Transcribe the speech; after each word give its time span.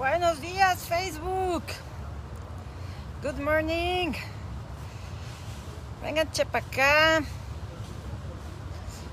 Buenos 0.00 0.40
días, 0.40 0.78
Facebook. 0.88 1.62
Good 3.22 3.38
morning. 3.38 4.12
Vengan, 6.02 6.32
chepa 6.32 6.60
acá. 6.60 7.20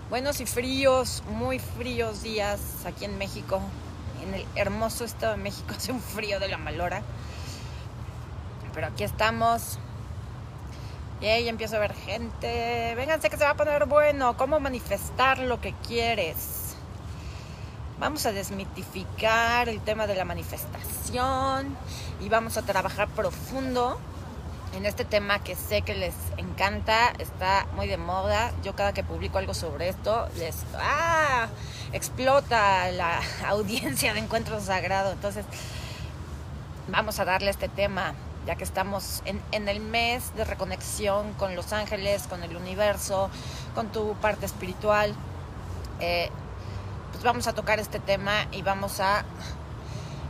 Buenos 0.10 0.40
y 0.40 0.46
fríos, 0.46 1.24
muy 1.30 1.60
fríos 1.60 2.24
días 2.24 2.86
aquí 2.86 3.04
en 3.04 3.18
México. 3.18 3.60
En 4.24 4.34
el 4.34 4.46
hermoso 4.56 5.04
estado 5.04 5.34
de 5.34 5.44
México 5.44 5.74
hace 5.76 5.92
un 5.92 6.00
frío 6.00 6.40
de 6.40 6.48
la 6.48 6.58
malora. 6.58 7.02
Pero 8.74 8.88
aquí 8.88 9.04
estamos. 9.04 9.80
Y 11.20 11.26
ahí 11.26 11.50
empiezo 11.50 11.76
a 11.76 11.80
ver 11.80 11.96
gente. 11.96 12.96
Vénganse 12.96 13.30
que 13.30 13.36
se 13.36 13.44
va 13.44 13.50
a 13.50 13.58
poner 13.58 13.88
bueno. 13.88 14.38
¿Cómo 14.38 14.62
manifestar 14.62 15.40
lo 15.40 15.60
que 15.60 15.74
quieres? 15.86 16.57
Vamos 18.00 18.28
a 18.28 18.32
desmitificar 18.32 19.70
el 19.70 19.82
tema 19.82 20.06
de 20.06 20.14
la 20.14 20.24
manifestación 20.24 21.76
y 22.22 22.30
vamos 22.30 22.56
a 22.58 22.62
trabajar 22.62 23.08
profundo 23.08 23.98
en 24.76 24.86
este 24.86 25.04
tema 25.04 25.40
que 25.40 25.56
sé 25.56 25.82
que 25.82 25.96
les 25.96 26.14
encanta, 26.38 27.12
está 27.18 27.66
muy 27.76 27.88
de 27.88 27.98
moda. 27.98 28.52
Yo 28.64 28.76
cada 28.76 28.94
que 28.94 29.04
publico 29.04 29.40
algo 29.40 29.56
sobre 29.56 29.90
esto, 29.90 30.30
les 30.38 30.58
¡ah! 30.76 31.48
explota 31.92 32.92
la 32.92 33.20
audiencia 33.48 34.14
de 34.14 34.20
Encuentro 34.20 34.62
Sagrado. 34.62 35.12
Entonces, 35.12 35.44
vamos 36.90 37.20
a 37.20 37.26
darle 37.26 37.50
este 37.50 37.68
tema, 37.68 38.14
ya 38.46 38.56
que 38.56 38.64
estamos 38.64 39.24
en, 39.26 39.68
el 39.68 39.80
mes 39.80 40.36
de 40.36 40.44
reconexión 40.44 41.34
con 41.34 41.56
los 41.56 41.74
ángeles, 41.74 42.28
con 42.28 42.44
el 42.44 42.56
universo, 42.58 43.32
con 43.74 43.92
tu 43.92 44.14
parte 44.18 44.46
espiritual. 44.46 45.16
Eh, 46.00 46.30
pues 47.18 47.24
vamos 47.24 47.48
a 47.48 47.54
tocar 47.54 47.80
este 47.80 48.00
tema 48.00 48.46
y 48.52 48.62
vamos 48.62 49.00
a 49.00 49.26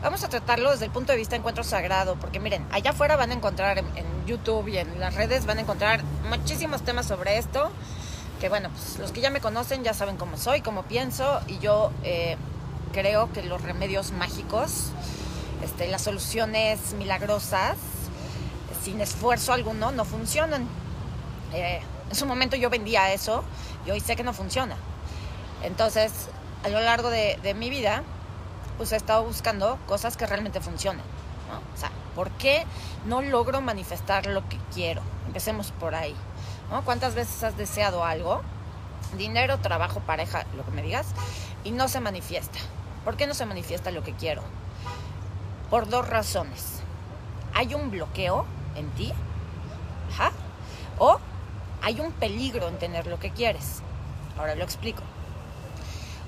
vamos 0.02 0.24
a 0.24 0.30
tratarlo 0.30 0.72
desde 0.72 0.86
el 0.86 0.92
punto 0.92 1.12
de 1.12 1.18
vista 1.18 1.32
de 1.32 1.40
encuentro 1.40 1.66
sagrado, 1.66 2.16
porque 2.16 2.40
miren, 2.40 2.66
allá 2.72 2.92
afuera 2.92 3.18
van 3.18 3.32
a 3.32 3.34
encontrar 3.34 3.78
en, 3.80 3.86
YouTube 4.26 4.70
y 4.70 4.78
en 4.78 4.98
las 5.00 5.16
redes 5.16 5.46
van 5.46 5.58
a 5.58 5.62
encontrar 5.62 6.02
muchísimos 6.30 6.84
temas 6.84 7.06
sobre 7.06 7.38
esto, 7.38 7.72
que 8.40 8.48
bueno, 8.48 8.70
pues 8.70 9.00
los 9.00 9.12
que 9.12 9.20
ya 9.20 9.30
me 9.30 9.42
conocen 9.42 9.84
ya 9.84 9.94
saben 9.94 10.16
cómo 10.16 10.38
soy, 10.38 10.62
cómo 10.62 10.84
pienso, 10.84 11.42
y 11.48 11.60
yo 11.60 11.92
eh, 12.04 12.38
creo 12.94 13.32
que 13.34 13.44
los 13.44 13.62
remedios 13.62 14.12
mágicos, 14.14 14.92
este, 15.64 15.88
las 15.88 16.04
soluciones 16.04 16.94
milagrosas, 16.98 17.76
sin 18.82 19.02
esfuerzo 19.02 19.52
alguno, 19.52 19.92
no 19.92 20.06
funcionan. 20.06 20.68
Eh, 21.54 21.82
en 22.10 22.16
su 22.16 22.26
momento 22.26 22.56
yo 22.56 22.70
vendía 22.70 23.12
eso 23.12 23.44
y 23.86 23.92
hoy 23.92 24.00
sé 24.00 24.16
que 24.16 24.24
no 24.24 24.34
funciona. 24.34 24.76
Entonces, 25.64 26.30
a 26.68 26.70
lo 26.70 26.82
largo 26.82 27.10
de, 27.10 27.56
mi 27.56 27.70
vida, 27.70 28.04
pues 28.76 28.92
he 28.92 28.98
estado 28.98 29.24
buscando 29.24 29.80
cosas 29.88 30.18
que 30.18 30.26
realmente 30.26 30.60
funcionen. 30.60 31.04
O 31.74 31.78
sea, 31.78 31.92
¿por 32.14 32.30
qué 32.32 32.66
no 33.06 33.22
logro 33.22 33.62
manifestar 33.62 34.26
lo 34.26 34.48
que 34.50 34.58
quiero? 34.74 35.02
Empecemos 35.28 35.72
por 35.72 35.96
ahí. 35.96 36.14
¿no? 36.70 36.84
¿Cuántas 36.84 37.16
veces 37.16 37.42
has 37.44 37.56
deseado 37.56 38.04
algo? 38.04 38.42
Dinero, 39.18 39.60
trabajo, 39.60 40.02
pareja, 40.02 40.46
lo 40.58 40.66
que 40.66 40.72
me 40.72 40.82
digas, 40.82 41.08
y 41.64 41.72
no 41.72 41.88
se 41.88 42.02
manifiesta. 42.02 42.60
¿Por 43.06 43.16
qué 43.16 43.28
no 43.28 43.34
se 43.34 43.46
manifiesta 43.46 43.92
lo 43.92 44.04
que 44.04 44.12
quiero? 44.12 44.42
Por 45.70 45.88
dos 45.88 46.06
razones. 46.06 46.82
Hay 47.54 47.76
un 47.76 47.92
bloqueo 47.92 48.46
en 48.76 48.90
ti, 48.92 49.14
o 51.00 51.18
hay 51.82 52.02
un 52.02 52.12
peligro 52.12 52.68
en 52.68 52.78
tener 52.78 53.08
lo 53.08 53.20
que 53.20 53.32
quieres. 53.32 53.82
Ahora 54.38 54.56
lo 54.56 54.66
explico. 54.66 55.02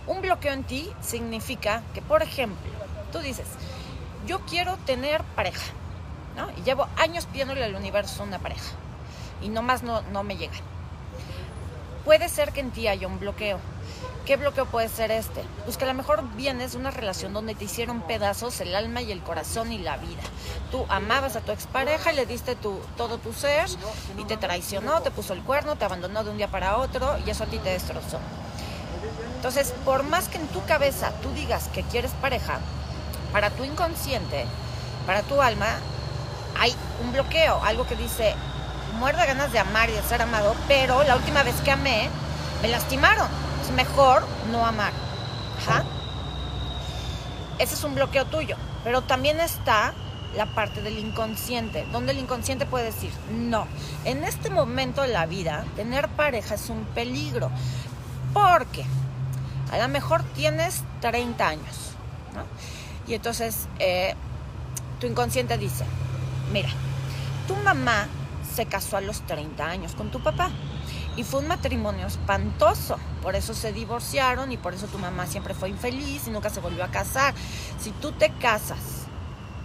Un 0.07 0.21
bloqueo 0.21 0.53
en 0.53 0.63
ti 0.63 0.91
significa 1.01 1.83
que, 1.93 2.01
por 2.01 2.23
ejemplo, 2.23 2.71
tú 3.11 3.19
dices, 3.19 3.47
yo 4.25 4.39
quiero 4.41 4.77
tener 4.85 5.23
pareja, 5.35 5.71
¿no? 6.35 6.49
Y 6.57 6.63
llevo 6.63 6.87
años 6.97 7.25
pidiéndole 7.25 7.63
al 7.63 7.75
universo 7.75 8.23
una 8.23 8.39
pareja 8.39 8.71
y 9.41 9.49
nomás 9.49 9.83
no, 9.83 10.01
no 10.11 10.23
me 10.23 10.37
llega. 10.37 10.57
Puede 12.05 12.29
ser 12.29 12.51
que 12.51 12.61
en 12.61 12.71
ti 12.71 12.87
haya 12.87 13.07
un 13.07 13.19
bloqueo. 13.19 13.59
¿Qué 14.25 14.37
bloqueo 14.37 14.65
puede 14.67 14.89
ser 14.89 15.09
este? 15.09 15.43
Pues 15.65 15.77
que 15.77 15.85
a 15.85 15.87
lo 15.87 15.93
mejor 15.95 16.23
vienes 16.35 16.73
de 16.73 16.77
una 16.77 16.91
relación 16.91 17.33
donde 17.33 17.55
te 17.55 17.65
hicieron 17.65 18.01
pedazos 18.01 18.61
el 18.61 18.75
alma 18.75 19.01
y 19.01 19.11
el 19.11 19.21
corazón 19.21 19.71
y 19.71 19.79
la 19.79 19.97
vida. 19.97 20.21
Tú 20.71 20.85
amabas 20.87 21.35
a 21.35 21.41
tu 21.41 21.51
expareja 21.51 22.13
y 22.13 22.15
le 22.15 22.27
diste 22.27 22.55
tu, 22.55 22.79
todo 22.95 23.17
tu 23.17 23.33
ser 23.33 23.67
y 24.17 24.25
te 24.25 24.37
traicionó, 24.37 25.01
te 25.01 25.09
puso 25.09 25.33
el 25.33 25.41
cuerno, 25.41 25.77
te 25.77 25.85
abandonó 25.85 26.23
de 26.23 26.29
un 26.29 26.37
día 26.37 26.47
para 26.47 26.77
otro 26.77 27.17
y 27.25 27.29
eso 27.29 27.43
a 27.43 27.47
ti 27.47 27.57
te 27.57 27.69
destrozó. 27.69 28.19
Entonces, 29.39 29.73
por 29.85 30.03
más 30.03 30.27
que 30.27 30.37
en 30.37 30.47
tu 30.49 30.61
cabeza 30.65 31.13
tú 31.21 31.31
digas 31.31 31.69
que 31.73 31.83
quieres 31.83 32.11
pareja, 32.19 32.59
para 33.31 33.49
tu 33.49 33.63
inconsciente, 33.63 34.45
para 35.05 35.21
tu 35.21 35.41
alma, 35.41 35.77
hay 36.59 36.75
un 37.01 37.13
bloqueo, 37.13 37.63
algo 37.63 37.87
que 37.87 37.95
dice, 37.95 38.35
muerda 38.95 39.25
ganas 39.25 39.53
de 39.53 39.59
amar 39.59 39.89
y 39.89 39.93
de 39.93 40.01
ser 40.01 40.21
amado, 40.21 40.53
pero 40.67 41.03
la 41.03 41.15
última 41.15 41.43
vez 41.43 41.55
que 41.61 41.71
amé, 41.71 42.09
me 42.61 42.67
lastimaron. 42.67 43.29
Es 43.63 43.71
mejor 43.71 44.27
no 44.51 44.65
amar. 44.65 44.91
Ese 47.59 47.75
es 47.75 47.83
un 47.85 47.95
bloqueo 47.95 48.25
tuyo. 48.25 48.57
Pero 48.83 49.03
también 49.03 49.39
está 49.39 49.93
la 50.35 50.47
parte 50.47 50.81
del 50.81 50.99
inconsciente, 50.99 51.87
donde 51.93 52.11
el 52.11 52.19
inconsciente 52.19 52.65
puede 52.65 52.85
decir, 52.85 53.11
no, 53.31 53.67
en 54.03 54.25
este 54.25 54.49
momento 54.49 55.01
de 55.01 55.07
la 55.07 55.25
vida, 55.27 55.63
tener 55.77 56.09
pareja 56.09 56.55
es 56.55 56.69
un 56.69 56.83
peligro. 56.93 57.49
¿Por 58.33 58.65
qué? 58.67 58.83
A 59.71 59.77
lo 59.77 59.87
mejor 59.87 60.23
tienes 60.35 60.83
30 61.01 61.47
años, 61.47 61.93
¿no? 62.33 62.43
Y 63.07 63.15
entonces 63.15 63.67
eh, 63.79 64.15
tu 64.99 65.07
inconsciente 65.07 65.57
dice, 65.57 65.85
mira, 66.51 66.69
tu 67.47 67.55
mamá 67.55 68.07
se 68.55 68.65
casó 68.65 68.97
a 68.97 69.01
los 69.01 69.21
30 69.21 69.65
años 69.65 69.95
con 69.95 70.11
tu 70.11 70.21
papá 70.21 70.49
y 71.15 71.23
fue 71.23 71.39
un 71.41 71.47
matrimonio 71.47 72.07
espantoso. 72.07 72.97
Por 73.21 73.35
eso 73.35 73.53
se 73.53 73.73
divorciaron 73.73 74.51
y 74.51 74.57
por 74.57 74.73
eso 74.73 74.87
tu 74.87 74.97
mamá 74.97 75.27
siempre 75.27 75.53
fue 75.53 75.69
infeliz 75.69 76.27
y 76.27 76.29
nunca 76.31 76.49
se 76.49 76.59
volvió 76.59 76.83
a 76.83 76.89
casar. 76.89 77.33
Si 77.79 77.91
tú 77.91 78.11
te 78.11 78.31
casas 78.31 78.79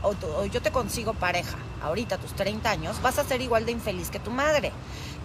o, 0.03 0.15
o, 0.37 0.45
yo 0.47 0.61
te 0.63 0.71
consigo 0.71 1.15
pareja 1.15 1.57
ahorita 1.83 2.17
a 2.17 2.19
tus 2.19 2.35
30 2.35 2.71
años, 2.71 3.03
vas 3.03 3.19
a 3.19 3.25
ser 3.25 3.41
igual 3.41 3.67
de 3.67 3.73
infeliz 3.73 4.11
que 4.11 4.19
tu 4.19 4.31
madre 4.31 4.73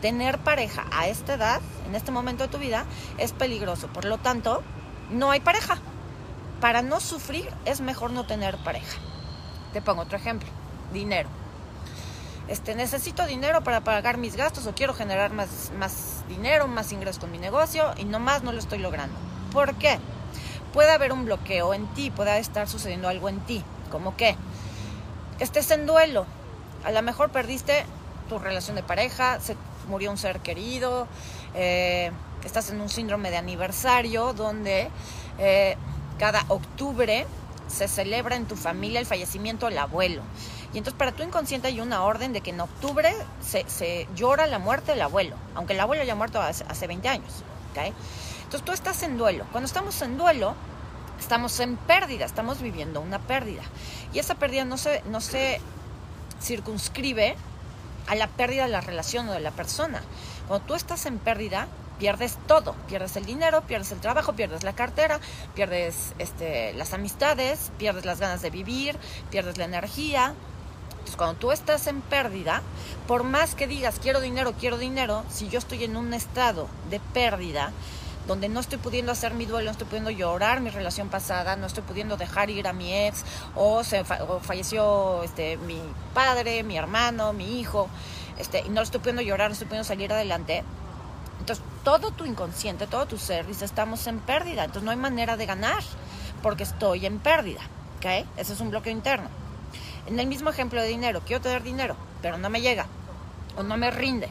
tener 0.01 0.39
pareja 0.39 0.85
a 0.91 1.07
esta 1.07 1.33
edad, 1.33 1.61
en 1.87 1.95
este 1.95 2.11
momento 2.11 2.43
de 2.43 2.49
tu 2.49 2.57
vida, 2.57 2.85
es 3.17 3.31
peligroso. 3.31 3.87
Por 3.87 4.05
lo 4.05 4.17
tanto, 4.17 4.63
no 5.09 5.31
hay 5.31 5.39
pareja. 5.39 5.77
Para 6.61 6.81
no 6.81 6.99
sufrir 6.99 7.49
es 7.65 7.81
mejor 7.81 8.11
no 8.11 8.25
tener 8.25 8.57
pareja. 8.57 8.99
Te 9.73 9.81
pongo 9.81 10.01
otro 10.01 10.17
ejemplo, 10.17 10.49
dinero. 10.93 11.29
Este, 12.47 12.73
necesito 12.73 13.25
dinero 13.27 13.63
para 13.63 13.81
pagar 13.81 14.17
mis 14.17 14.35
gastos 14.35 14.65
o 14.65 14.73
quiero 14.73 14.95
generar 14.95 15.31
más, 15.31 15.71
más 15.77 16.23
dinero, 16.27 16.67
más 16.67 16.91
ingresos 16.91 17.19
con 17.19 17.31
mi 17.31 17.37
negocio 17.37 17.93
y 17.95 18.05
nomás 18.05 18.41
no 18.41 18.51
lo 18.51 18.57
estoy 18.57 18.79
logrando. 18.79 19.15
¿Por 19.53 19.75
qué? 19.75 19.99
Puede 20.73 20.91
haber 20.91 21.11
un 21.11 21.25
bloqueo 21.25 21.73
en 21.75 21.85
ti, 21.93 22.09
puede 22.09 22.39
estar 22.39 22.67
sucediendo 22.67 23.07
algo 23.07 23.29
en 23.29 23.39
ti, 23.41 23.63
como 23.91 24.17
que 24.17 24.35
estés 25.39 25.69
en 25.69 25.85
duelo. 25.85 26.25
A 26.83 26.91
lo 26.91 27.01
mejor 27.03 27.29
perdiste 27.29 27.85
tu 28.29 28.39
relación 28.39 28.75
de 28.75 28.83
pareja, 28.83 29.39
se 29.39 29.55
murió 29.89 30.11
un 30.11 30.17
ser 30.17 30.39
querido, 30.39 31.07
eh, 31.55 32.11
estás 32.43 32.69
en 32.69 32.79
un 32.79 32.89
síndrome 32.89 33.31
de 33.31 33.37
aniversario 33.37 34.33
donde 34.33 34.89
eh, 35.37 35.75
cada 36.17 36.45
octubre 36.47 37.25
se 37.67 37.87
celebra 37.87 38.35
en 38.35 38.45
tu 38.45 38.55
familia 38.55 38.99
el 38.99 39.05
fallecimiento 39.05 39.65
del 39.67 39.77
abuelo. 39.77 40.21
Y 40.73 40.77
entonces 40.77 40.97
para 40.97 41.11
tu 41.11 41.23
inconsciente 41.23 41.67
hay 41.67 41.81
una 41.81 42.03
orden 42.03 42.31
de 42.31 42.41
que 42.41 42.51
en 42.51 42.61
octubre 42.61 43.13
se, 43.41 44.07
llora 44.15 44.47
la 44.47 44.59
muerte 44.59 44.91
del 44.91 45.01
abuelo, 45.01 45.35
aunque 45.55 45.73
el 45.73 45.79
abuelo 45.79 46.03
haya 46.03 46.15
muerto 46.15 46.39
hace, 46.41 46.63
hace 46.67 46.87
20 46.87 47.09
años. 47.09 47.43
Entonces 48.43 48.65
tú 48.65 48.71
estás 48.71 49.03
en 49.03 49.17
duelo. 49.17 49.45
Cuando 49.51 49.67
estamos 49.67 50.01
en 50.01 50.17
duelo, 50.17 50.55
estamos 51.19 51.59
en 51.59 51.77
pérdida, 51.77 52.25
estamos 52.25 52.61
viviendo 52.61 53.01
una 53.01 53.19
pérdida. 53.19 53.61
Y 54.13 54.19
esa 54.19 54.35
pérdida 54.35 54.65
no 54.65 54.77
se, 54.77 55.01
no 55.03 55.21
se 55.21 55.61
circunscribe 56.41 57.35
a 58.09 58.15
la 58.15 58.27
pérdida 58.27 58.63
de 58.63 58.69
la 58.71 58.81
relación 58.81 59.29
o 59.29 59.33
de 59.33 59.39
la 59.39 59.51
persona. 59.51 60.01
Cuando 60.47 60.65
tú 60.65 60.75
estás 60.75 61.05
en 61.05 61.19
pérdida, 61.19 61.67
pierdes 61.99 62.37
todo, 62.47 62.73
pierdes 62.87 63.15
el 63.17 63.25
dinero, 63.25 63.61
pierdes 63.61 63.91
el 63.91 63.99
trabajo, 63.99 64.33
pierdes 64.33 64.63
la 64.63 64.73
cartera, 64.73 65.19
pierdes 65.53 66.13
este, 66.17 66.73
las 66.73 66.93
amistades, 66.93 67.71
pierdes 67.77 68.05
las 68.05 68.19
ganas 68.19 68.41
de 68.41 68.49
vivir, 68.49 68.97
pierdes 69.29 69.57
la 69.57 69.65
energía. 69.65 70.33
Entonces, 70.91 71.15
cuando 71.15 71.35
tú 71.35 71.51
estás 71.51 71.87
en 71.87 72.01
pérdida, 72.01 72.63
por 73.07 73.23
más 73.23 73.53
que 73.53 73.67
digas 73.67 73.99
quiero 74.01 74.21
dinero, 74.21 74.53
quiero 74.59 74.77
dinero, 74.77 75.23
si 75.29 75.49
yo 75.49 75.59
estoy 75.59 75.83
en 75.83 75.95
un 75.95 76.13
estado 76.13 76.67
de 76.89 76.99
pérdida, 76.99 77.71
donde 78.29 78.47
no 78.47 78.59
estoy 78.59 78.77
pudiendo 78.77 79.11
hacer 79.11 79.33
mi 79.33 79.47
duelo, 79.47 79.65
no 79.65 79.71
estoy 79.71 79.87
pudiendo 79.87 80.11
llorar 80.11 80.61
mi 80.61 80.69
relación 80.69 81.09
pasada, 81.09 81.55
no 81.55 81.65
estoy 81.65 81.81
pudiendo 81.81 82.15
dejar 82.15 82.51
ir 82.51 82.67
a 82.67 82.73
mi 82.73 82.93
ex, 82.93 83.25
o, 83.55 83.83
se 83.83 84.03
falleció 84.03 85.23
este, 85.23 85.57
mi 85.57 85.81
padre, 86.13 86.61
mi 86.61 86.77
hermano, 86.77 87.33
mi 87.33 87.59
hijo, 87.59 87.89
este, 88.37 88.59
y 88.59 88.69
no 88.69 88.81
estoy 88.81 88.99
pudiendo 88.99 89.23
llorar, 89.23 89.49
no 89.49 89.53
estoy 89.53 89.67
pudiendo 89.67 89.87
salir 89.87 90.13
adelante. 90.13 90.63
Entonces, 91.39 91.65
todo 91.83 92.11
tu 92.11 92.23
inconsciente, 92.23 92.85
todo 92.85 93.07
tu 93.07 93.17
ser 93.17 93.47
dice, 93.47 93.65
estamos 93.65 94.05
en 94.05 94.19
pérdida, 94.19 94.63
entonces 94.63 94.83
no 94.83 94.91
hay 94.91 94.97
manera 94.97 95.35
de 95.35 95.47
ganar, 95.47 95.81
porque 96.43 96.61
estoy 96.61 97.07
en 97.07 97.17
pérdida. 97.17 97.61
¿Ok? 97.97 98.27
Ese 98.37 98.53
es 98.53 98.59
un 98.59 98.69
bloqueo 98.69 98.93
interno. 98.93 99.27
En 100.05 100.19
el 100.19 100.27
mismo 100.27 100.51
ejemplo 100.51 100.79
de 100.79 100.87
dinero, 100.87 101.23
quiero 101.25 101.41
tener 101.41 101.63
dinero, 101.63 101.95
pero 102.21 102.37
no 102.37 102.51
me 102.51 102.61
llega 102.61 102.85
o 103.57 103.63
no 103.63 103.75
me 103.75 103.89
rinde. 103.89 104.29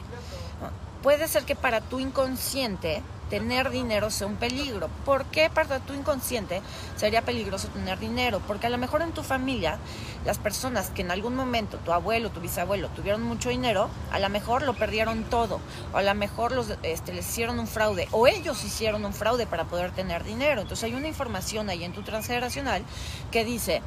Puede 1.03 1.27
ser 1.27 1.43
que 1.43 1.55
para 1.55 1.81
tu 1.81 1.99
inconsciente 1.99 3.03
tener 3.29 3.69
dinero 3.69 4.09
sea 4.09 4.27
un 4.27 4.35
peligro. 4.35 4.89
¿Por 5.05 5.25
qué 5.25 5.49
para 5.49 5.79
tu 5.79 5.93
inconsciente 5.93 6.61
sería 6.95 7.21
peligroso 7.21 7.67
tener 7.69 7.99
dinero? 7.99 8.41
Porque 8.47 8.67
a 8.67 8.69
lo 8.69 8.77
mejor 8.77 9.01
en 9.01 9.11
tu 9.11 9.23
familia, 9.23 9.77
las 10.25 10.37
personas 10.37 10.89
que 10.89 11.01
en 11.01 11.11
algún 11.11 11.35
momento, 11.35 11.77
tu 11.77 11.91
abuelo, 11.91 12.29
tu 12.31 12.39
bisabuelo, 12.39 12.89
tuvieron 12.89 13.21
mucho 13.23 13.49
dinero, 13.49 13.89
a 14.11 14.19
lo 14.19 14.29
mejor 14.29 14.63
lo 14.63 14.73
perdieron 14.73 15.23
todo, 15.23 15.59
o 15.93 15.97
a 15.97 16.01
lo 16.01 16.15
mejor 16.15 16.51
los, 16.51 16.73
este, 16.83 17.13
les 17.13 17.29
hicieron 17.29 17.59
un 17.59 17.67
fraude, 17.67 18.07
o 18.11 18.27
ellos 18.27 18.63
hicieron 18.63 19.05
un 19.05 19.13
fraude 19.13 19.45
para 19.45 19.65
poder 19.65 19.91
tener 19.91 20.23
dinero. 20.23 20.61
Entonces 20.61 20.85
hay 20.85 20.95
una 20.95 21.07
información 21.07 21.69
ahí 21.69 21.83
en 21.83 21.93
tu 21.93 22.01
transgeneracional 22.01 22.83
que 23.31 23.45
dice, 23.45 23.81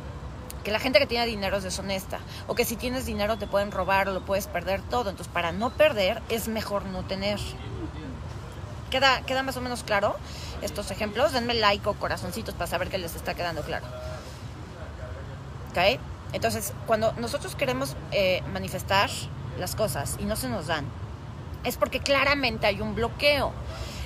que 0.63 0.71
la 0.71 0.79
gente 0.79 0.99
que 0.99 1.07
tiene 1.07 1.27
dinero 1.27 1.57
es 1.57 1.65
deshonesta 1.65 2.21
o 2.47 2.55
que 2.55 2.65
si 2.65 2.77
tienes 2.77 3.05
dinero 3.05 3.37
te 3.37 3.47
pueden 3.47 3.73
robar 3.73 4.09
o 4.09 4.13
lo 4.13 4.25
puedes 4.25 4.47
perder 4.47 4.81
todo. 4.81 5.11
Entonces, 5.11 5.33
para 5.33 5.53
no 5.53 5.71
perder 5.71 6.23
es 6.29 6.49
mejor 6.49 6.87
no 6.87 7.03
tener. 7.03 7.39
¿Queda, 8.93 9.23
¿Queda 9.23 9.43
más 9.43 9.57
o 9.57 9.63
menos 9.63 9.85
claro 9.85 10.17
estos 10.61 10.91
ejemplos? 10.91 11.33
Denme 11.33 11.55
like 11.55 11.89
o 11.89 11.95
corazoncitos 11.95 12.55
para 12.55 12.67
saber 12.67 12.91
que 12.91 12.99
les 12.99 13.17
está 13.17 13.33
quedando 13.33 13.63
claro. 13.63 13.87
¿Ok? 15.71 15.99
Entonces, 16.35 16.75
cuando 16.87 17.15
nosotros 17.15 17.57
queremos 17.57 17.97
eh, 18.11 18.43
manifestar 18.53 19.09
las 19.59 19.75
cosas 19.77 20.17
y 20.21 20.25
no 20.27 20.37
se 20.37 20.51
nos 20.51 20.67
dan, 20.67 20.85
es 21.65 21.79
porque 21.79 22.01
claramente 22.01 22.67
hay 22.67 22.83
un 22.83 22.95
bloqueo. 22.95 23.53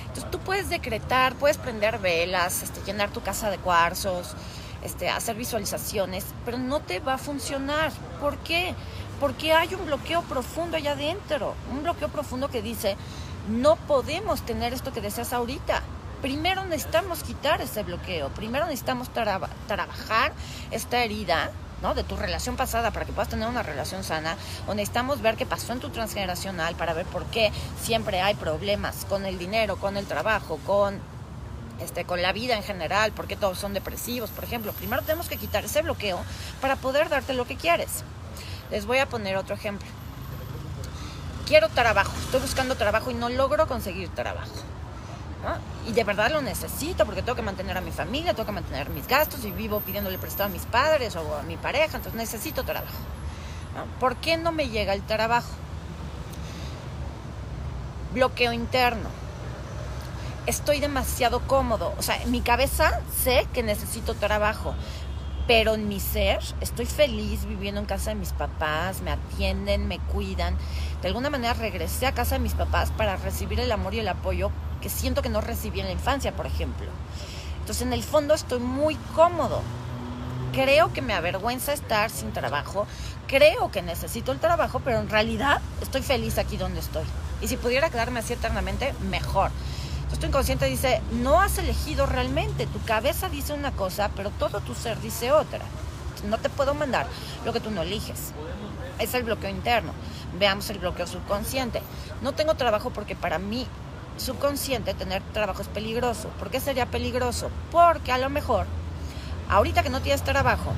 Entonces, 0.07 0.31
tú 0.31 0.39
puedes 0.39 0.69
decretar, 0.69 1.35
puedes 1.35 1.57
prender 1.57 1.99
velas, 1.99 2.63
este, 2.63 2.81
llenar 2.85 3.09
tu 3.09 3.21
casa 3.21 3.49
de 3.49 3.57
cuarzos, 3.57 4.35
este, 4.83 5.09
hacer 5.09 5.35
visualizaciones, 5.35 6.27
pero 6.45 6.57
no 6.59 6.79
te 6.79 7.01
va 7.01 7.15
a 7.15 7.17
funcionar. 7.17 7.91
¿Por 8.21 8.37
qué? 8.37 8.73
Porque 9.19 9.51
hay 9.51 9.75
un 9.75 9.85
bloqueo 9.85 10.21
profundo 10.21 10.77
allá 10.77 10.93
adentro, 10.93 11.55
un 11.71 11.83
bloqueo 11.83 12.07
profundo 12.07 12.47
que 12.47 12.61
dice, 12.61 12.95
no 13.47 13.75
podemos 13.75 14.41
tener 14.41 14.73
esto 14.73 14.93
que 14.93 15.01
deseas 15.01 15.33
ahorita. 15.33 15.81
Primero 16.21 16.65
necesitamos 16.65 17.23
quitar 17.23 17.61
ese 17.61 17.83
bloqueo, 17.83 18.29
primero 18.29 18.65
necesitamos 18.65 19.09
trabajar 19.09 20.33
esta 20.71 21.03
herida 21.03 21.51
¿no? 21.83 21.93
de 21.93 22.03
tu 22.03 22.15
relación 22.15 22.55
pasada 22.55 22.89
para 22.89 23.05
que 23.05 23.13
puedas 23.13 23.29
tener 23.29 23.47
una 23.47 23.61
relación 23.61 24.03
sana, 24.03 24.35
o 24.67 24.73
necesitamos 24.73 25.21
ver 25.21 25.37
qué 25.37 25.45
pasó 25.45 25.73
en 25.73 25.79
tu 25.79 25.89
transgeneracional 25.89 26.75
para 26.75 26.93
ver 26.93 27.05
por 27.05 27.25
qué 27.25 27.51
siempre 27.79 28.21
hay 28.21 28.33
problemas 28.33 29.05
con 29.05 29.25
el 29.25 29.37
dinero, 29.37 29.77
con 29.77 29.95
el 29.95 30.07
trabajo, 30.07 30.59
con 30.65 30.99
este, 31.79 32.05
con 32.05 32.23
la 32.23 32.33
vida 32.33 32.55
en 32.55 32.63
general, 32.63 33.11
por 33.11 33.27
qué 33.27 33.35
todos 33.35 33.59
son 33.59 33.75
depresivos, 33.75 34.31
por 34.31 34.43
ejemplo. 34.43 34.73
Primero 34.73 35.03
tenemos 35.03 35.27
que 35.27 35.37
quitar 35.37 35.63
ese 35.63 35.83
bloqueo 35.83 36.19
para 36.59 36.75
poder 36.75 37.09
darte 37.09 37.33
lo 37.33 37.45
que 37.45 37.55
quieres. 37.55 38.03
Les 38.71 38.87
voy 38.87 38.97
a 38.97 39.07
poner 39.07 39.37
otro 39.37 39.53
ejemplo 39.53 39.87
quiero 41.47 41.69
trabajo, 41.69 42.11
estoy 42.19 42.41
buscando 42.41 42.75
trabajo 42.75 43.09
y 43.09 43.13
no 43.13 43.29
logro 43.29 43.67
conseguir 43.67 44.09
trabajo. 44.09 44.51
Y 45.87 45.93
de 45.93 46.03
verdad 46.03 46.29
lo 46.29 46.41
necesito 46.41 47.05
porque 47.05 47.21
tengo 47.21 47.35
que 47.35 47.41
mantener 47.41 47.77
a 47.77 47.81
mi 47.81 47.91
familia, 47.91 48.33
tengo 48.33 48.47
que 48.47 48.51
mantener 48.51 48.89
mis 48.89 49.07
gastos 49.07 49.45
y 49.45 49.51
vivo 49.51 49.79
pidiéndole 49.79 50.17
prestado 50.17 50.49
a 50.49 50.51
mis 50.51 50.63
padres 50.63 51.15
o 51.15 51.37
a 51.37 51.43
mi 51.43 51.55
pareja, 51.55 51.97
entonces 51.97 52.15
necesito 52.15 52.63
trabajo. 52.63 52.97
¿Por 53.99 54.17
qué 54.17 54.37
no 54.37 54.51
me 54.51 54.67
llega 54.69 54.93
el 54.93 55.03
trabajo? 55.03 55.51
Bloqueo 58.13 58.51
interno. 58.51 59.09
Estoy 60.47 60.79
demasiado 60.79 61.41
cómodo. 61.41 61.93
O 61.97 62.01
sea, 62.01 62.21
en 62.21 62.31
mi 62.31 62.41
cabeza 62.41 63.01
sé 63.23 63.47
que 63.53 63.63
necesito 63.63 64.15
trabajo, 64.15 64.73
pero 65.45 65.75
en 65.75 65.87
mi 65.87 65.99
ser 65.99 66.39
estoy 66.59 66.85
feliz 66.85 67.45
viviendo 67.45 67.79
en 67.79 67.85
casa 67.85 68.09
de 68.09 68.15
mis 68.15 68.33
papás, 68.33 69.01
me 69.01 69.11
atienden, 69.11 69.87
me 69.87 69.99
cuidan. 69.99 70.57
De 71.01 71.09
alguna 71.09 71.29
manera 71.29 71.53
regresé 71.53 72.07
a 72.07 72.13
casa 72.13 72.35
de 72.35 72.39
mis 72.39 72.53
papás 72.53 72.91
para 72.91 73.17
recibir 73.17 73.59
el 73.59 73.71
amor 73.71 73.93
y 73.93 73.99
el 73.99 74.07
apoyo 74.07 74.51
que 74.81 74.89
siento 74.89 75.21
que 75.21 75.29
no 75.29 75.41
recibí 75.41 75.79
en 75.79 75.85
la 75.85 75.91
infancia, 75.91 76.35
por 76.35 76.47
ejemplo. 76.47 76.87
Entonces 77.59 77.85
en 77.85 77.93
el 77.93 78.03
fondo 78.03 78.33
estoy 78.33 78.59
muy 78.59 78.95
cómodo. 79.15 79.61
Creo 80.53 80.91
que 80.93 81.01
me 81.01 81.13
avergüenza 81.13 81.73
estar 81.73 82.09
sin 82.09 82.31
trabajo, 82.33 82.87
creo 83.27 83.69
que 83.71 83.81
necesito 83.81 84.31
el 84.31 84.39
trabajo, 84.39 84.79
pero 84.83 84.99
en 84.99 85.09
realidad 85.09 85.61
estoy 85.81 86.01
feliz 86.01 86.37
aquí 86.39 86.57
donde 86.57 86.79
estoy. 86.79 87.03
Y 87.41 87.47
si 87.47 87.57
pudiera 87.57 87.89
quedarme 87.89 88.21
así 88.21 88.33
eternamente, 88.33 88.93
mejor. 89.09 89.51
Entonces 89.97 90.19
tu 90.19 90.25
inconsciente 90.25 90.65
dice, 90.65 91.01
no 91.11 91.41
has 91.41 91.57
elegido 91.57 92.05
realmente, 92.05 92.65
tu 92.65 92.81
cabeza 92.85 93.29
dice 93.29 93.53
una 93.53 93.73
cosa, 93.73 94.09
pero 94.15 94.31
todo 94.31 94.61
tu 94.61 94.73
ser 94.73 94.99
dice 95.01 95.31
otra. 95.31 95.59
No 96.23 96.37
te 96.37 96.49
puedo 96.49 96.73
mandar 96.73 97.07
lo 97.45 97.53
que 97.53 97.59
tú 97.59 97.71
no 97.71 97.81
eliges. 97.81 98.33
Es 98.99 99.13
el 99.13 99.23
bloqueo 99.23 99.49
interno. 99.49 99.93
Veamos 100.39 100.69
el 100.69 100.79
bloqueo 100.79 101.07
subconsciente. 101.07 101.81
No 102.21 102.33
tengo 102.33 102.55
trabajo 102.55 102.91
porque 102.91 103.15
para 103.15 103.39
mí 103.39 103.67
subconsciente 104.17 104.93
tener 104.93 105.21
trabajo 105.33 105.61
es 105.61 105.67
peligroso. 105.67 106.29
¿Por 106.39 106.49
qué 106.49 106.59
sería 106.59 106.85
peligroso? 106.87 107.49
Porque 107.71 108.11
a 108.11 108.17
lo 108.17 108.29
mejor, 108.29 108.65
ahorita 109.49 109.83
que 109.83 109.89
no 109.89 110.01
tienes 110.01 110.23
trabajo, 110.23 110.73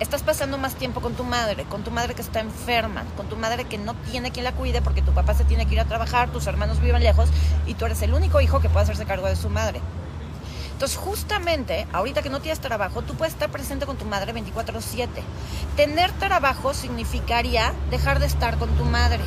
estás 0.00 0.22
pasando 0.22 0.58
más 0.58 0.74
tiempo 0.74 1.00
con 1.00 1.14
tu 1.14 1.24
madre, 1.24 1.64
con 1.64 1.84
tu 1.84 1.90
madre 1.90 2.14
que 2.14 2.22
está 2.22 2.40
enferma, 2.40 3.04
con 3.16 3.28
tu 3.28 3.36
madre 3.36 3.64
que 3.64 3.78
no 3.78 3.94
tiene 4.10 4.30
quien 4.30 4.44
la 4.44 4.52
cuide 4.52 4.82
porque 4.82 5.02
tu 5.02 5.12
papá 5.12 5.34
se 5.34 5.44
tiene 5.44 5.66
que 5.66 5.74
ir 5.74 5.80
a 5.80 5.84
trabajar, 5.84 6.30
tus 6.30 6.46
hermanos 6.46 6.80
viven 6.80 7.02
lejos 7.02 7.28
y 7.66 7.74
tú 7.74 7.86
eres 7.86 8.02
el 8.02 8.12
único 8.12 8.40
hijo 8.40 8.60
que 8.60 8.68
puede 8.68 8.84
hacerse 8.84 9.06
cargo 9.06 9.26
de 9.26 9.36
su 9.36 9.48
madre. 9.50 9.80
Entonces, 10.74 10.98
justamente, 10.98 11.86
ahorita 11.92 12.22
que 12.22 12.30
no 12.30 12.40
tienes 12.40 12.60
trabajo, 12.60 13.02
tú 13.02 13.14
puedes 13.14 13.32
estar 13.32 13.50
presente 13.50 13.86
con 13.86 13.96
tu 13.96 14.04
madre 14.04 14.32
24/7. 14.32 15.22
Tener 15.76 16.12
trabajo 16.12 16.74
significaría 16.74 17.72
dejar 17.90 18.20
de 18.20 18.26
estar 18.26 18.58
con 18.58 18.68
tu 18.76 18.84
madre. 18.84 19.22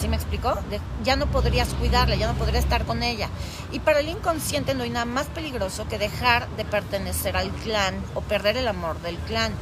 ¿Sí 0.00 0.08
me 0.08 0.16
explicó? 0.16 0.58
ya 1.04 1.16
no 1.16 1.26
podrías 1.26 1.68
cuidarla, 1.74 2.14
ya 2.14 2.26
no 2.26 2.38
podrías 2.38 2.64
estar 2.64 2.86
con 2.86 3.02
ella. 3.02 3.28
Y 3.70 3.80
para 3.80 4.00
el 4.00 4.08
inconsciente 4.08 4.74
no 4.74 4.84
hay 4.84 4.90
nada 4.90 5.04
más 5.04 5.26
peligroso 5.26 5.86
que 5.88 5.98
dejar 5.98 6.48
de 6.56 6.64
pertenecer 6.64 7.36
al 7.36 7.50
clan 7.50 8.02
o 8.14 8.22
perder 8.22 8.56
el 8.56 8.66
amor 8.66 8.98
del 9.02 9.18
clan 9.18 9.52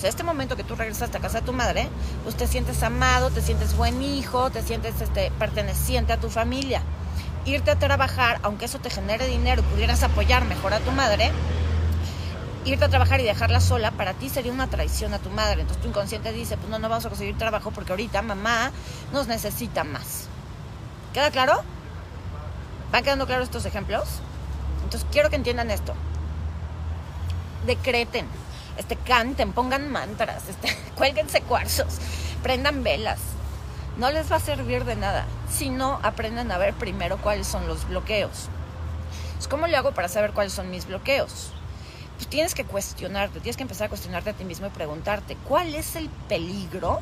sea, 0.00 0.10
este 0.10 0.22
momento 0.22 0.56
que 0.56 0.64
tú 0.64 0.74
regresas 0.74 1.14
a 1.14 1.20
casa 1.20 1.40
de 1.40 1.46
tu 1.46 1.52
madre, 1.52 1.88
pues 2.24 2.34
te 2.34 2.46
sientes 2.46 2.82
amado, 2.82 3.30
te 3.30 3.42
sientes 3.42 3.76
buen 3.76 4.02
hijo, 4.02 4.50
te 4.50 4.62
sientes 4.62 5.00
este, 5.00 5.30
perteneciente 5.38 6.12
a 6.12 6.18
tu 6.18 6.30
familia. 6.30 6.82
Irte 7.44 7.70
a 7.70 7.78
trabajar, 7.78 8.38
aunque 8.42 8.66
eso 8.66 8.78
te 8.78 8.90
genere 8.90 9.26
dinero 9.26 9.62
pudieras 9.62 10.02
apoyar 10.02 10.44
mejor 10.44 10.74
a 10.74 10.80
tu 10.80 10.90
madre, 10.90 11.30
irte 12.64 12.84
a 12.84 12.88
trabajar 12.88 13.20
y 13.20 13.24
dejarla 13.24 13.60
sola, 13.60 13.90
para 13.92 14.14
ti 14.14 14.28
sería 14.28 14.52
una 14.52 14.68
traición 14.68 15.14
a 15.14 15.18
tu 15.18 15.30
madre. 15.30 15.62
Entonces 15.62 15.82
tu 15.82 15.88
inconsciente 15.88 16.32
dice, 16.32 16.56
pues 16.56 16.68
no, 16.68 16.78
no 16.78 16.88
vamos 16.88 17.06
a 17.06 17.08
conseguir 17.08 17.38
trabajo 17.38 17.70
porque 17.70 17.92
ahorita 17.92 18.22
mamá 18.22 18.70
nos 19.12 19.26
necesita 19.26 19.84
más. 19.84 20.28
¿Queda 21.14 21.30
claro? 21.30 21.62
¿Van 22.92 23.02
quedando 23.02 23.26
claros 23.26 23.44
estos 23.44 23.64
ejemplos? 23.64 24.20
Entonces 24.84 25.08
quiero 25.10 25.30
que 25.30 25.36
entiendan 25.36 25.70
esto. 25.70 25.94
Decreten 27.66 28.26
este, 28.80 28.96
canten, 28.96 29.52
pongan 29.52 29.90
mantras, 29.90 30.48
este, 30.48 30.74
cuélguense 30.96 31.42
cuarzos, 31.42 31.98
prendan 32.42 32.82
velas. 32.82 33.18
No 33.96 34.10
les 34.10 34.30
va 34.30 34.36
a 34.36 34.40
servir 34.40 34.84
de 34.84 34.96
nada 34.96 35.26
si 35.50 35.68
no 35.70 36.00
aprenden 36.02 36.50
a 36.52 36.58
ver 36.58 36.74
primero 36.74 37.18
cuáles 37.18 37.46
son 37.46 37.66
los 37.66 37.86
bloqueos. 37.88 38.48
¿Cómo 39.48 39.66
le 39.66 39.76
hago 39.76 39.92
para 39.92 40.08
saber 40.08 40.32
cuáles 40.32 40.52
son 40.52 40.70
mis 40.70 40.86
bloqueos? 40.86 41.50
Pues 42.16 42.28
tienes 42.28 42.54
que 42.54 42.64
cuestionarte, 42.64 43.40
tienes 43.40 43.56
que 43.56 43.62
empezar 43.62 43.86
a 43.86 43.88
cuestionarte 43.88 44.30
a 44.30 44.32
ti 44.32 44.44
mismo 44.44 44.66
y 44.66 44.70
preguntarte, 44.70 45.36
¿cuál 45.48 45.74
es 45.74 45.96
el 45.96 46.08
peligro 46.28 47.00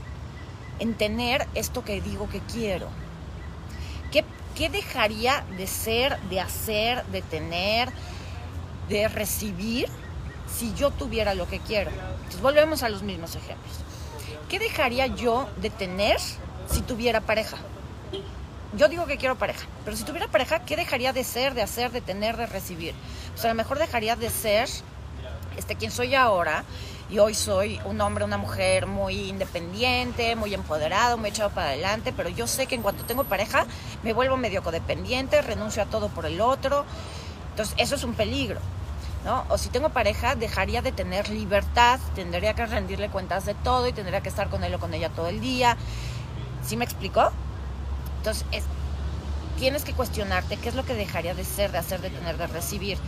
en 0.78 0.94
tener 0.94 1.46
esto 1.54 1.84
que 1.84 2.00
digo 2.00 2.28
que 2.28 2.40
quiero? 2.40 2.88
¿Qué, 4.12 4.24
qué 4.54 4.70
dejaría 4.70 5.44
de 5.56 5.66
ser, 5.66 6.18
de 6.30 6.40
hacer, 6.40 7.04
de 7.06 7.20
tener, 7.20 7.90
de 8.88 9.08
recibir 9.08 9.88
si 10.48 10.74
yo 10.74 10.90
tuviera 10.90 11.34
lo 11.34 11.48
que 11.48 11.60
quiero. 11.60 11.90
Entonces 11.90 12.40
volvemos 12.40 12.82
a 12.82 12.88
los 12.88 13.02
mismos 13.02 13.36
ejemplos. 13.36 13.72
¿Qué 14.48 14.58
dejaría 14.58 15.06
yo 15.06 15.48
de 15.56 15.70
tener 15.70 16.18
si 16.70 16.82
tuviera 16.82 17.20
pareja? 17.20 17.56
Yo 18.76 18.88
digo 18.88 19.06
que 19.06 19.16
quiero 19.16 19.36
pareja, 19.36 19.66
pero 19.84 19.96
si 19.96 20.04
tuviera 20.04 20.28
pareja, 20.28 20.60
¿qué 20.60 20.76
dejaría 20.76 21.12
de 21.12 21.24
ser, 21.24 21.54
de 21.54 21.62
hacer, 21.62 21.90
de 21.90 22.00
tener, 22.00 22.36
de 22.36 22.46
recibir? 22.46 22.94
Pues 23.32 23.44
a 23.44 23.48
lo 23.48 23.54
mejor 23.54 23.78
dejaría 23.78 24.14
de 24.14 24.28
ser 24.28 24.68
este 25.56 25.74
quien 25.74 25.90
soy 25.90 26.14
ahora 26.14 26.64
y 27.10 27.18
hoy 27.18 27.34
soy 27.34 27.80
un 27.86 28.00
hombre, 28.02 28.24
una 28.24 28.36
mujer 28.36 28.86
muy 28.86 29.28
independiente, 29.30 30.36
muy 30.36 30.52
empoderado, 30.52 31.16
muy 31.16 31.30
echado 31.30 31.50
para 31.50 31.68
adelante, 31.68 32.12
pero 32.14 32.28
yo 32.28 32.46
sé 32.46 32.66
que 32.66 32.74
en 32.74 32.82
cuanto 32.82 33.04
tengo 33.04 33.24
pareja 33.24 33.66
me 34.02 34.12
vuelvo 34.12 34.36
medio 34.36 34.62
codependiente, 34.62 35.40
renuncio 35.40 35.82
a 35.82 35.86
todo 35.86 36.08
por 36.08 36.26
el 36.26 36.40
otro. 36.40 36.84
Entonces, 37.50 37.74
eso 37.78 37.94
es 37.94 38.04
un 38.04 38.14
peligro. 38.14 38.60
O 39.48 39.58
si 39.58 39.68
tengo 39.68 39.90
pareja, 39.90 40.36
dejaría 40.36 40.80
de 40.80 40.92
tener 40.92 41.28
libertad, 41.28 42.00
tendría 42.14 42.54
que 42.54 42.64
rendirle 42.64 43.10
cuentas 43.10 43.44
de 43.44 43.54
todo 43.54 43.86
y 43.88 43.92
tendría 43.92 44.22
que 44.22 44.28
estar 44.28 44.48
con 44.48 44.64
él 44.64 44.74
o 44.74 44.78
con 44.78 44.94
ella 44.94 45.10
todo 45.10 45.28
el 45.28 45.40
día. 45.40 45.76
¿Sí 46.68 46.76
me 46.76 46.84
explicó? 46.84 47.30
Entonces, 48.18 48.44
tienes 49.58 49.84
que 49.84 49.94
cuestionarte 49.94 50.58
qué 50.58 50.68
es 50.68 50.74
lo 50.74 50.84
que 50.84 50.92
dejaría 50.92 51.34
de 51.34 51.42
ser, 51.42 51.72
de 51.72 51.78
hacer, 51.78 52.02
de 52.02 52.10
tener, 52.10 52.36
de 52.36 52.46
recibir. 52.46 52.98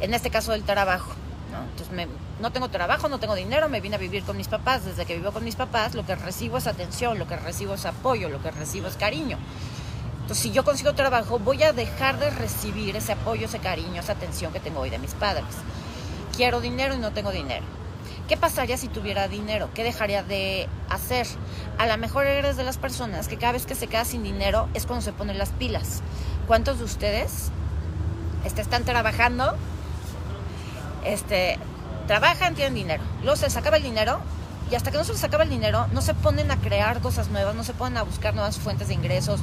En 0.00 0.12
este 0.12 0.28
caso 0.28 0.50
del 0.50 0.64
trabajo. 0.64 1.12
¿no? 1.52 1.62
Entonces 1.62 2.08
no 2.40 2.50
tengo 2.50 2.68
trabajo, 2.68 3.08
no 3.08 3.20
tengo 3.20 3.36
dinero, 3.36 3.68
me 3.68 3.80
vine 3.80 3.94
a 3.94 3.98
vivir 3.98 4.24
con 4.24 4.36
mis 4.36 4.48
papás. 4.48 4.84
Desde 4.84 5.06
que 5.06 5.14
vivo 5.14 5.30
con 5.30 5.44
mis 5.44 5.54
papás, 5.54 5.94
lo 5.94 6.04
que 6.04 6.16
recibo 6.16 6.58
es 6.58 6.66
atención, 6.66 7.16
lo 7.16 7.28
que 7.28 7.36
recibo 7.36 7.74
es 7.74 7.86
apoyo, 7.86 8.28
lo 8.28 8.42
que 8.42 8.50
recibo 8.50 8.88
es 8.88 8.96
cariño. 8.96 9.38
Entonces, 10.22 10.42
si 10.42 10.50
yo 10.50 10.64
consigo 10.64 10.92
trabajo, 10.92 11.38
voy 11.38 11.62
a 11.62 11.72
dejar 11.72 12.18
de 12.18 12.30
recibir 12.30 12.96
ese 12.96 13.12
apoyo, 13.12 13.46
ese 13.46 13.60
cariño, 13.60 14.00
esa 14.00 14.14
atención 14.14 14.52
que 14.52 14.58
tengo 14.58 14.80
hoy 14.80 14.90
de 14.90 14.98
mis 14.98 15.14
padres. 15.14 15.44
Quiero 16.36 16.60
dinero 16.60 16.94
y 16.94 16.98
no 16.98 17.12
tengo 17.12 17.30
dinero. 17.30 17.79
¿Qué 18.30 18.36
pasaría 18.36 18.76
si 18.76 18.86
tuviera 18.86 19.26
dinero? 19.26 19.70
¿Qué 19.74 19.82
dejaría 19.82 20.22
de 20.22 20.68
hacer? 20.88 21.26
A 21.78 21.86
lo 21.88 21.98
mejor 21.98 22.26
eres 22.26 22.56
de 22.56 22.62
las 22.62 22.78
personas 22.78 23.26
que 23.26 23.36
cada 23.36 23.54
vez 23.54 23.66
que 23.66 23.74
se 23.74 23.88
queda 23.88 24.04
sin 24.04 24.22
dinero 24.22 24.68
es 24.72 24.86
cuando 24.86 25.04
se 25.04 25.12
ponen 25.12 25.36
las 25.36 25.48
pilas. 25.48 26.00
¿Cuántos 26.46 26.78
de 26.78 26.84
ustedes 26.84 27.50
este, 28.44 28.60
están 28.62 28.84
trabajando? 28.84 29.56
Este, 31.04 31.58
trabajan, 32.06 32.54
tienen 32.54 32.76
dinero. 32.76 33.02
Luego 33.24 33.34
se 33.34 33.46
les 33.46 33.56
acaba 33.56 33.78
el 33.78 33.82
dinero 33.82 34.20
y 34.70 34.76
hasta 34.76 34.92
que 34.92 34.98
no 34.98 35.02
se 35.02 35.12
les 35.12 35.24
acaba 35.24 35.42
el 35.42 35.50
dinero 35.50 35.88
no 35.92 36.00
se 36.00 36.14
ponen 36.14 36.52
a 36.52 36.56
crear 36.58 37.00
cosas 37.00 37.30
nuevas, 37.30 37.56
no 37.56 37.64
se 37.64 37.74
ponen 37.74 37.98
a 37.98 38.04
buscar 38.04 38.34
nuevas 38.34 38.60
fuentes 38.60 38.86
de 38.86 38.94
ingresos. 38.94 39.40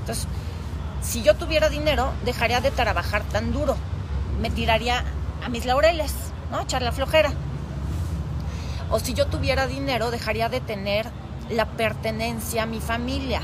Entonces, 0.00 0.26
si 1.02 1.22
yo 1.22 1.36
tuviera 1.36 1.68
dinero, 1.68 2.12
dejaría 2.24 2.60
de 2.60 2.72
trabajar 2.72 3.22
tan 3.22 3.52
duro. 3.52 3.76
Me 4.42 4.50
tiraría 4.50 5.04
a 5.44 5.48
mis 5.50 5.66
laureles, 5.66 6.12
¿no? 6.50 6.62
Echar 6.62 6.82
la 6.82 6.90
flojera. 6.90 7.32
O 8.94 9.00
si 9.00 9.12
yo 9.12 9.26
tuviera 9.26 9.66
dinero, 9.66 10.12
dejaría 10.12 10.48
de 10.48 10.60
tener 10.60 11.10
la 11.50 11.66
pertenencia 11.66 12.62
a 12.62 12.66
mi 12.66 12.78
familia. 12.78 13.40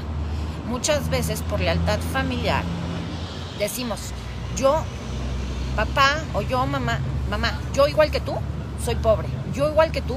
Muchas 0.68 1.10
veces 1.10 1.42
por 1.42 1.58
lealtad 1.58 1.98
familiar 2.12 2.62
decimos, 3.58 4.12
yo, 4.56 4.80
papá 5.74 6.18
o 6.34 6.42
yo, 6.42 6.64
mamá, 6.66 7.00
mamá, 7.28 7.58
yo 7.74 7.88
igual 7.88 8.12
que 8.12 8.20
tú, 8.20 8.36
soy 8.84 8.94
pobre. 8.94 9.26
Yo 9.52 9.68
igual 9.68 9.90
que 9.90 10.02
tú, 10.02 10.14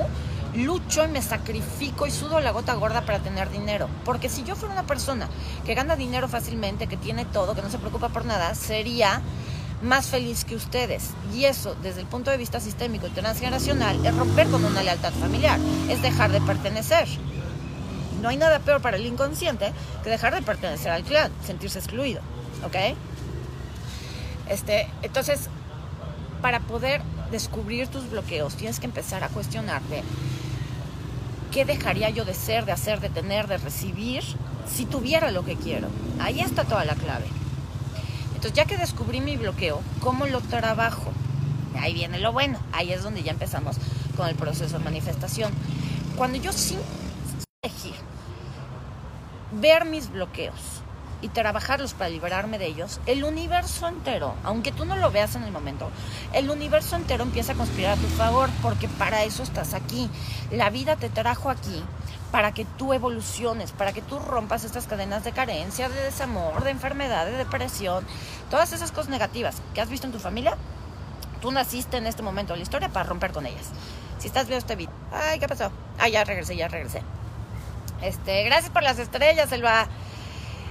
lucho 0.53 1.03
y 1.03 1.07
me 1.07 1.23
sacrifico 1.23 2.05
y 2.05 2.11
sudo 2.11 2.39
la 2.39 2.51
gota 2.51 2.75
gorda 2.75 3.01
para 3.01 3.17
tener 3.17 3.49
dinero. 3.49 3.89
Porque 4.05 4.29
si 4.29 4.43
yo 4.43 4.55
fuera 4.55 4.75
una 4.75 4.85
persona 4.85 5.29
que 5.65 5.73
gana 5.73 5.95
dinero 5.95 6.27
fácilmente, 6.27 6.85
que 6.85 6.95
tiene 6.95 7.25
todo, 7.25 7.55
que 7.55 7.63
no 7.63 7.71
se 7.71 7.79
preocupa 7.79 8.09
por 8.09 8.25
nada, 8.25 8.53
sería 8.53 9.19
más 9.83 10.07
feliz 10.07 10.45
que 10.45 10.55
ustedes. 10.55 11.11
Y 11.33 11.45
eso, 11.45 11.75
desde 11.83 12.01
el 12.01 12.07
punto 12.07 12.31
de 12.31 12.37
vista 12.37 12.59
sistémico 12.59 13.07
y 13.07 13.11
transgeneracional, 13.11 14.03
es 14.05 14.15
romper 14.15 14.47
con 14.47 14.63
una 14.65 14.81
lealtad 14.81 15.13
familiar, 15.13 15.59
es 15.89 16.01
dejar 16.01 16.31
de 16.31 16.41
pertenecer. 16.41 17.07
No 18.21 18.29
hay 18.29 18.37
nada 18.37 18.59
peor 18.59 18.81
para 18.81 18.97
el 18.97 19.05
inconsciente 19.05 19.73
que 20.03 20.09
dejar 20.09 20.33
de 20.33 20.41
pertenecer 20.41 20.91
al 20.91 21.03
clan, 21.03 21.31
sentirse 21.45 21.79
excluido. 21.79 22.21
¿Ok? 22.65 22.95
Este, 24.49 24.87
entonces, 25.01 25.49
para 26.41 26.61
poder 26.61 27.01
descubrir 27.31 27.87
tus 27.87 28.09
bloqueos, 28.09 28.55
tienes 28.55 28.79
que 28.79 28.85
empezar 28.85 29.23
a 29.23 29.29
cuestionarte 29.29 30.03
qué 31.51 31.65
dejaría 31.65 32.09
yo 32.09 32.25
de 32.25 32.33
ser, 32.33 32.65
de 32.65 32.71
hacer, 32.71 32.99
de 32.99 33.09
tener, 33.09 33.47
de 33.47 33.57
recibir 33.57 34.23
si 34.67 34.85
tuviera 34.85 35.31
lo 35.31 35.43
que 35.43 35.55
quiero. 35.55 35.87
Ahí 36.19 36.39
está 36.39 36.63
toda 36.63 36.85
la 36.85 36.95
clave. 36.95 37.25
Entonces, 38.43 38.57
ya 38.61 38.65
que 38.65 38.75
descubrí 38.75 39.21
mi 39.21 39.37
bloqueo, 39.37 39.79
¿cómo 40.01 40.25
lo 40.25 40.41
trabajo? 40.41 41.13
Ahí 41.79 41.93
viene 41.93 42.19
lo 42.19 42.33
bueno. 42.33 42.59
Ahí 42.73 42.91
es 42.91 43.01
donde 43.01 43.23
ya 43.23 43.31
empezamos 43.31 43.77
con 44.17 44.27
el 44.27 44.35
proceso 44.35 44.77
de 44.77 44.83
manifestación. 44.83 45.49
Cuando 46.17 46.37
yo 46.39 46.51
sí 46.51 46.77
elegir 47.61 47.93
ver 49.53 49.85
mis 49.85 50.11
bloqueos 50.11 50.59
y 51.21 51.29
trabajarlos 51.29 51.93
para 51.93 52.09
liberarme 52.09 52.59
de 52.59 52.65
ellos, 52.65 52.99
el 53.05 53.23
universo 53.23 53.87
entero, 53.87 54.35
aunque 54.43 54.73
tú 54.73 54.83
no 54.83 54.97
lo 54.97 55.09
veas 55.09 55.37
en 55.37 55.43
el 55.43 55.53
momento, 55.53 55.89
el 56.33 56.49
universo 56.49 56.97
entero 56.97 57.23
empieza 57.23 57.53
a 57.53 57.55
conspirar 57.55 57.97
a 57.97 58.01
tu 58.01 58.07
favor 58.07 58.49
porque 58.61 58.89
para 58.89 59.23
eso 59.23 59.43
estás 59.43 59.73
aquí. 59.73 60.09
La 60.51 60.69
vida 60.69 60.97
te 60.97 61.07
trajo 61.07 61.49
aquí 61.49 61.81
para 62.33 62.51
que 62.51 62.65
tú 62.65 62.93
evoluciones, 62.93 63.73
para 63.73 63.93
que 63.93 64.01
tú 64.01 64.17
rompas 64.17 64.63
estas 64.63 64.87
cadenas 64.87 65.23
de 65.23 65.33
carencia, 65.33 65.87
de 65.87 66.01
desamor, 66.01 66.63
de 66.63 66.71
enfermedad, 66.71 67.27
de 67.27 67.33
depresión, 67.33 68.03
todas 68.49 68.73
esas 68.73 68.91
cosas 68.91 69.09
negativas 69.09 69.57
que 69.75 69.81
has 69.81 69.89
visto 69.91 70.07
en 70.07 70.13
tu 70.13 70.17
familia. 70.17 70.57
Tú 71.41 71.51
naciste 71.51 71.97
en 71.97 72.07
este 72.07 72.23
momento 72.23 72.53
de 72.53 72.57
la 72.57 72.63
historia 72.63 72.89
para 72.89 73.07
romper 73.07 73.33
con 73.33 73.45
ellas. 73.45 73.67
Si 74.17 74.25
estás 74.25 74.47
viendo 74.47 74.57
este 74.57 74.75
video, 74.75 74.91
ay, 75.11 75.37
¿qué 75.37 75.47
pasó? 75.47 75.71
Ah, 75.99 76.09
ya 76.09 76.23
regresé, 76.23 76.55
ya 76.55 76.67
regresé. 76.67 77.03
Este, 78.01 78.43
gracias 78.45 78.71
por 78.71 78.81
las 78.81 78.97
estrellas, 78.97 79.51
Elba. 79.51 79.87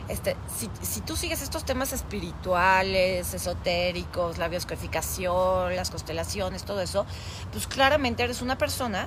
Este, 0.08 0.36
si, 0.82 1.00
tú 1.02 1.14
sigues 1.14 1.42
estos 1.42 1.64
temas 1.64 1.92
espirituales, 1.92 3.34
esotéricos, 3.34 4.36
la 4.36 4.48
bioscodificación, 4.48 5.76
las 5.76 5.90
constelaciones, 5.90 6.64
todo 6.64 6.80
eso, 6.80 7.06
pues 7.52 7.68
claramente 7.68 8.24
eres 8.24 8.42
una 8.42 8.58
persona 8.58 9.06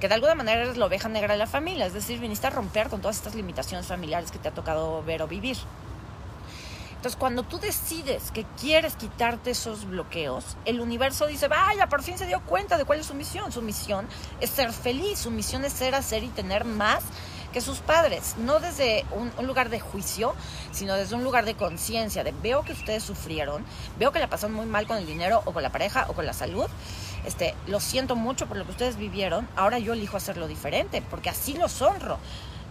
que 0.00 0.08
de 0.08 0.14
alguna 0.14 0.34
manera 0.34 0.62
eres 0.62 0.76
la 0.76 0.86
oveja 0.86 1.08
negra 1.08 1.34
de 1.34 1.38
la 1.38 1.46
familia, 1.46 1.86
es 1.86 1.94
decir, 1.94 2.18
viniste 2.18 2.46
a 2.46 2.50
romper 2.50 2.88
con 2.88 3.00
todas 3.00 3.16
estas 3.16 3.34
limitaciones 3.34 3.86
familiares 3.86 4.30
que 4.30 4.38
te 4.38 4.48
ha 4.48 4.54
tocado 4.54 5.02
ver 5.02 5.22
o 5.22 5.28
vivir. 5.28 5.56
Entonces, 7.04 7.20
cuando 7.20 7.42
tú 7.42 7.60
decides 7.60 8.30
que 8.30 8.46
quieres 8.58 8.96
quitarte 8.96 9.50
esos 9.50 9.84
bloqueos, 9.84 10.56
el 10.64 10.80
universo 10.80 11.26
dice, 11.26 11.48
vaya, 11.48 11.86
por 11.86 12.02
fin 12.02 12.16
se 12.16 12.24
dio 12.24 12.40
cuenta 12.40 12.78
de 12.78 12.86
cuál 12.86 13.00
es 13.00 13.04
su 13.04 13.12
misión. 13.12 13.52
Su 13.52 13.60
misión 13.60 14.08
es 14.40 14.48
ser 14.48 14.72
feliz, 14.72 15.18
su 15.18 15.30
misión 15.30 15.66
es 15.66 15.74
ser, 15.74 15.94
hacer 15.94 16.24
y 16.24 16.28
tener 16.28 16.64
más 16.64 17.04
que 17.52 17.60
sus 17.60 17.78
padres, 17.78 18.34
no 18.38 18.58
desde 18.58 19.04
un, 19.12 19.46
lugar 19.46 19.68
de 19.68 19.78
juicio, 19.78 20.34
sino 20.72 20.94
desde 20.94 21.14
un 21.14 21.22
lugar 21.22 21.44
de 21.44 21.54
conciencia, 21.54 22.24
de 22.24 22.32
veo 22.42 22.64
que 22.64 22.72
ustedes 22.72 23.04
sufrieron, 23.04 23.64
veo 23.96 24.10
que 24.10 24.18
la 24.18 24.28
pasaron 24.28 24.56
muy 24.56 24.66
mal 24.66 24.88
con 24.88 24.96
el 24.96 25.06
dinero 25.06 25.40
o 25.44 25.52
con 25.52 25.62
la 25.62 25.70
pareja 25.70 26.06
o 26.08 26.14
con 26.14 26.26
la 26.26 26.32
salud, 26.32 26.66
este, 27.24 27.54
lo 27.66 27.80
siento 27.80 28.16
mucho 28.16 28.46
por 28.46 28.56
lo 28.56 28.64
que 28.64 28.72
ustedes 28.72 28.96
vivieron, 28.96 29.48
ahora 29.56 29.78
yo 29.78 29.92
elijo 29.92 30.16
hacerlo 30.16 30.48
diferente, 30.48 31.02
porque 31.02 31.30
así 31.30 31.54
los 31.54 31.80
honro. 31.82 32.18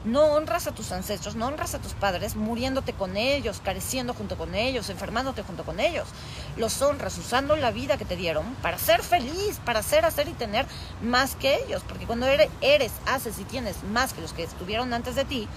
No 0.06 0.34
honras 0.34 0.68
a 0.68 0.74
tus 0.74 0.92
ancestros, 0.92 1.36
no 1.36 1.48
honras 1.48 1.76
a 1.76 1.80
tus 1.80 1.94
padres 1.94 2.36
muriéndote 2.36 2.92
con 2.92 3.16
ellos, 3.16 3.62
careciendo 3.64 4.14
junto 4.14 4.38
con 4.38 4.54
ellos, 4.54 4.90
enfermándote 4.90 5.44
junto 5.44 5.64
con 5.64 5.80
ellos. 5.80 6.10
Los 6.58 6.82
honras 6.82 7.18
usando 7.18 7.56
la 7.56 7.72
vida 7.72 7.96
que 7.96 8.04
te 8.04 8.18
dieron 8.18 8.44
para 8.56 8.78
ser 8.78 9.02
feliz, 9.02 9.62
para 9.64 9.82
ser, 9.82 10.04
hacer 10.04 10.28
y 10.28 10.34
tener 10.34 10.66
más 11.02 11.38
que 11.38 11.56
ellos. 11.64 11.84
Porque 11.88 12.06
cuando 12.06 12.28
eres, 12.28 12.92
haces 13.06 13.40
y 13.40 13.46
tienes 13.46 13.82
más 13.86 14.12
que 14.12 14.22
los 14.22 14.34
que 14.34 14.44
estuvieron 14.44 14.94
antes 14.94 15.16
de 15.16 15.24
ti, 15.24 15.48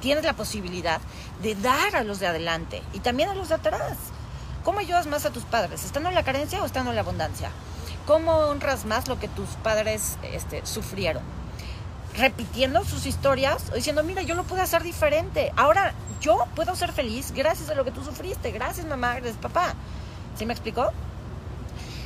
tienes 0.00 0.24
la 0.24 0.32
posibilidad 0.32 1.00
de 1.40 1.54
dar 1.54 1.94
a 1.94 2.02
los 2.02 2.18
de 2.18 2.26
adelante 2.26 2.82
y 2.92 2.98
también 2.98 3.28
a 3.28 3.34
los 3.34 3.50
de 3.50 3.54
atrás. 3.54 3.96
¿Cómo 4.64 4.80
ayudas 4.80 5.06
más 5.06 5.24
a 5.26 5.30
tus 5.30 5.44
padres? 5.44 5.84
¿Estando 5.84 6.08
en 6.08 6.16
la 6.16 6.24
carencia 6.24 6.60
o 6.60 6.66
estando 6.66 6.90
en 6.90 6.96
la 6.96 7.02
abundancia? 7.02 7.52
¿Cómo 8.06 8.32
honras 8.32 8.84
más 8.84 9.08
lo 9.08 9.18
que 9.18 9.28
tus 9.28 9.48
padres 9.62 10.16
este, 10.32 10.64
sufrieron? 10.64 11.22
repitiendo 12.16 12.84
sus 12.84 13.06
historias, 13.06 13.72
diciendo, 13.74 14.02
mira, 14.02 14.22
yo 14.22 14.34
lo 14.34 14.44
puedo 14.44 14.62
hacer 14.62 14.82
diferente. 14.82 15.52
Ahora 15.56 15.92
yo 16.20 16.46
puedo 16.54 16.74
ser 16.74 16.92
feliz 16.92 17.32
gracias 17.34 17.68
a 17.70 17.74
lo 17.74 17.84
que 17.84 17.90
tú 17.90 18.02
sufriste. 18.02 18.52
Gracias, 18.52 18.86
mamá, 18.86 19.14
gracias, 19.16 19.36
papá. 19.36 19.74
¿Sí 20.36 20.46
me 20.46 20.52
explicó? 20.52 20.92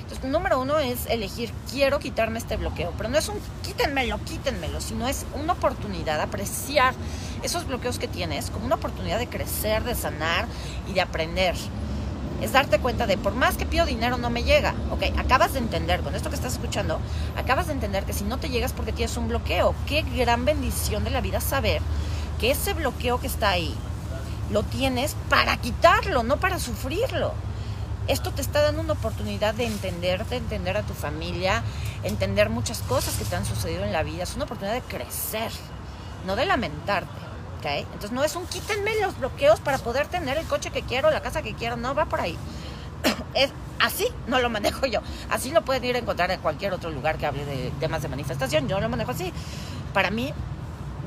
Entonces, 0.00 0.28
número 0.28 0.60
uno 0.60 0.78
es 0.78 1.06
elegir, 1.06 1.52
quiero 1.70 2.00
quitarme 2.00 2.38
este 2.38 2.56
bloqueo. 2.56 2.92
Pero 2.96 3.08
no 3.08 3.18
es 3.18 3.28
un 3.28 3.38
quítenmelo, 3.62 4.18
quítenmelo, 4.24 4.80
sino 4.80 5.06
es 5.06 5.24
una 5.40 5.52
oportunidad, 5.52 6.20
apreciar 6.20 6.94
esos 7.42 7.66
bloqueos 7.66 7.98
que 7.98 8.08
tienes 8.08 8.50
como 8.50 8.66
una 8.66 8.74
oportunidad 8.74 9.18
de 9.18 9.28
crecer, 9.28 9.84
de 9.84 9.94
sanar 9.94 10.46
y 10.88 10.94
de 10.94 11.00
aprender 11.00 11.54
es 12.40 12.52
darte 12.52 12.78
cuenta 12.78 13.06
de 13.06 13.18
por 13.18 13.34
más 13.34 13.56
que 13.56 13.66
pido 13.66 13.86
dinero 13.86 14.16
no 14.16 14.30
me 14.30 14.44
llega. 14.44 14.74
Ok, 14.90 15.04
acabas 15.18 15.52
de 15.52 15.58
entender, 15.58 16.00
con 16.00 16.14
esto 16.14 16.30
que 16.30 16.36
estás 16.36 16.54
escuchando, 16.54 16.98
acabas 17.36 17.66
de 17.66 17.74
entender 17.74 18.04
que 18.04 18.12
si 18.12 18.24
no 18.24 18.38
te 18.38 18.48
llegas 18.48 18.72
porque 18.72 18.92
tienes 18.92 19.16
un 19.16 19.28
bloqueo. 19.28 19.74
Qué 19.86 20.02
gran 20.02 20.44
bendición 20.44 21.04
de 21.04 21.10
la 21.10 21.20
vida 21.20 21.40
saber 21.40 21.82
que 22.40 22.50
ese 22.50 22.72
bloqueo 22.72 23.20
que 23.20 23.26
está 23.26 23.50
ahí 23.50 23.74
lo 24.50 24.62
tienes 24.62 25.14
para 25.28 25.56
quitarlo, 25.58 26.22
no 26.22 26.38
para 26.38 26.58
sufrirlo. 26.58 27.34
Esto 28.08 28.32
te 28.32 28.40
está 28.40 28.62
dando 28.62 28.80
una 28.80 28.94
oportunidad 28.94 29.54
de 29.54 29.66
entenderte, 29.66 30.36
entender 30.36 30.76
a 30.76 30.82
tu 30.82 30.94
familia, 30.94 31.62
entender 32.02 32.50
muchas 32.50 32.80
cosas 32.80 33.14
que 33.14 33.24
te 33.24 33.36
han 33.36 33.44
sucedido 33.44 33.84
en 33.84 33.92
la 33.92 34.02
vida. 34.02 34.24
Es 34.24 34.34
una 34.34 34.44
oportunidad 34.44 34.74
de 34.74 34.82
crecer, 34.82 35.52
no 36.26 36.34
de 36.34 36.46
lamentarte. 36.46 37.29
Entonces 37.68 38.12
no 38.12 38.24
es 38.24 38.36
un 38.36 38.46
quítenme 38.46 38.98
los 39.00 39.18
bloqueos 39.18 39.60
para 39.60 39.78
poder 39.78 40.06
tener 40.06 40.38
el 40.38 40.46
coche 40.46 40.70
que 40.70 40.82
quiero, 40.82 41.10
la 41.10 41.20
casa 41.20 41.42
que 41.42 41.54
quiero, 41.54 41.76
no 41.76 41.94
va 41.94 42.06
por 42.06 42.20
ahí. 42.20 42.36
es 43.34 43.50
así, 43.78 44.08
no 44.26 44.40
lo 44.40 44.50
manejo 44.50 44.86
yo. 44.86 45.00
Así 45.30 45.50
lo 45.50 45.62
pueden 45.62 45.84
ir 45.84 45.96
a 45.96 45.98
encontrar 45.98 46.30
en 46.30 46.40
cualquier 46.40 46.72
otro 46.72 46.90
lugar 46.90 47.18
que 47.18 47.26
hable 47.26 47.44
de 47.44 47.70
temas 47.78 48.02
de 48.02 48.08
manifestación. 48.08 48.68
Yo 48.68 48.80
lo 48.80 48.88
manejo 48.88 49.10
así. 49.10 49.32
Para 49.92 50.10
mí, 50.10 50.32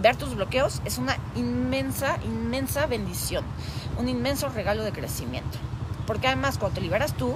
ver 0.01 0.15
tus 0.15 0.35
bloqueos 0.35 0.81
es 0.85 0.97
una 0.97 1.17
inmensa, 1.35 2.17
inmensa 2.23 2.85
bendición, 2.85 3.43
un 3.97 4.07
inmenso 4.07 4.49
regalo 4.49 4.83
de 4.83 4.91
crecimiento. 4.91 5.57
Porque 6.05 6.27
además 6.27 6.57
cuando 6.57 6.75
te 6.75 6.81
liberas 6.81 7.13
tú, 7.13 7.35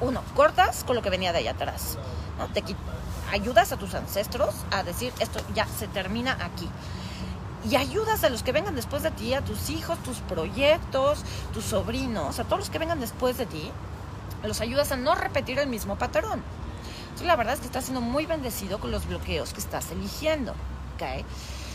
uno, 0.00 0.22
cortas 0.34 0.84
con 0.84 0.96
lo 0.96 1.02
que 1.02 1.10
venía 1.10 1.32
de 1.32 1.38
allá 1.38 1.52
atrás. 1.52 1.96
¿no? 2.38 2.46
Te 2.48 2.62
ayudas 3.32 3.72
a 3.72 3.78
tus 3.78 3.94
ancestros 3.94 4.54
a 4.70 4.82
decir, 4.82 5.12
esto 5.20 5.40
ya 5.54 5.66
se 5.66 5.88
termina 5.88 6.36
aquí 6.44 6.68
y 7.68 7.76
ayudas 7.76 8.22
a 8.24 8.28
los 8.28 8.42
que 8.42 8.52
vengan 8.52 8.74
después 8.74 9.02
de 9.02 9.10
ti, 9.10 9.34
a 9.34 9.44
tus 9.44 9.70
hijos, 9.70 9.98
tus 10.02 10.18
proyectos, 10.18 11.24
tus 11.52 11.64
sobrinos, 11.64 12.38
a 12.38 12.44
todos 12.44 12.58
los 12.58 12.70
que 12.70 12.78
vengan 12.78 13.00
después 13.00 13.38
de 13.38 13.46
ti, 13.46 13.70
los 14.44 14.60
ayudas 14.60 14.92
a 14.92 14.96
no 14.96 15.14
repetir 15.14 15.58
el 15.58 15.68
mismo 15.68 15.96
patrón. 15.96 16.42
Entonces 17.04 17.26
la 17.26 17.36
verdad 17.36 17.54
es 17.54 17.60
que 17.60 17.66
estás 17.66 17.84
siendo 17.84 18.00
muy 18.00 18.26
bendecido 18.26 18.78
con 18.78 18.90
los 18.90 19.06
bloqueos 19.06 19.52
que 19.52 19.60
estás 19.60 19.90
eligiendo. 19.90 20.52
¿ok? 20.52 21.24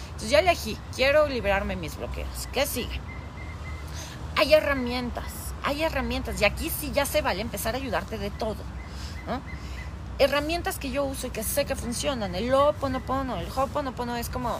Entonces 0.05 0.29
ya 0.29 0.39
elegí, 0.39 0.77
quiero 0.95 1.27
liberarme 1.27 1.75
de 1.75 1.81
mis 1.81 1.97
bloqueos. 1.97 2.47
¿Qué 2.53 2.65
sigue? 2.65 2.99
Hay 4.35 4.53
herramientas, 4.53 5.53
hay 5.63 5.83
herramientas. 5.83 6.39
Y 6.41 6.45
aquí 6.45 6.69
sí 6.69 6.91
ya 6.93 7.05
se 7.05 7.21
vale 7.21 7.41
empezar 7.41 7.75
a 7.75 7.77
ayudarte 7.77 8.17
de 8.17 8.29
todo. 8.29 8.57
Herramientas 10.19 10.77
que 10.77 10.91
yo 10.91 11.03
uso 11.03 11.27
y 11.27 11.29
que 11.31 11.43
sé 11.43 11.65
que 11.65 11.75
funcionan. 11.75 12.35
El 12.35 12.53
Ho'oponopono, 12.53 13.37
el 13.37 13.47
Ho'oponopono 13.47 14.15
es 14.17 14.29
como 14.29 14.59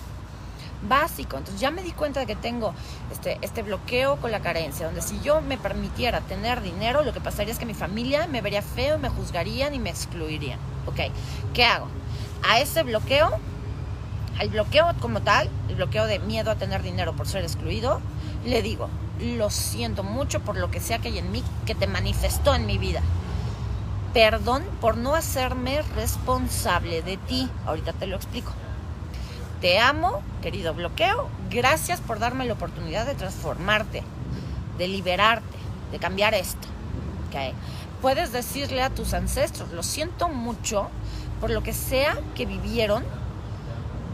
básico. 0.87 1.37
Entonces 1.37 1.61
ya 1.61 1.71
me 1.71 1.83
di 1.83 1.91
cuenta 1.91 2.19
de 2.19 2.25
que 2.25 2.35
tengo 2.35 2.73
este, 3.11 3.37
este 3.41 3.63
bloqueo 3.63 4.17
con 4.17 4.31
la 4.31 4.41
carencia, 4.41 4.85
donde 4.85 5.01
si 5.01 5.19
yo 5.21 5.41
me 5.41 5.57
permitiera 5.57 6.21
tener 6.21 6.61
dinero, 6.61 7.03
lo 7.03 7.13
que 7.13 7.21
pasaría 7.21 7.53
es 7.53 7.59
que 7.59 7.65
mi 7.65 7.73
familia 7.73 8.27
me 8.27 8.41
vería 8.41 8.61
feo, 8.61 8.97
me 8.97 9.09
juzgarían 9.09 9.73
y 9.73 9.79
me 9.79 9.89
excluirían. 9.89 10.59
Ok, 10.85 10.99
¿qué 11.53 11.65
hago? 11.65 11.87
A 12.47 12.59
ese 12.59 12.83
bloqueo, 12.83 13.31
al 14.39 14.49
bloqueo 14.49 14.87
como 14.99 15.21
tal, 15.21 15.49
el 15.69 15.75
bloqueo 15.75 16.05
de 16.05 16.19
miedo 16.19 16.51
a 16.51 16.55
tener 16.55 16.81
dinero 16.81 17.13
por 17.13 17.27
ser 17.27 17.43
excluido, 17.43 18.01
le 18.45 18.61
digo, 18.61 18.89
lo 19.19 19.49
siento 19.49 20.03
mucho 20.03 20.39
por 20.39 20.57
lo 20.57 20.71
que 20.71 20.79
sea 20.79 20.99
que 20.99 21.09
hay 21.09 21.19
en 21.19 21.31
mí 21.31 21.43
que 21.65 21.75
te 21.75 21.87
manifestó 21.87 22.55
en 22.55 22.65
mi 22.65 22.77
vida. 22.77 23.01
Perdón 24.13 24.63
por 24.81 24.97
no 24.97 25.15
hacerme 25.15 25.81
responsable 25.95 27.01
de 27.01 27.17
ti. 27.17 27.49
Ahorita 27.65 27.93
te 27.93 28.07
lo 28.07 28.17
explico. 28.17 28.51
Te 29.61 29.77
amo, 29.77 30.23
querido 30.41 30.73
bloqueo. 30.73 31.29
Gracias 31.51 32.01
por 32.01 32.17
darme 32.17 32.45
la 32.45 32.53
oportunidad 32.53 33.05
de 33.05 33.13
transformarte, 33.13 34.01
de 34.79 34.87
liberarte, 34.87 35.57
de 35.91 35.99
cambiar 35.99 36.33
esto. 36.33 36.67
¿Okay? 37.27 37.53
Puedes 38.01 38.31
decirle 38.31 38.81
a 38.81 38.89
tus 38.89 39.13
ancestros, 39.13 39.71
lo 39.71 39.83
siento 39.83 40.29
mucho 40.29 40.89
por 41.39 41.51
lo 41.51 41.61
que 41.61 41.73
sea 41.73 42.17
que 42.33 42.47
vivieron 42.47 43.03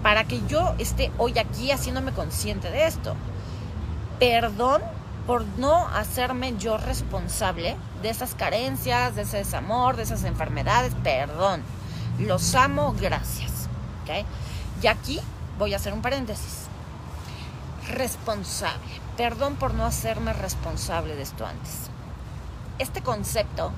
para 0.03 0.25
que 0.25 0.41
yo 0.47 0.75
esté 0.79 1.11
hoy 1.17 1.39
aquí 1.39 1.71
haciéndome 1.71 2.11
consciente 2.11 2.69
de 2.69 2.85
esto. 2.85 3.15
Perdón 4.19 4.81
por 5.25 5.45
no 5.57 5.87
hacerme 5.87 6.55
yo 6.57 6.77
responsable 6.77 7.77
de 8.01 8.09
esas 8.09 8.35
carencias, 8.35 9.15
de 9.15 9.21
ese 9.21 9.37
desamor, 9.37 9.95
de 9.95 10.03
esas 10.03 10.25
enfermedades. 10.25 10.93
Perdón. 11.03 11.63
Los 12.19 12.53
amo, 12.53 12.93
gracias. 12.99 13.69
¿Okay? 14.03 14.25
Y 14.81 14.87
aquí 14.87 15.21
voy 15.57 15.73
a 15.73 15.77
hacer 15.77 15.93
un 15.93 16.01
paréntesis. 16.01 16.67
Responsable. 17.89 19.01
Perdón 19.15 19.55
por 19.55 19.73
no 19.73 19.85
hacerme 19.85 20.33
responsable 20.33 21.15
de 21.15 21.23
esto 21.23 21.45
antes. 21.45 21.89
Este 22.79 23.01
concepto, 23.01 23.71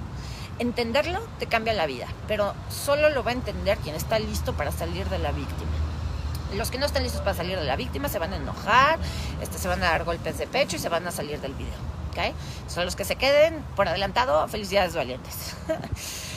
entenderlo 0.58 1.20
te 1.40 1.48
cambia 1.48 1.74
la 1.74 1.86
vida, 1.86 2.08
pero 2.28 2.54
solo 2.70 3.10
lo 3.10 3.24
va 3.24 3.32
a 3.32 3.36
entender 3.36 3.78
quien 3.78 3.96
está 3.96 4.20
listo 4.20 4.54
para 4.54 4.72
salir 4.72 5.08
de 5.10 5.20
la 5.20 5.32
víctima. 5.32 5.72
Los 6.56 6.72
que 6.72 6.80
no 6.80 6.86
están 6.86 7.04
listos 7.04 7.22
para 7.22 7.36
salir 7.36 7.58
de 7.58 7.66
la 7.66 7.76
víctima 7.76 8.10
se 8.10 8.20
van 8.20 8.34
a 8.34 8.38
enojar, 8.38 9.00
este, 9.42 9.58
se 9.58 9.68
van 9.68 9.84
a 9.84 9.92
dar 9.92 10.04
golpes 10.04 10.38
de 10.38 10.48
pecho 10.48 10.76
y 10.76 10.80
se 10.80 10.90
van 10.90 11.08
a 11.08 11.12
salir 11.12 11.40
del 11.40 11.54
video. 11.54 11.78
¿okay? 12.10 12.34
Son 12.68 12.86
los 12.86 12.96
que 12.96 13.06
se 13.06 13.16
queden 13.16 13.64
por 13.76 13.88
adelantado, 13.88 14.48
felicidades 14.48 14.96
valientes. 14.96 15.56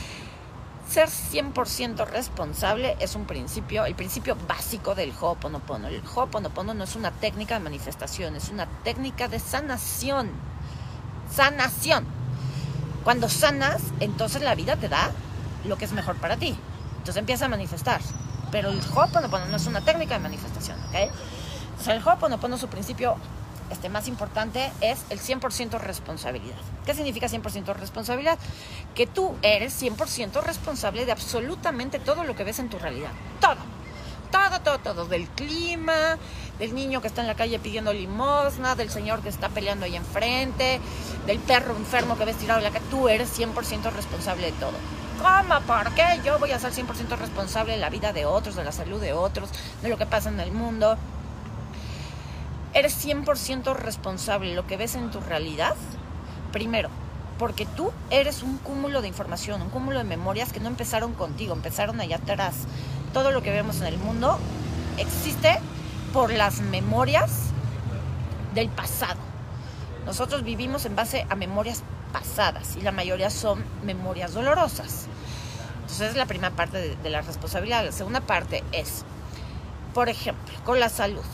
ser 0.93 1.09
100% 1.09 2.07
responsable 2.07 2.97
es 3.01 3.15
un 3.15 3.25
principio, 3.25 3.87
el 3.87 3.95
principio 3.95 4.37
básico 4.47 4.95
del 4.95 5.11
Ho'oponopono. 5.19 5.89
El 5.89 6.03
Ho'oponopono 6.05 6.75
no 6.75 6.85
es 6.85 6.97
una 6.97 7.11
técnica 7.11 7.55
de 7.55 7.61
manifestación, 7.61 8.37
es 8.37 8.51
una 8.51 8.67
técnica 8.85 9.27
de 9.27 9.39
sanación. 9.39 10.31
Sanación. 11.35 12.05
Cuando 13.05 13.31
sanas, 13.31 13.81
entonces 14.01 14.43
la 14.43 14.55
vida 14.55 14.77
te 14.77 14.91
da 14.91 15.11
lo 15.65 15.79
que 15.79 15.87
es 15.87 15.93
mejor 15.93 16.17
para 16.17 16.37
ti. 16.37 16.55
Entonces 16.99 17.17
empieza 17.17 17.47
a 17.47 17.49
manifestar. 17.49 18.03
Pero 18.51 18.69
el 18.69 18.81
Ho'oponopono 18.81 19.47
no 19.47 19.57
es 19.57 19.67
una 19.67 19.81
técnica 19.81 20.15
de 20.15 20.21
manifestación, 20.21 20.79
¿ok? 20.91 21.11
El 21.89 22.07
Ho'oponopono, 22.07 22.59
su 22.59 22.69
principio 22.69 23.17
este, 23.73 23.89
más 23.89 24.07
importante 24.07 24.71
es 24.81 25.01
el 25.11 25.19
100% 25.19 25.81
responsabilidad. 25.81 26.57
¿Qué 26.85 26.95
significa 26.95 27.29
100% 27.29 27.75
responsabilidad? 27.75 28.39
Que 28.95 29.07
tú 29.07 29.35
eres 29.43 29.81
100% 29.83 30.43
responsable 30.43 31.05
de 31.07 31.13
absolutamente 31.13 31.99
todo 31.99 32.25
lo 32.25 32.37
que 32.37 32.45
ves 32.45 32.59
en 32.59 32.69
tu 32.69 32.79
realidad. 32.79 33.11
Todo. 33.41 33.57
Todo, 34.31 34.61
todo, 34.61 34.79
todo. 34.79 35.05
Del 35.07 35.27
clima, 35.29 36.19
del 36.59 36.75
niño 36.75 37.01
que 37.01 37.09
está 37.09 37.21
en 37.21 37.27
la 37.27 37.35
calle 37.35 37.59
pidiendo 37.59 37.93
limosna, 37.93 38.75
del 38.75 38.91
señor 38.91 39.21
que 39.23 39.29
está 39.29 39.49
peleando 39.49 39.87
ahí 39.87 39.97
enfrente, 39.97 40.81
del 41.27 41.39
perro 41.39 41.77
enfermo 41.77 42.17
que 42.17 42.25
ves 42.25 42.37
tirado 42.37 42.59
en 42.59 42.65
la 42.65 42.71
calle. 42.71 42.85
Tú 42.91 43.09
eres 43.09 43.39
100% 43.39 43.91
responsable 43.91 44.47
de 44.47 44.53
todo. 44.53 44.73
¿Cómo? 45.19 45.61
¿Por 45.61 45.95
qué? 45.95 46.21
Yo 46.25 46.39
voy 46.39 46.51
a 46.51 46.59
ser 46.59 46.73
100% 46.73 47.17
responsable 47.17 47.73
de 47.73 47.79
la 47.79 47.91
vida 47.91 48.13
de 48.13 48.27
otros, 48.27 48.57
de 48.57 48.65
la 48.65 48.73
salud 48.73 49.01
de 49.01 49.13
otros, 49.13 49.51
de 49.83 49.89
lo 49.89 49.97
que 49.97 50.07
pasa 50.07 50.31
en 50.31 50.41
el 50.41 50.53
mundo 50.53 50.97
eres 52.75 53.05
100% 53.05 53.75
responsable 53.75 54.55
lo 54.55 54.67
que 54.67 54.77
ves 54.77 54.95
en 54.95 55.11
tu 55.11 55.21
realidad, 55.21 55.75
primero, 56.53 56.89
porque 57.39 57.67
tú 57.67 57.93
eres 58.11 58.43
un 58.43 58.59
cúmulo 58.59 59.03
de 59.03 59.09
información, 59.09 59.63
un 59.63 59.71
cúmulo 59.71 59.99
de 59.99 60.05
memorias 60.05 60.53
que 60.53 60.61
no 60.61 60.69
empezaron 60.69 61.13
contigo, 61.13 61.55
empezaron 61.55 62.01
allá 62.01 62.17
atrás. 62.17 62.55
Todo 63.13 63.31
lo 63.31 63.43
que 63.43 63.51
vemos 63.51 63.81
en 63.81 63.89
el 63.89 63.99
mundo 63.99 64.39
existe 64.97 65.59
por 66.13 66.33
las 66.33 66.61
memorias 66.61 67.49
del 68.55 68.69
pasado. 68.69 69.21
Nosotros 70.07 70.43
vivimos 70.43 70.85
en 70.85 70.97
base 70.97 71.27
a 71.29 71.35
memorias 71.35 71.83
pasadas 72.13 72.77
y 72.77 72.81
la 72.81 72.93
mayoría 72.93 73.31
son 73.31 73.65
memorias 73.85 74.35
dolorosas. 74.35 75.07
Entonces 75.83 76.11
es 76.11 76.17
la 76.17 76.27
primera 76.27 76.55
parte 76.55 76.97
de 76.97 77.11
la 77.11 77.23
responsabilidad. 77.23 77.85
La 77.85 77.93
segunda 77.93 78.21
parte 78.21 78.65
es, 78.73 79.05
por 79.95 80.09
ejemplo, 80.09 80.55
con 80.65 80.81
la 80.81 80.89
salud 80.89 81.25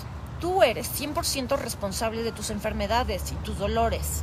tú 0.41 0.63
eres 0.63 0.89
100% 1.01 1.59
responsable 1.59 2.23
de 2.23 2.33
tus 2.33 2.51
enfermedades 2.51 3.33
y 3.33 3.35
tus 3.45 3.59
dolores. 3.59 4.23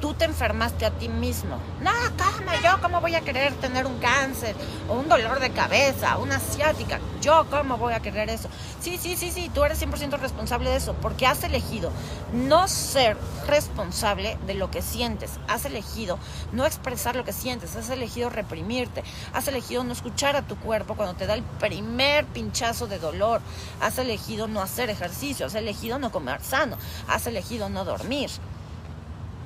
Tú 0.00 0.14
te 0.14 0.24
enfermaste 0.24 0.86
a 0.86 0.90
ti 0.90 1.08
mismo. 1.08 1.58
No, 1.80 1.90
¿cómo? 2.16 2.52
¿Yo 2.62 2.80
cómo 2.80 3.00
voy 3.00 3.16
a 3.16 3.20
querer 3.20 3.52
tener 3.54 3.84
un 3.84 3.98
cáncer 3.98 4.54
o 4.88 4.94
un 4.94 5.08
dolor 5.08 5.40
de 5.40 5.50
cabeza, 5.50 6.18
una 6.18 6.36
asiática? 6.36 7.00
¿Yo 7.20 7.46
cómo 7.50 7.78
voy 7.78 7.94
a 7.94 8.00
querer 8.00 8.30
eso? 8.30 8.48
Sí, 8.80 8.96
sí, 8.96 9.16
sí, 9.16 9.32
sí, 9.32 9.50
tú 9.52 9.64
eres 9.64 9.82
100% 9.82 10.18
responsable 10.18 10.70
de 10.70 10.76
eso 10.76 10.94
porque 10.94 11.26
has 11.26 11.42
elegido 11.42 11.90
no 12.32 12.68
ser 12.68 13.16
responsable 13.48 14.38
de 14.46 14.54
lo 14.54 14.70
que 14.70 14.82
sientes. 14.82 15.32
Has 15.48 15.64
elegido 15.64 16.18
no 16.52 16.64
expresar 16.64 17.16
lo 17.16 17.24
que 17.24 17.32
sientes. 17.32 17.74
Has 17.74 17.90
elegido 17.90 18.30
reprimirte. 18.30 19.02
Has 19.32 19.48
elegido 19.48 19.82
no 19.82 19.92
escuchar 19.92 20.36
a 20.36 20.42
tu 20.42 20.56
cuerpo 20.56 20.94
cuando 20.94 21.14
te 21.16 21.26
da 21.26 21.34
el 21.34 21.42
primer 21.42 22.24
pinchazo 22.26 22.86
de 22.86 23.00
dolor. 23.00 23.40
Has 23.80 23.98
elegido 23.98 24.46
no 24.46 24.62
hacer 24.62 24.90
ejercicio. 24.90 25.46
Has 25.46 25.56
elegido 25.56 25.98
no 25.98 26.12
comer 26.12 26.40
sano. 26.40 26.76
Has 27.08 27.26
elegido 27.26 27.68
no 27.68 27.84
dormir 27.84 28.30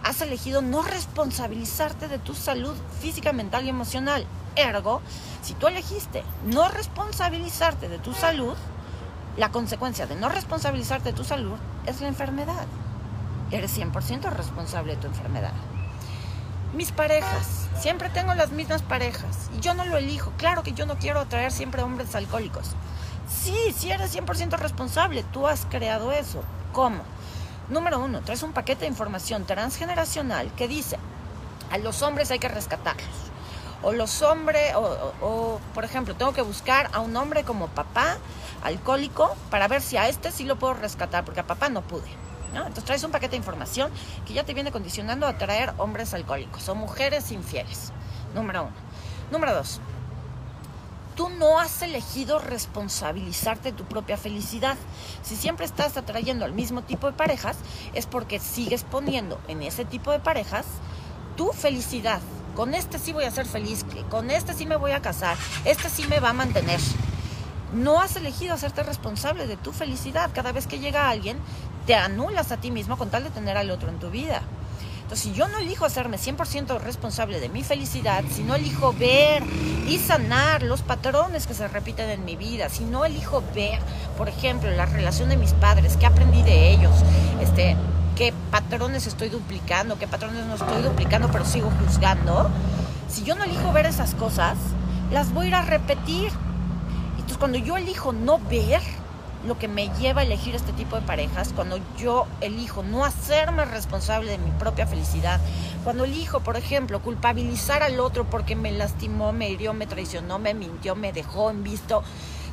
has 0.04 0.20
elegido 0.20 0.62
no 0.62 0.82
responsabilizarte 0.82 2.08
de 2.08 2.18
tu 2.18 2.34
salud 2.34 2.74
física, 3.00 3.32
mental 3.32 3.64
y 3.64 3.68
emocional. 3.68 4.26
Ergo, 4.56 5.00
si 5.42 5.54
tú 5.54 5.68
elegiste 5.68 6.24
no 6.44 6.68
responsabilizarte 6.68 7.88
de 7.88 7.98
tu 7.98 8.12
salud, 8.12 8.54
la 9.36 9.50
consecuencia 9.50 10.06
de 10.06 10.16
no 10.16 10.28
responsabilizarte 10.28 11.10
de 11.10 11.16
tu 11.16 11.24
salud 11.24 11.56
es 11.86 12.00
la 12.00 12.08
enfermedad. 12.08 12.66
Eres 13.50 13.76
100% 13.78 14.30
responsable 14.30 14.96
de 14.96 15.00
tu 15.00 15.06
enfermedad. 15.06 15.52
Mis 16.74 16.90
parejas, 16.90 17.68
siempre 17.78 18.08
tengo 18.08 18.34
las 18.34 18.50
mismas 18.50 18.82
parejas 18.82 19.50
y 19.56 19.60
yo 19.60 19.74
no 19.74 19.84
lo 19.84 19.98
elijo. 19.98 20.32
Claro 20.38 20.62
que 20.62 20.72
yo 20.72 20.86
no 20.86 20.98
quiero 20.98 21.20
atraer 21.20 21.52
siempre 21.52 21.82
hombres 21.82 22.14
alcohólicos. 22.14 22.70
Sí, 23.28 23.56
sí 23.76 23.90
eres 23.90 24.14
100% 24.14 24.58
responsable, 24.58 25.22
tú 25.32 25.46
has 25.46 25.66
creado 25.66 26.12
eso. 26.12 26.42
¿Cómo? 26.72 27.02
Número 27.72 28.00
uno, 28.00 28.20
traes 28.20 28.42
un 28.42 28.52
paquete 28.52 28.82
de 28.82 28.88
información 28.88 29.46
transgeneracional 29.46 30.52
que 30.56 30.68
dice, 30.68 30.98
a 31.70 31.78
los 31.78 32.02
hombres 32.02 32.30
hay 32.30 32.38
que 32.38 32.48
rescatarlos. 32.48 33.08
O 33.82 33.92
los 33.92 34.20
hombres, 34.20 34.74
o, 34.76 35.58
por 35.72 35.82
ejemplo, 35.82 36.14
tengo 36.14 36.34
que 36.34 36.42
buscar 36.42 36.90
a 36.92 37.00
un 37.00 37.16
hombre 37.16 37.44
como 37.44 37.68
papá, 37.68 38.18
alcohólico, 38.62 39.34
para 39.50 39.68
ver 39.68 39.80
si 39.80 39.96
a 39.96 40.06
este 40.06 40.30
sí 40.30 40.44
lo 40.44 40.56
puedo 40.56 40.74
rescatar, 40.74 41.24
porque 41.24 41.40
a 41.40 41.46
papá 41.46 41.70
no 41.70 41.80
pude. 41.80 42.10
¿no? 42.52 42.60
Entonces 42.60 42.84
traes 42.84 43.04
un 43.04 43.10
paquete 43.10 43.30
de 43.30 43.36
información 43.38 43.90
que 44.26 44.34
ya 44.34 44.44
te 44.44 44.52
viene 44.52 44.70
condicionando 44.70 45.26
a 45.26 45.38
traer 45.38 45.72
hombres 45.78 46.12
alcohólicos 46.12 46.68
o 46.68 46.74
mujeres 46.74 47.32
infieles. 47.32 47.90
Número 48.34 48.64
uno. 48.64 48.72
Número 49.30 49.54
dos, 49.54 49.80
tú 51.22 51.28
no 51.28 51.60
has 51.60 51.82
elegido 51.82 52.40
responsabilizarte 52.40 53.70
de 53.70 53.78
tu 53.78 53.84
propia 53.84 54.16
felicidad. 54.16 54.76
Si 55.22 55.36
siempre 55.36 55.64
estás 55.64 55.96
atrayendo 55.96 56.44
al 56.44 56.52
mismo 56.52 56.82
tipo 56.82 57.06
de 57.06 57.12
parejas, 57.12 57.56
es 57.94 58.06
porque 58.06 58.40
sigues 58.40 58.82
poniendo 58.82 59.40
en 59.46 59.62
ese 59.62 59.84
tipo 59.84 60.10
de 60.10 60.18
parejas 60.18 60.66
tu 61.36 61.52
felicidad. 61.52 62.20
Con 62.56 62.74
este 62.74 62.98
sí 62.98 63.12
voy 63.12 63.22
a 63.22 63.30
ser 63.30 63.46
feliz, 63.46 63.86
con 64.10 64.32
este 64.32 64.52
sí 64.52 64.66
me 64.66 64.74
voy 64.74 64.90
a 64.90 65.00
casar, 65.00 65.36
este 65.64 65.88
sí 65.90 66.08
me 66.08 66.18
va 66.18 66.30
a 66.30 66.32
mantener. 66.32 66.80
No 67.72 68.00
has 68.00 68.16
elegido 68.16 68.54
hacerte 68.54 68.82
responsable 68.82 69.46
de 69.46 69.56
tu 69.56 69.70
felicidad. 69.72 70.28
Cada 70.34 70.50
vez 70.50 70.66
que 70.66 70.80
llega 70.80 71.08
alguien, 71.08 71.38
te 71.86 71.94
anulas 71.94 72.50
a 72.50 72.56
ti 72.56 72.72
mismo 72.72 72.98
con 72.98 73.10
tal 73.10 73.22
de 73.22 73.30
tener 73.30 73.56
al 73.56 73.70
otro 73.70 73.90
en 73.90 74.00
tu 74.00 74.10
vida. 74.10 74.42
Entonces, 75.12 75.30
si 75.30 75.38
yo 75.38 75.46
no 75.46 75.58
elijo 75.58 75.84
hacerme 75.84 76.16
100% 76.16 76.80
responsable 76.80 77.38
de 77.38 77.50
mi 77.50 77.62
felicidad, 77.62 78.24
si 78.34 78.42
no 78.42 78.54
elijo 78.54 78.94
ver 78.94 79.42
y 79.86 79.98
sanar 79.98 80.62
los 80.62 80.80
patrones 80.80 81.46
que 81.46 81.52
se 81.52 81.68
repiten 81.68 82.08
en 82.08 82.24
mi 82.24 82.34
vida, 82.34 82.70
si 82.70 82.84
no 82.84 83.04
elijo 83.04 83.44
ver, 83.54 83.78
por 84.16 84.30
ejemplo, 84.30 84.70
la 84.70 84.86
relación 84.86 85.28
de 85.28 85.36
mis 85.36 85.52
padres, 85.52 85.98
qué 85.98 86.06
aprendí 86.06 86.42
de 86.42 86.70
ellos, 86.70 86.94
este, 87.42 87.76
qué 88.16 88.32
patrones 88.50 89.06
estoy 89.06 89.28
duplicando, 89.28 89.98
qué 89.98 90.08
patrones 90.08 90.46
no 90.46 90.54
estoy 90.54 90.80
duplicando, 90.80 91.28
pero 91.30 91.44
sigo 91.44 91.70
juzgando, 91.84 92.48
si 93.10 93.22
yo 93.22 93.34
no 93.34 93.44
elijo 93.44 93.70
ver 93.70 93.84
esas 93.84 94.14
cosas, 94.14 94.56
las 95.12 95.34
voy 95.34 95.44
a 95.44 95.48
ir 95.48 95.54
a 95.56 95.60
repetir. 95.60 96.32
Entonces, 97.16 97.36
cuando 97.36 97.58
yo 97.58 97.76
elijo 97.76 98.14
no 98.14 98.38
ver, 98.38 98.80
lo 99.46 99.58
que 99.58 99.68
me 99.68 99.88
lleva 99.98 100.20
a 100.20 100.24
elegir 100.24 100.54
este 100.54 100.72
tipo 100.72 100.96
de 100.96 101.02
parejas, 101.02 101.52
cuando 101.54 101.78
yo 101.98 102.26
elijo 102.40 102.82
no 102.82 103.04
hacerme 103.04 103.64
responsable 103.64 104.30
de 104.30 104.38
mi 104.38 104.50
propia 104.52 104.86
felicidad, 104.86 105.40
cuando 105.84 106.04
elijo, 106.04 106.40
por 106.40 106.56
ejemplo, 106.56 107.00
culpabilizar 107.00 107.82
al 107.82 108.00
otro 108.00 108.28
porque 108.28 108.56
me 108.56 108.72
lastimó, 108.72 109.32
me 109.32 109.50
hirió, 109.50 109.74
me 109.74 109.86
traicionó, 109.86 110.38
me 110.38 110.54
mintió, 110.54 110.94
me 110.94 111.12
dejó 111.12 111.50
en 111.50 111.64
visto, 111.64 112.02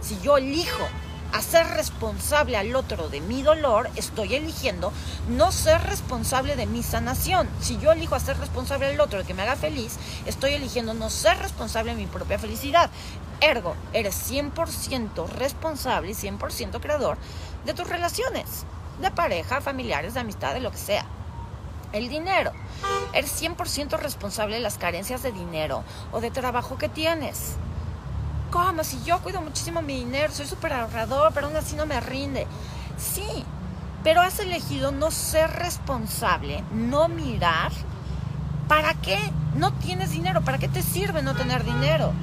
si 0.02 0.20
yo 0.22 0.38
elijo 0.38 0.86
hacer 1.34 1.68
responsable 1.68 2.58
al 2.58 2.76
otro 2.76 3.10
de 3.10 3.22
mi 3.22 3.44
dolor, 3.44 3.90
estoy 3.96 4.36
eligiendo 4.36 4.92
no 5.28 5.52
ser 5.52 5.82
responsable 5.84 6.56
de 6.56 6.66
mi 6.66 6.84
sanación. 6.84 7.48
Si 7.62 7.78
yo 7.78 7.92
elijo 7.92 8.16
hacer 8.16 8.38
responsable 8.38 8.88
al 8.88 9.00
otro 9.00 9.20
de 9.20 9.26
que 9.26 9.34
me 9.34 9.44
haga 9.44 9.56
feliz, 9.56 9.98
estoy 10.26 10.54
eligiendo 10.54 10.94
no 10.94 11.10
ser 11.10 11.38
responsable 11.38 11.92
de 11.92 11.98
mi 11.98 12.08
propia 12.08 12.40
felicidad. 12.40 12.90
Ergo, 13.42 13.76
eres 13.94 14.30
100% 14.30 15.28
responsable 15.30 16.12
y 16.12 16.14
100% 16.14 16.82
creador 16.82 17.18
de 17.66 17.74
tus 17.74 17.88
relaciones, 17.88 18.66
de 19.02 19.12
pareja, 19.12 19.62
familiares, 19.62 20.14
de 20.14 20.20
amistad, 20.20 20.54
de 20.54 20.60
lo 20.60 20.72
que 20.72 20.78
sea. 20.78 21.06
El 21.94 22.10
dinero. 22.10 22.52
Eres 23.14 23.42
100% 23.42 23.98
responsable 23.98 24.56
de 24.56 24.62
las 24.62 24.78
carencias 24.78 25.24
de 25.24 25.32
dinero 25.32 25.84
o 26.12 26.20
de 26.20 26.32
trabajo 26.32 26.78
que 26.78 26.90
tienes. 26.90 27.56
¿Cómo? 28.52 28.84
Si 28.84 29.02
yo 29.04 29.20
cuido 29.20 29.42
muchísimo 29.42 29.82
mi 29.82 29.96
dinero, 29.96 30.34
soy 30.34 30.46
súper 30.46 30.74
ahorrador, 30.74 31.32
pero 31.34 31.48
aún 31.48 31.56
así 31.56 31.76
no 31.76 31.86
me 31.86 32.00
rinde. 32.00 32.46
Sí, 32.98 33.46
pero 34.04 34.22
has 34.22 34.40
elegido 34.40 34.92
no 34.92 35.12
ser 35.12 35.50
responsable, 35.52 36.64
no 36.72 37.08
mirar. 37.08 37.72
¿Para 38.68 38.94
qué 38.96 39.18
no 39.56 39.74
tienes 39.74 40.12
dinero? 40.12 40.42
¿Para 40.42 40.58
qué 40.58 40.68
te 40.68 40.84
sirve 40.84 41.22
no 41.22 41.36
tener 41.36 41.64
dinero? 41.64 42.14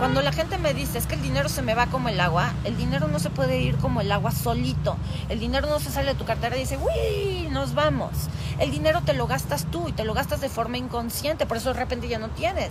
Cuando 0.00 0.22
la 0.22 0.32
gente 0.32 0.56
me 0.56 0.72
dice, 0.72 0.96
es 0.96 1.04
que 1.04 1.14
el 1.14 1.20
dinero 1.20 1.50
se 1.50 1.60
me 1.60 1.74
va 1.74 1.88
como 1.88 2.08
el 2.08 2.18
agua, 2.20 2.54
el 2.64 2.74
dinero 2.74 3.06
no 3.06 3.18
se 3.18 3.28
puede 3.28 3.60
ir 3.60 3.76
como 3.76 4.00
el 4.00 4.10
agua 4.10 4.30
solito. 4.30 4.96
El 5.28 5.38
dinero 5.40 5.68
no 5.68 5.78
se 5.78 5.90
sale 5.90 6.14
de 6.14 6.18
tu 6.18 6.24
cartera 6.24 6.56
y 6.56 6.60
dice, 6.60 6.78
uy, 6.78 7.50
nos 7.50 7.74
vamos. 7.74 8.10
El 8.58 8.70
dinero 8.70 9.02
te 9.04 9.12
lo 9.12 9.26
gastas 9.26 9.66
tú 9.70 9.88
y 9.88 9.92
te 9.92 10.04
lo 10.04 10.14
gastas 10.14 10.40
de 10.40 10.48
forma 10.48 10.78
inconsciente, 10.78 11.44
por 11.44 11.58
eso 11.58 11.74
de 11.74 11.78
repente 11.78 12.08
ya 12.08 12.18
no 12.18 12.30
tienes. 12.30 12.70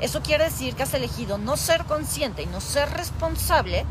Eso 0.00 0.20
quiere 0.20 0.44
decir 0.44 0.74
que 0.74 0.82
has 0.82 0.92
elegido 0.92 1.38
no 1.38 1.56
ser 1.56 1.86
consciente 1.86 2.42
y 2.42 2.46
no 2.46 2.60
ser 2.60 2.90
responsable 2.90 3.86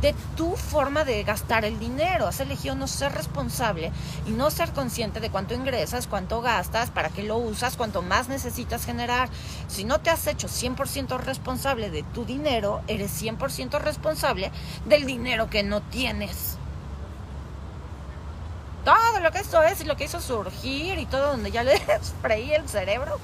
de 0.00 0.14
tu 0.36 0.56
forma 0.56 1.04
de 1.04 1.22
gastar 1.24 1.64
el 1.64 1.78
dinero. 1.78 2.26
Has 2.26 2.40
elegido 2.40 2.74
no 2.74 2.86
ser 2.86 3.12
responsable 3.12 3.92
y 4.26 4.30
no 4.30 4.50
ser 4.50 4.72
consciente 4.72 5.20
de 5.20 5.30
cuánto 5.30 5.54
ingresas, 5.54 6.06
cuánto 6.06 6.40
gastas, 6.40 6.90
para 6.90 7.10
qué 7.10 7.22
lo 7.22 7.36
usas, 7.36 7.76
cuánto 7.76 8.02
más 8.02 8.28
necesitas 8.28 8.84
generar. 8.84 9.28
Si 9.68 9.84
no 9.84 10.00
te 10.00 10.10
has 10.10 10.26
hecho 10.26 10.48
100% 10.48 11.18
responsable 11.18 11.90
de 11.90 12.02
tu 12.02 12.24
dinero, 12.24 12.80
eres 12.86 13.22
100% 13.22 13.78
responsable 13.80 14.50
del 14.86 15.06
dinero 15.06 15.50
que 15.50 15.62
no 15.62 15.82
tienes. 15.82 16.56
Todo 18.84 19.20
lo 19.20 19.30
que 19.30 19.38
esto 19.38 19.62
es 19.62 19.82
y 19.82 19.84
lo 19.84 19.96
que 19.96 20.04
hizo 20.04 20.20
surgir 20.20 20.98
y 20.98 21.04
todo 21.04 21.32
donde 21.32 21.50
ya 21.50 21.62
le 21.62 21.78
freí 22.22 22.52
el 22.52 22.68
cerebro. 22.68 23.18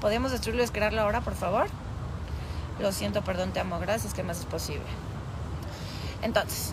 ¿Podemos 0.00 0.30
destruirlo 0.30 0.64
y 0.64 0.68
crearlo 0.68 1.00
ahora, 1.00 1.20
por 1.20 1.34
favor? 1.34 1.66
Lo 2.78 2.92
siento, 2.92 3.22
perdón, 3.22 3.52
te 3.52 3.60
amo, 3.60 3.78
gracias, 3.80 4.14
¿qué 4.14 4.22
más 4.22 4.40
es 4.40 4.44
posible? 4.44 4.84
Entonces, 6.24 6.72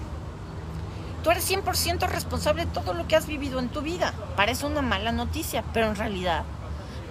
tú 1.23 1.29
eres 1.29 1.49
100% 1.51 2.07
responsable 2.07 2.65
de 2.65 2.71
todo 2.71 2.93
lo 2.93 3.07
que 3.07 3.15
has 3.15 3.27
vivido 3.27 3.59
en 3.59 3.69
tu 3.69 3.81
vida. 3.81 4.13
Parece 4.35 4.65
una 4.65 4.81
mala 4.81 5.11
noticia, 5.11 5.63
pero 5.73 5.87
en 5.87 5.95
realidad 5.95 6.43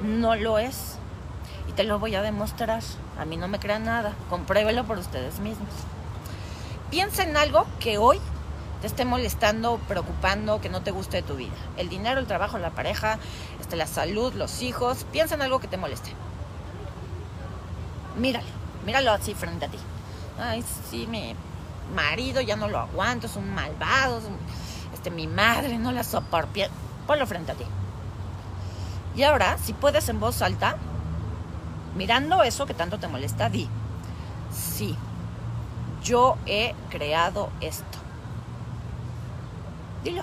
no 0.02 0.34
lo 0.34 0.58
es. 0.58 0.96
Y 1.68 1.72
te 1.72 1.84
lo 1.84 1.98
voy 1.98 2.14
a 2.14 2.22
demostrar. 2.22 2.80
A 3.18 3.24
mí 3.26 3.36
no 3.36 3.46
me 3.46 3.60
crean 3.60 3.84
nada. 3.84 4.14
Compruébelo 4.30 4.84
por 4.84 4.98
ustedes 4.98 5.38
mismos. 5.38 5.68
Piensa 6.90 7.22
en 7.22 7.36
algo 7.36 7.66
que 7.78 7.98
hoy 7.98 8.18
te 8.80 8.86
esté 8.86 9.04
molestando, 9.04 9.78
preocupando, 9.86 10.62
que 10.62 10.70
no 10.70 10.80
te 10.80 10.90
guste 10.90 11.18
de 11.18 11.22
tu 11.22 11.36
vida. 11.36 11.54
El 11.76 11.90
dinero, 11.90 12.18
el 12.18 12.26
trabajo, 12.26 12.58
la 12.58 12.70
pareja, 12.70 13.18
este, 13.60 13.76
la 13.76 13.86
salud, 13.86 14.32
los 14.32 14.62
hijos. 14.62 15.04
Piensa 15.12 15.34
en 15.34 15.42
algo 15.42 15.60
que 15.60 15.68
te 15.68 15.76
moleste. 15.76 16.10
Míralo, 18.16 18.48
míralo 18.86 19.12
así 19.12 19.34
frente 19.34 19.66
a 19.66 19.68
ti. 19.68 19.78
Ay, 20.38 20.64
sí, 20.90 21.06
me 21.06 21.36
marido 21.90 22.40
ya 22.40 22.56
no 22.56 22.68
lo 22.68 22.78
aguanto, 22.78 23.26
es 23.26 23.36
un 23.36 23.54
malvado, 23.54 24.20
este, 24.92 25.10
mi 25.10 25.26
madre 25.26 25.78
no 25.78 25.92
la 25.92 26.04
soporto. 26.04 26.60
Ponlo 27.06 27.26
frente 27.26 27.52
a 27.52 27.54
ti. 27.54 27.64
Y 29.16 29.22
ahora, 29.22 29.58
si 29.58 29.72
puedes 29.72 30.08
en 30.08 30.20
voz 30.20 30.42
alta, 30.42 30.76
mirando 31.96 32.42
eso 32.42 32.66
que 32.66 32.74
tanto 32.74 32.98
te 32.98 33.08
molesta, 33.08 33.48
di, 33.48 33.68
sí, 34.52 34.96
yo 36.02 36.36
he 36.46 36.74
creado 36.88 37.50
esto. 37.60 37.98
Dilo. 40.04 40.22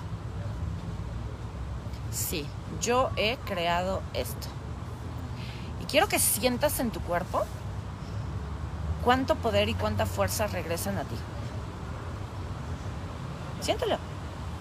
Sí, 2.12 2.48
yo 2.82 3.12
he 3.16 3.38
creado 3.46 4.02
esto. 4.14 4.48
Y 5.82 5.86
quiero 5.86 6.08
que 6.08 6.20
sientas 6.20 6.80
en 6.80 6.92
tu 6.92 7.00
cuerpo 7.02 7.46
cuánto 9.04 9.36
poder 9.36 9.70
y 9.70 9.74
cuánta 9.74 10.06
fuerza 10.06 10.48
regresan 10.48 10.98
a 10.98 11.04
ti. 11.04 11.16
Siéntelo. 13.68 13.98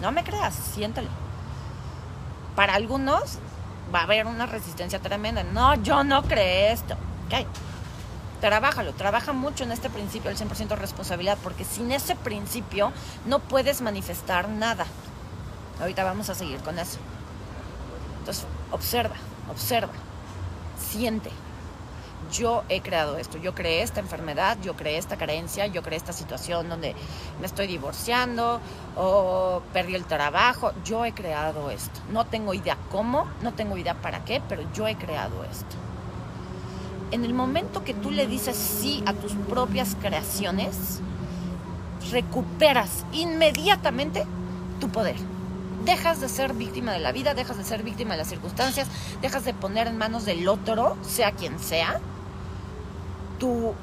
No 0.01 0.11
me 0.11 0.25
creas, 0.25 0.53
siéntelo. 0.53 1.09
Para 2.57 2.75
algunos 2.75 3.39
va 3.95 4.01
a 4.01 4.03
haber 4.03 4.27
una 4.27 4.47
resistencia 4.47 4.99
tremenda. 4.99 5.45
No, 5.45 5.77
yo 5.77 6.03
no 6.03 6.25
creo 6.25 6.73
esto. 6.73 6.95
Ok. 7.27 7.47
Trabájalo, 8.41 8.95
trabaja 8.95 9.33
mucho 9.33 9.63
en 9.63 9.71
este 9.71 9.91
principio 9.91 10.29
del 10.29 10.37
100% 10.37 10.77
responsabilidad, 10.77 11.39
porque 11.41 11.65
sin 11.65 11.93
ese 11.93 12.17
principio 12.17 12.91
no 13.27 13.39
puedes 13.39 13.81
manifestar 13.81 14.49
nada. 14.49 14.87
Ahorita 15.81 16.03
vamos 16.03 16.29
a 16.29 16.35
seguir 16.35 16.59
con 16.63 16.81
eso. 16.81 16.99
Entonces, 18.19 18.45
observa, 18.73 19.15
observa, 19.49 19.93
siente, 20.77 21.31
yo 22.31 22.65
he 22.69 22.81
creado 22.81 23.17
esto, 23.17 23.39
yo 23.39 23.55
creé 23.55 23.83
esta 23.83 24.01
enfermedad, 24.01 24.59
yo 24.63 24.75
creé 24.75 24.99
esta 24.99 25.17
carencia, 25.17 25.67
yo 25.67 25.83
creé 25.83 25.97
esta 25.97 26.13
situación 26.13 26.69
donde 26.69 26.95
me 27.41 27.47
estoy 27.47 27.67
divorciando 27.67 28.61
o 28.97 29.63
perdí 29.73 29.95
el 29.95 30.05
trabajo, 30.05 30.73
yo 30.85 31.05
he 31.05 31.13
creado 31.13 31.71
esto. 31.71 32.01
No 32.11 32.27
tengo 32.27 32.55
idea 32.55 32.77
cómo, 32.91 33.29
no 33.43 33.55
tengo 33.55 33.77
idea 33.77 33.95
para 33.95 34.25
qué, 34.25 34.43
pero 34.49 34.63
yo 34.75 34.87
he 34.87 34.97
creado 34.97 35.45
esto. 35.45 35.77
En 37.11 37.25
el 37.25 37.35
momento 37.35 37.85
que 37.85 37.95
tú 37.95 38.11
le 38.11 38.27
dices 38.27 38.57
sí 38.57 39.03
a 39.07 39.13
tus 39.13 39.33
propias 39.33 39.97
creaciones, 40.01 41.01
recuperas 42.11 43.05
inmediatamente 43.13 44.27
tu 44.81 44.89
poder 44.89 45.17
dejas 45.87 46.21
de 46.21 46.29
ser 46.29 46.53
víctima 46.53 46.93
de 46.93 46.99
la 46.99 47.13
vida, 47.13 47.33
dejas 47.33 47.57
de 47.57 47.65
ser 47.65 47.83
víctima 47.85 48.13
de 48.13 48.19
las 48.19 48.29
circunstancias, 48.29 48.89
dejas 49.23 49.45
de 49.45 49.55
poner 49.55 49.87
en 49.87 49.97
manos 49.97 50.27
del 50.27 50.49
otro, 50.49 50.97
sea 51.03 51.31
quien 51.31 51.59
sea, 51.61 52.01
tu, 53.39 53.75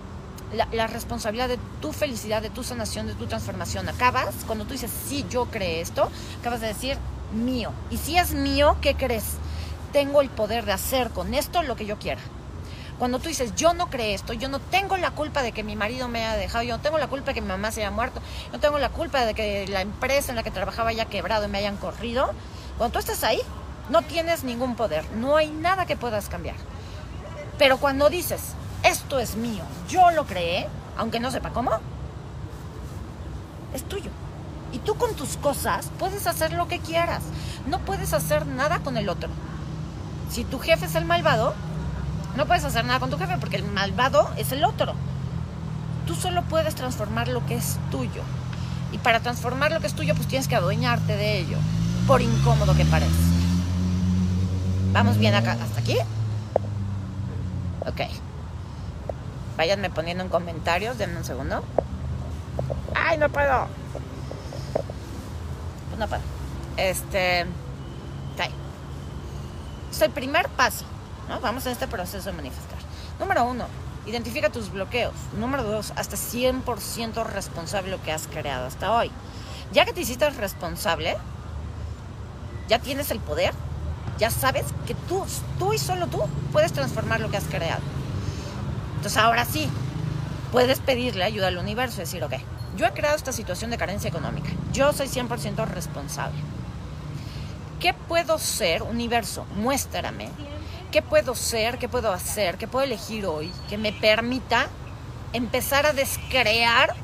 la, 0.72 0.88
responsabilidad 0.88 1.48
de 1.48 1.58
tu 1.82 1.92
felicidad, 1.94 2.42
de 2.42 2.50
tu 2.50 2.63
sanación, 2.63 3.08
de 3.08 3.16
tu 3.16 3.26
transformación. 3.26 3.89
Acabas, 3.89 4.36
cuando 4.46 4.66
tú 4.66 4.74
dices, 4.74 4.92
sí, 5.08 5.26
yo 5.30 5.46
creé 5.46 5.82
esto, 5.82 6.10
acabas 6.39 6.62
de 6.62 6.68
decir, 6.68 6.98
mío. 7.34 7.72
Y 7.89 7.98
si 7.98 8.18
es 8.18 8.34
mío, 8.34 8.78
¿qué 8.82 8.96
crees? 8.96 9.38
Tengo 9.92 10.22
el 10.22 10.30
poder 10.30 10.66
de 10.66 10.74
hacer 10.74 11.10
con 11.10 11.34
esto 11.34 11.63
lo 11.63 11.76
que 11.76 11.86
yo 11.86 11.98
quiera. 11.98 12.22
Cuando 13.00 13.20
tú 13.20 13.28
dices, 13.28 13.56
yo 13.56 13.74
no 13.74 13.89
creé 13.89 14.13
esto, 14.13 14.34
yo 14.34 14.50
no 14.50 14.60
tengo 14.60 14.98
la 14.98 15.12
culpa 15.12 15.42
de 15.42 15.52
que 15.52 15.63
mi 15.63 15.76
marido 15.76 16.08
me 16.08 16.26
haya 16.26 16.38
dejado, 16.38 16.63
yo 16.63 16.78
no 16.78 16.84
tengo 16.84 17.00
la 17.00 17.08
culpa 17.08 17.28
de 17.28 17.34
que 17.34 17.42
mi 17.42 17.48
mamá 17.48 17.72
se 17.72 17.82
haya 17.82 17.92
muerto, 17.92 18.22
yo 18.46 18.54
no 18.54 18.60
tengo 18.60 18.78
la 18.78 18.89
culpa 18.89 19.26
de 19.26 19.34
que 19.34 19.68
la 19.68 19.82
empresa 19.82 20.32
en 20.32 20.36
la 20.36 20.44
que 20.44 20.52
trabajaba 20.52 20.92
haya 20.92 21.06
quebrado 21.06 21.46
y 21.46 21.48
me 21.48 21.58
hayan 21.58 21.76
corrido, 21.78 22.32
cuando 22.78 22.94
tú 22.94 23.00
estás 23.00 23.24
ahí, 23.24 23.42
no 23.89 24.04
tienes 24.04 24.44
ningún 24.44 24.76
poder, 24.76 25.04
no 25.16 25.36
hay 25.36 25.50
nada 25.50 25.86
que 25.86 25.98
puedas 25.98 26.30
cambiar. 26.30 26.56
Pero 27.58 27.78
cuando 27.78 28.10
dices, 28.10 28.54
esto 28.84 29.19
es 29.19 29.36
mío, 29.36 29.63
yo 29.89 30.12
lo 30.12 30.26
creé, 30.26 30.67
aunque 30.98 31.19
no 31.19 31.32
sepa 31.32 31.50
cómo, 31.52 31.72
es 33.74 33.84
tuyo. 33.84 34.12
Y 34.72 34.80
tú 34.80 34.96
con 34.96 35.15
tus 35.15 35.38
cosas 35.38 35.89
puedes 36.00 36.28
hacer 36.28 36.54
lo 36.54 36.67
que 36.67 36.80
quieras, 36.80 37.24
no 37.67 37.80
puedes 37.80 38.13
hacer 38.13 38.46
nada 38.46 38.80
con 38.80 38.98
el 38.98 39.10
otro. 39.10 39.30
Si 40.30 40.43
tu 40.43 40.60
jefe 40.60 40.86
es 40.86 40.96
el 40.96 41.06
malvado, 41.06 41.54
no 42.36 42.46
puedes 42.46 42.63
hacer 42.63 42.84
nada 42.86 43.00
con 43.00 43.10
tu 43.10 43.17
jefe 43.17 43.38
porque 43.39 43.58
el 43.58 43.63
malvado 43.63 44.30
es 44.36 44.52
el 44.52 44.63
otro. 44.63 44.93
Tú 46.08 46.15
solo 46.15 46.43
puedes 46.43 46.76
transformar 46.76 47.28
lo 47.28 47.46
que 47.46 47.56
es 47.56 47.78
tuyo. 47.91 48.24
Y 48.91 48.98
para 48.98 49.19
transformar 49.19 49.72
lo 49.72 49.80
que 49.80 49.88
es 49.88 49.93
tuyo, 49.93 50.15
pues 50.15 50.28
tienes 50.28 50.48
que 50.48 50.56
adueñarte 50.56 51.15
de 51.15 51.39
ello, 51.39 51.58
por 52.08 52.22
incómodo 52.22 52.76
que 52.76 52.86
parezca. 52.86 53.13
¿Vamos 54.91 55.17
bien 55.17 55.34
acá 55.34 55.54
hasta 55.54 55.80
aquí? 55.80 55.98
Ok. 57.86 58.02
Váyanme 59.58 59.89
poniendo 59.89 60.24
en 60.24 60.30
comentarios, 60.30 60.98
denme 60.98 61.18
un 61.18 61.24
segundo. 61.24 61.63
¡Ay, 62.96 63.18
no 63.18 63.30
puedo! 63.30 63.68
Pues 65.89 66.00
no 66.00 66.08
puedo. 66.08 66.22
Este. 66.78 67.44
Ok. 68.34 68.50
Es 69.92 70.02
el 70.02 70.12
primer 70.12 70.50
paso, 70.50 70.86
¿no? 71.30 71.39
Vamos 71.39 71.66
en 71.68 71.74
este 71.74 71.88
proceso 71.88 72.32
de 72.32 72.36
manifestar. 72.36 72.80
Número 73.20 73.46
uno, 73.46 73.68
identifica 74.08 74.50
tus 74.50 74.72
bloqueos. 74.72 75.13
Número 75.38 75.63
dos, 75.63 75.94
hasta 75.96 76.18
100% 76.18 77.24
responsable 77.26 77.92
lo 77.92 78.02
que 78.02 78.12
has 78.12 78.28
creado 78.28 78.66
hasta 78.66 78.92
hoy. 78.92 79.12
Ya 79.72 79.86
que 79.86 79.94
te 79.94 80.02
hiciste 80.02 80.30
responsable, 80.32 81.18
ya 82.68 82.80
tienes 82.80 83.12
el 83.12 83.20
poder, 83.20 83.54
ya 84.18 84.32
sabes 84.32 84.66
que 84.88 84.96
tú, 84.96 85.24
tú 85.60 85.74
y 85.74 85.78
solo 85.78 86.08
tú 86.08 86.24
puedes 86.52 86.74
transformar 86.74 87.20
lo 87.20 87.30
que 87.30 87.38
has 87.38 87.46
creado. 87.46 87.82
Entonces 89.04 89.22
ahora 89.22 89.44
sí, 89.44 89.68
puedes 90.54 90.80
pedirle 90.80 91.26
ayuda 91.26 91.50
al 91.50 91.58
universo 91.58 91.98
y 91.98 92.06
decir, 92.06 92.24
ok, 92.24 92.36
yo 92.78 92.86
he 92.86 92.94
creado 92.94 93.18
esta 93.18 93.34
situación 93.34 93.70
de 93.70 93.78
carencia 93.78 94.08
económica, 94.08 94.48
yo 94.72 94.94
soy 94.94 95.10
100% 95.10 95.68
responsable. 95.68 96.39
¿Qué 97.82 97.94
puedo 97.94 98.39
ser, 98.39 98.82
universo? 98.82 99.46
Muéstrame. 99.58 100.30
¿Qué 100.89 101.02
puedo 101.02 101.36
ser? 101.36 101.80
¿Qué 101.80 101.89
puedo 101.89 102.13
hacer? 102.13 102.58
¿Qué 102.58 102.66
puedo 102.66 102.86
elegir 102.86 103.26
hoy 103.26 103.52
que 103.68 103.78
me 103.78 103.92
permita 103.92 104.68
empezar 105.34 105.86
a 105.86 105.92
descrear 105.92 106.96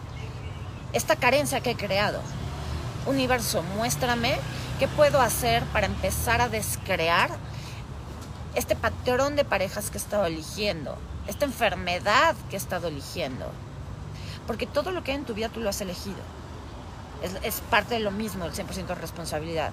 esta 0.94 1.18
carencia 1.18 1.60
que 1.60 1.72
he 1.72 1.76
creado? 1.76 2.22
Universo, 3.08 3.62
muéstrame 3.76 4.38
qué 4.80 4.88
puedo 4.88 5.20
hacer 5.20 5.64
para 5.74 5.88
empezar 5.88 6.40
a 6.40 6.48
descrear 6.48 7.30
este 8.56 8.78
patrón 8.78 9.36
de 9.36 9.44
parejas 9.44 9.90
que 9.90 9.98
he 9.98 10.02
estado 10.02 10.28
eligiendo, 10.28 10.98
esta 11.30 11.46
enfermedad 11.46 12.36
que 12.50 12.56
he 12.56 12.60
estado 12.60 12.88
eligiendo. 12.88 13.46
Porque 14.48 14.66
todo 14.66 14.92
lo 14.92 15.04
que 15.04 15.12
hay 15.12 15.18
en 15.18 15.26
tu 15.26 15.36
vida 15.36 15.50
tú 15.50 15.60
lo 15.60 15.70
has 15.70 15.80
elegido. 15.80 16.18
Es, 17.44 17.62
parte 17.70 17.96
de 17.96 18.00
lo 18.00 18.12
mismo, 18.12 18.46
el 18.46 18.54
100% 18.54 18.88
de 18.88 18.96
responsabilidad. 18.96 19.72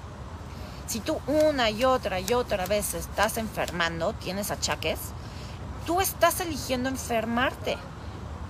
Si 0.86 1.00
tú 1.00 1.18
una 1.26 1.70
y 1.70 1.84
otra 1.84 2.20
y 2.20 2.32
otra 2.34 2.66
vez 2.66 2.94
estás 2.94 3.38
enfermando, 3.38 4.12
tienes 4.12 4.50
achaques, 4.50 4.98
tú 5.86 6.00
estás 6.00 6.40
eligiendo 6.40 6.88
enfermarte. 6.88 7.78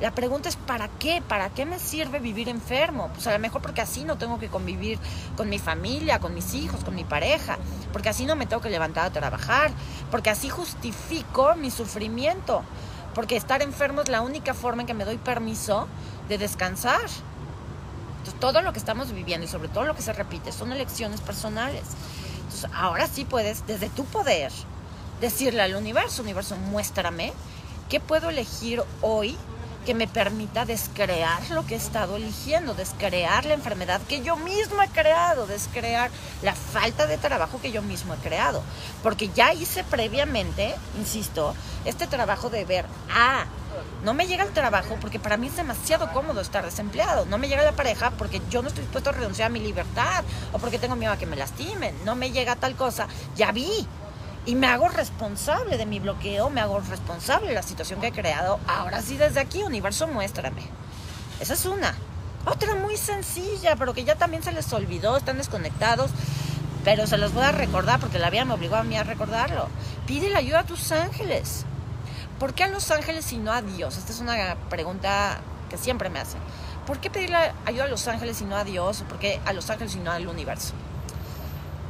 La 0.00 0.10
pregunta 0.10 0.48
es 0.48 0.56
¿para 0.56 0.88
qué? 0.88 1.22
¿Para 1.26 1.50
qué 1.50 1.64
me 1.64 1.78
sirve 1.78 2.18
vivir 2.18 2.48
enfermo? 2.48 3.08
Pues 3.14 3.26
a 3.28 3.32
lo 3.32 3.38
mejor 3.38 3.62
porque 3.62 3.80
así 3.80 4.04
no 4.04 4.18
tengo 4.18 4.38
que 4.38 4.48
convivir 4.48 4.98
con 5.36 5.48
mi 5.48 5.58
familia, 5.58 6.18
con 6.18 6.34
mis 6.34 6.54
hijos, 6.54 6.84
con 6.84 6.94
mi 6.94 7.04
pareja, 7.04 7.56
porque 7.92 8.08
así 8.08 8.26
no 8.26 8.36
me 8.36 8.46
tengo 8.46 8.60
que 8.60 8.68
levantar 8.68 9.06
a 9.06 9.10
trabajar, 9.10 9.70
porque 10.10 10.28
así 10.28 10.50
justifico 10.50 11.54
mi 11.54 11.70
sufrimiento, 11.70 12.62
porque 13.16 13.34
estar 13.34 13.62
enfermo 13.62 14.02
es 14.02 14.08
la 14.10 14.20
única 14.20 14.52
forma 14.52 14.82
en 14.82 14.86
que 14.86 14.92
me 14.92 15.06
doy 15.06 15.16
permiso 15.16 15.88
de 16.28 16.36
descansar. 16.36 17.00
Entonces, 18.18 18.38
todo 18.38 18.60
lo 18.60 18.74
que 18.74 18.78
estamos 18.78 19.10
viviendo 19.10 19.46
y 19.46 19.48
sobre 19.48 19.68
todo 19.68 19.84
lo 19.84 19.96
que 19.96 20.02
se 20.02 20.12
repite 20.12 20.52
son 20.52 20.70
elecciones 20.70 21.22
personales. 21.22 21.84
Entonces, 22.34 22.70
ahora 22.74 23.06
sí 23.06 23.24
puedes, 23.24 23.66
desde 23.66 23.88
tu 23.88 24.04
poder, 24.04 24.52
decirle 25.22 25.62
al 25.62 25.76
universo, 25.76 26.20
universo, 26.20 26.56
muéstrame 26.56 27.32
qué 27.88 28.00
puedo 28.00 28.28
elegir 28.28 28.82
hoy 29.00 29.38
que 29.86 29.94
me 29.94 30.08
permita 30.08 30.64
descrear 30.64 31.48
lo 31.50 31.64
que 31.64 31.74
he 31.74 31.78
estado 31.78 32.16
eligiendo, 32.16 32.74
descrear 32.74 33.44
la 33.46 33.54
enfermedad 33.54 34.00
que 34.02 34.20
yo 34.20 34.36
mismo 34.36 34.82
he 34.82 34.88
creado, 34.88 35.46
descrear 35.46 36.10
la 36.42 36.54
falta 36.54 37.06
de 37.06 37.16
trabajo 37.16 37.60
que 37.62 37.70
yo 37.70 37.82
mismo 37.82 38.12
he 38.12 38.16
creado. 38.18 38.62
Porque 39.04 39.28
ya 39.28 39.54
hice 39.54 39.84
previamente, 39.84 40.74
insisto, 40.98 41.54
este 41.84 42.08
trabajo 42.08 42.50
de 42.50 42.64
ver, 42.64 42.84
ah, 43.14 43.46
no 44.02 44.12
me 44.12 44.26
llega 44.26 44.42
el 44.42 44.52
trabajo 44.52 44.96
porque 45.00 45.20
para 45.20 45.36
mí 45.36 45.46
es 45.46 45.56
demasiado 45.56 46.12
cómodo 46.12 46.40
estar 46.40 46.64
desempleado. 46.64 47.24
No 47.26 47.38
me 47.38 47.48
llega 47.48 47.62
la 47.62 47.72
pareja 47.72 48.10
porque 48.10 48.42
yo 48.50 48.62
no 48.62 48.68
estoy 48.68 48.82
dispuesto 48.82 49.10
a 49.10 49.12
renunciar 49.12 49.46
a 49.46 49.52
mi 49.52 49.60
libertad 49.60 50.24
o 50.52 50.58
porque 50.58 50.80
tengo 50.80 50.96
miedo 50.96 51.12
a 51.12 51.16
que 51.16 51.26
me 51.26 51.36
lastimen. 51.36 51.94
No 52.04 52.16
me 52.16 52.32
llega 52.32 52.56
tal 52.56 52.74
cosa. 52.74 53.06
Ya 53.36 53.52
vi, 53.52 53.86
y 54.46 54.54
me 54.54 54.68
hago 54.68 54.88
responsable 54.88 55.76
de 55.76 55.86
mi 55.86 55.98
bloqueo, 55.98 56.48
me 56.50 56.60
hago 56.60 56.80
responsable 56.80 57.48
de 57.48 57.54
la 57.54 57.62
situación 57.62 58.00
que 58.00 58.08
he 58.08 58.12
creado. 58.12 58.60
Ahora 58.68 59.02
sí, 59.02 59.16
desde 59.16 59.40
aquí, 59.40 59.64
universo, 59.64 60.06
muéstrame. 60.06 60.62
Esa 61.40 61.54
es 61.54 61.66
una. 61.66 61.94
Otra 62.46 62.76
muy 62.76 62.96
sencilla, 62.96 63.74
pero 63.74 63.92
que 63.92 64.04
ya 64.04 64.14
también 64.14 64.44
se 64.44 64.52
les 64.52 64.72
olvidó, 64.72 65.16
están 65.16 65.38
desconectados. 65.38 66.12
Pero 66.84 67.08
se 67.08 67.18
los 67.18 67.34
voy 67.34 67.42
a 67.42 67.50
recordar 67.50 67.98
porque 67.98 68.20
la 68.20 68.30
vida 68.30 68.44
me 68.44 68.54
obligó 68.54 68.76
a 68.76 68.84
mí 68.84 68.96
a 68.96 69.02
recordarlo. 69.02 69.68
Pide 70.06 70.30
la 70.30 70.38
ayuda 70.38 70.60
a 70.60 70.64
tus 70.64 70.92
ángeles. 70.92 71.64
¿Por 72.38 72.54
qué 72.54 72.62
a 72.62 72.68
los 72.68 72.92
ángeles 72.92 73.32
y 73.32 73.38
no 73.38 73.52
a 73.52 73.62
Dios? 73.62 73.98
Esta 73.98 74.12
es 74.12 74.20
una 74.20 74.54
pregunta 74.70 75.40
que 75.68 75.76
siempre 75.76 76.08
me 76.08 76.20
hacen. 76.20 76.40
¿Por 76.86 77.00
qué 77.00 77.10
pedir 77.10 77.30
la 77.30 77.52
ayuda 77.64 77.84
a 77.84 77.88
los 77.88 78.06
ángeles 78.06 78.40
y 78.40 78.44
no 78.44 78.54
a 78.54 78.62
Dios? 78.62 79.02
¿Por 79.08 79.18
qué 79.18 79.40
a 79.44 79.52
los 79.52 79.68
ángeles 79.70 79.96
y 79.96 79.98
no 79.98 80.12
al 80.12 80.28
universo? 80.28 80.74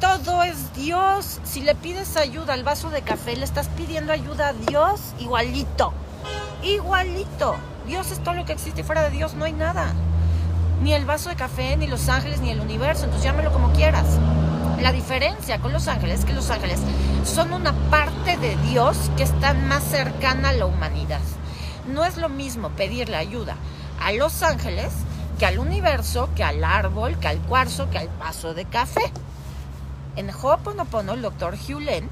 Todo 0.01 0.43
es 0.43 0.75
Dios. 0.75 1.41
Si 1.45 1.63
le 1.63 1.75
pides 1.75 2.17
ayuda 2.17 2.53
al 2.53 2.65
vaso 2.65 2.91
de 2.91 3.01
café, 3.01 3.35
le 3.35 3.45
estás 3.45 3.69
pidiendo 3.69 4.13
ayuda 4.13 4.49
a 4.49 4.53
Dios 4.53 5.01
igualito. 5.19 5.93
Igualito. 6.63 7.57
Dios 7.87 8.11
es 8.11 8.19
todo 8.23 8.35
lo 8.35 8.45
que 8.45 8.53
existe. 8.53 8.85
Fuera 8.85 9.03
de 9.03 9.11
Dios 9.11 9.35
no 9.35 9.47
hay 9.47 9.55
nada. 9.55 9.95
Ni 10.83 10.93
el 10.93 11.07
vaso 11.07 11.31
de 11.31 11.37
café, 11.37 11.77
ni 11.79 11.87
los 11.87 12.11
ángeles, 12.11 12.41
ni 12.41 12.51
el 12.51 12.61
universo. 12.61 13.05
Entonces 13.05 13.25
llámelo 13.25 13.53
como 13.53 13.73
quieras. 13.73 14.07
La 14.83 14.93
diferencia 14.93 15.61
con 15.61 15.73
los 15.73 15.89
ángeles 15.89 16.21
es 16.21 16.25
que 16.27 16.35
los 16.35 16.51
ángeles 16.51 16.81
son 17.25 17.55
una 17.55 17.73
parte 17.91 18.37
de 18.37 18.57
Dios 18.69 19.11
que 19.17 19.23
está 19.23 19.55
más 19.55 19.83
cercana 19.83 20.51
a 20.51 20.53
la 20.53 20.67
humanidad. 20.67 21.21
No 21.87 22.05
es 22.05 22.19
lo 22.19 22.29
mismo 22.29 22.69
pedirle 22.71 23.17
ayuda 23.17 23.57
a 23.99 24.13
los 24.13 24.43
ángeles 24.43 24.93
que 25.39 25.47
al 25.47 25.59
universo, 25.59 26.29
que 26.37 26.45
al 26.45 26.63
árbol, 26.65 27.19
que 27.19 27.29
al 27.29 27.39
cuarzo, 27.39 27.89
que 27.89 27.99
al 27.99 28.09
vaso 28.19 28.53
de 28.53 28.67
café. 28.67 29.13
En 30.17 30.31
Ho'oponopono, 30.31 31.13
el 31.13 31.23
doctor 31.23 31.57
Len 31.81 32.09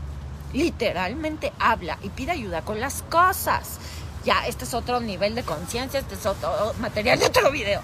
literalmente 0.53 1.53
habla 1.59 1.99
y 2.03 2.11
pide 2.11 2.33
ayuda 2.33 2.63
con 2.63 2.81
las 2.81 3.03
cosas. 3.03 3.79
Ya, 4.25 4.47
este 4.47 4.65
es 4.65 4.75
otro 4.75 5.01
nivel 5.01 5.35
de 5.35 5.43
conciencia, 5.43 6.01
este 6.01 6.15
es 6.15 6.27
otro 6.27 6.75
material 6.81 7.19
de 7.19 7.27
otro 7.27 7.51
video. 7.51 7.81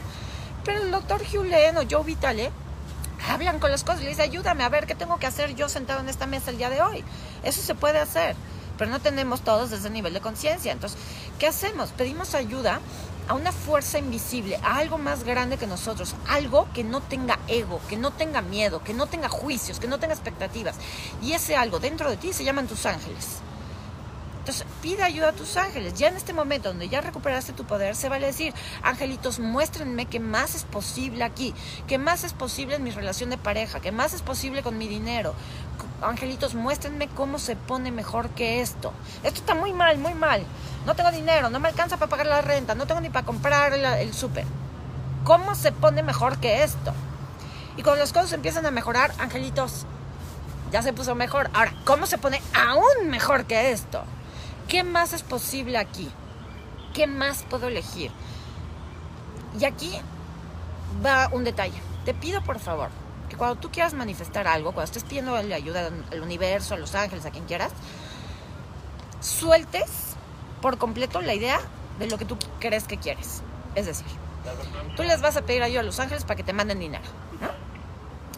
Pero 0.64 0.82
el 0.82 0.90
doctor 0.90 1.22
Len 1.22 1.76
o 1.78 1.82
Joe 1.90 2.04
Vitale 2.04 2.50
hablan 3.28 3.58
con 3.58 3.70
las 3.70 3.82
cosas 3.82 4.00
y 4.00 4.04
le 4.04 4.10
dice, 4.10 4.22
ayúdame 4.22 4.62
a 4.64 4.68
ver 4.68 4.86
qué 4.86 4.94
tengo 4.94 5.18
que 5.18 5.26
hacer 5.26 5.54
yo 5.54 5.68
sentado 5.68 6.00
en 6.00 6.08
esta 6.08 6.26
mesa 6.26 6.50
el 6.50 6.58
día 6.58 6.70
de 6.70 6.82
hoy. 6.82 7.04
Eso 7.42 7.62
se 7.62 7.74
puede 7.74 7.98
hacer, 7.98 8.36
pero 8.78 8.90
no 8.90 9.00
tenemos 9.00 9.42
todos 9.42 9.72
ese 9.72 9.90
nivel 9.90 10.14
de 10.14 10.20
conciencia. 10.20 10.72
Entonces, 10.72 10.98
¿qué 11.38 11.46
hacemos? 11.46 11.90
Pedimos 11.90 12.34
ayuda 12.34 12.80
a 13.28 13.34
una 13.34 13.52
fuerza 13.52 13.98
invisible, 13.98 14.56
a 14.62 14.76
algo 14.76 14.98
más 14.98 15.24
grande 15.24 15.56
que 15.56 15.66
nosotros, 15.66 16.14
algo 16.28 16.68
que 16.74 16.84
no 16.84 17.00
tenga 17.00 17.38
ego, 17.48 17.80
que 17.88 17.96
no 17.96 18.10
tenga 18.10 18.40
miedo, 18.42 18.82
que 18.82 18.94
no 18.94 19.06
tenga 19.06 19.28
juicios, 19.28 19.80
que 19.80 19.88
no 19.88 19.98
tenga 19.98 20.14
expectativas. 20.14 20.76
Y 21.22 21.32
ese 21.32 21.56
algo 21.56 21.78
dentro 21.78 22.10
de 22.10 22.16
ti 22.16 22.32
se 22.32 22.44
llaman 22.44 22.66
tus 22.66 22.86
ángeles. 22.86 23.40
Entonces, 24.40 24.66
pide 24.80 25.02
ayuda 25.02 25.28
a 25.28 25.32
tus 25.32 25.56
ángeles. 25.56 25.94
Ya 25.94 26.08
en 26.08 26.16
este 26.16 26.32
momento 26.32 26.70
donde 26.70 26.88
ya 26.88 27.02
recuperaste 27.02 27.52
tu 27.52 27.64
poder, 27.64 27.94
se 27.94 28.08
vale 28.08 28.26
decir, 28.26 28.54
angelitos, 28.82 29.38
muéstrenme 29.38 30.06
qué 30.06 30.18
más 30.18 30.54
es 30.54 30.64
posible 30.64 31.24
aquí, 31.24 31.54
qué 31.86 31.98
más 31.98 32.24
es 32.24 32.32
posible 32.32 32.76
en 32.76 32.82
mi 32.82 32.90
relación 32.90 33.28
de 33.30 33.36
pareja, 33.36 33.80
qué 33.80 33.92
más 33.92 34.14
es 34.14 34.22
posible 34.22 34.62
con 34.62 34.78
mi 34.78 34.88
dinero. 34.88 35.34
Angelitos, 36.02 36.54
muéstrenme 36.54 37.08
cómo 37.08 37.38
se 37.38 37.56
pone 37.56 37.92
mejor 37.92 38.30
que 38.30 38.62
esto. 38.62 38.92
Esto 39.22 39.40
está 39.40 39.54
muy 39.54 39.72
mal, 39.72 39.98
muy 39.98 40.14
mal. 40.14 40.44
No 40.86 40.94
tengo 40.94 41.10
dinero, 41.10 41.50
no 41.50 41.60
me 41.60 41.68
alcanza 41.68 41.98
para 41.98 42.08
pagar 42.08 42.26
la 42.26 42.40
renta, 42.40 42.74
no 42.74 42.86
tengo 42.86 43.02
ni 43.02 43.10
para 43.10 43.26
comprar 43.26 43.74
el, 43.74 43.84
el 43.84 44.14
súper. 44.14 44.46
¿Cómo 45.24 45.54
se 45.54 45.72
pone 45.72 46.02
mejor 46.02 46.38
que 46.38 46.62
esto? 46.62 46.94
Y 47.76 47.82
cuando 47.82 48.00
las 48.00 48.12
cosas 48.12 48.32
empiezan 48.32 48.64
a 48.64 48.70
mejorar, 48.70 49.12
angelitos, 49.18 49.84
ya 50.72 50.82
se 50.82 50.94
puso 50.94 51.14
mejor. 51.14 51.50
Ahora, 51.52 51.74
¿cómo 51.84 52.06
se 52.06 52.16
pone 52.16 52.40
aún 52.54 53.10
mejor 53.10 53.44
que 53.44 53.70
esto? 53.72 54.02
¿Qué 54.68 54.84
más 54.84 55.12
es 55.12 55.22
posible 55.22 55.76
aquí? 55.76 56.10
¿Qué 56.94 57.06
más 57.06 57.44
puedo 57.50 57.68
elegir? 57.68 58.10
Y 59.58 59.64
aquí 59.66 59.92
va 61.04 61.28
un 61.32 61.44
detalle. 61.44 61.80
Te 62.06 62.14
pido 62.14 62.42
por 62.42 62.58
favor 62.58 62.88
cuando 63.40 63.58
tú 63.58 63.70
quieras 63.70 63.94
manifestar 63.94 64.46
algo, 64.46 64.72
cuando 64.72 64.84
estés 64.84 65.02
pidiendo 65.02 65.34
ayuda 65.34 65.90
al 66.12 66.20
universo, 66.20 66.74
a 66.74 66.76
los 66.76 66.94
ángeles, 66.94 67.24
a 67.24 67.30
quien 67.30 67.46
quieras, 67.46 67.72
sueltes 69.22 69.88
por 70.60 70.76
completo 70.76 71.22
la 71.22 71.32
idea 71.32 71.58
de 71.98 72.06
lo 72.06 72.18
que 72.18 72.26
tú 72.26 72.36
crees 72.58 72.84
que 72.84 72.98
quieres. 72.98 73.40
Es 73.74 73.86
decir, 73.86 74.04
tú 74.94 75.04
les 75.04 75.22
vas 75.22 75.38
a 75.38 75.40
pedir 75.40 75.62
ayuda 75.62 75.80
a 75.80 75.84
los 75.84 75.98
ángeles 76.00 76.24
para 76.24 76.36
que 76.36 76.42
te 76.42 76.52
manden 76.52 76.80
dinero. 76.80 77.04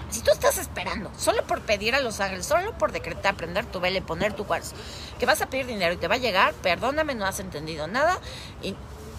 Si 0.09 0.21
tú 0.21 0.31
estás 0.31 0.57
esperando, 0.59 1.11
solo 1.19 1.43
por 1.49 1.63
pedir 1.63 1.97
a 1.97 2.01
los 2.01 2.21
ángeles, 2.21 2.47
solo 2.47 2.79
por 2.79 2.93
decretar, 2.93 3.35
prender 3.35 3.67
tu 3.67 3.81
vela 3.81 3.99
y 3.99 4.03
poner 4.03 4.35
tu 4.35 4.47
cuarzo, 4.47 4.77
que 5.19 5.27
vas 5.27 5.43
a 5.43 5.47
pedir 5.47 5.67
dinero 5.67 5.95
y 5.95 5.97
te 5.97 6.07
va 6.07 6.15
a 6.15 6.19
llegar, 6.19 6.55
perdóname, 6.55 7.17
no 7.17 7.27
has 7.27 7.41
entendido 7.41 7.89
nada 7.89 8.21
y 8.63 8.77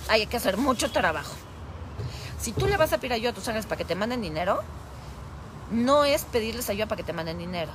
hay 0.07 0.27
que 0.27 0.37
hacer 0.37 0.55
mucho 0.55 0.93
trabajo. 0.93 1.35
Si 2.39 2.53
tú 2.53 2.67
le 2.67 2.77
vas 2.77 2.93
a 2.93 2.99
pedir 2.99 3.11
ayuda 3.11 3.31
a 3.31 3.33
tus 3.33 3.49
ángeles 3.49 3.65
para 3.65 3.79
que 3.79 3.85
te 3.85 3.95
manden 3.95 4.21
dinero, 4.21 4.63
no 5.71 6.05
es 6.05 6.23
pedirles 6.25 6.69
ayuda 6.69 6.87
para 6.87 6.97
que 6.97 7.03
te 7.03 7.13
manden 7.13 7.37
dinero. 7.37 7.71